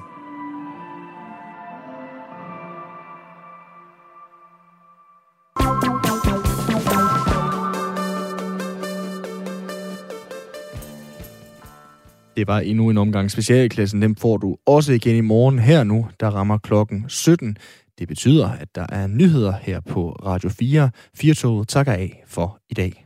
Det 12.39 12.47
var 12.47 12.59
endnu 12.59 12.89
en 12.89 12.97
omgang 12.97 13.31
specialklassen. 13.31 14.01
Dem 14.01 14.15
får 14.15 14.37
du 14.37 14.57
også 14.65 14.93
igen 14.93 15.15
i 15.15 15.21
morgen 15.21 15.59
her 15.59 15.83
nu, 15.83 16.07
der 16.19 16.27
rammer 16.29 16.57
klokken 16.57 17.05
17. 17.07 17.57
Det 17.99 18.07
betyder, 18.07 18.49
at 18.49 18.75
der 18.75 18.85
er 18.89 19.07
nyheder 19.07 19.53
her 19.61 19.79
på 19.79 20.11
Radio 20.11 20.49
4. 20.49 20.89
Firtoget 21.15 21.67
takker 21.67 21.93
af 21.93 22.23
for 22.27 22.59
i 22.69 22.73
dag. 22.73 23.05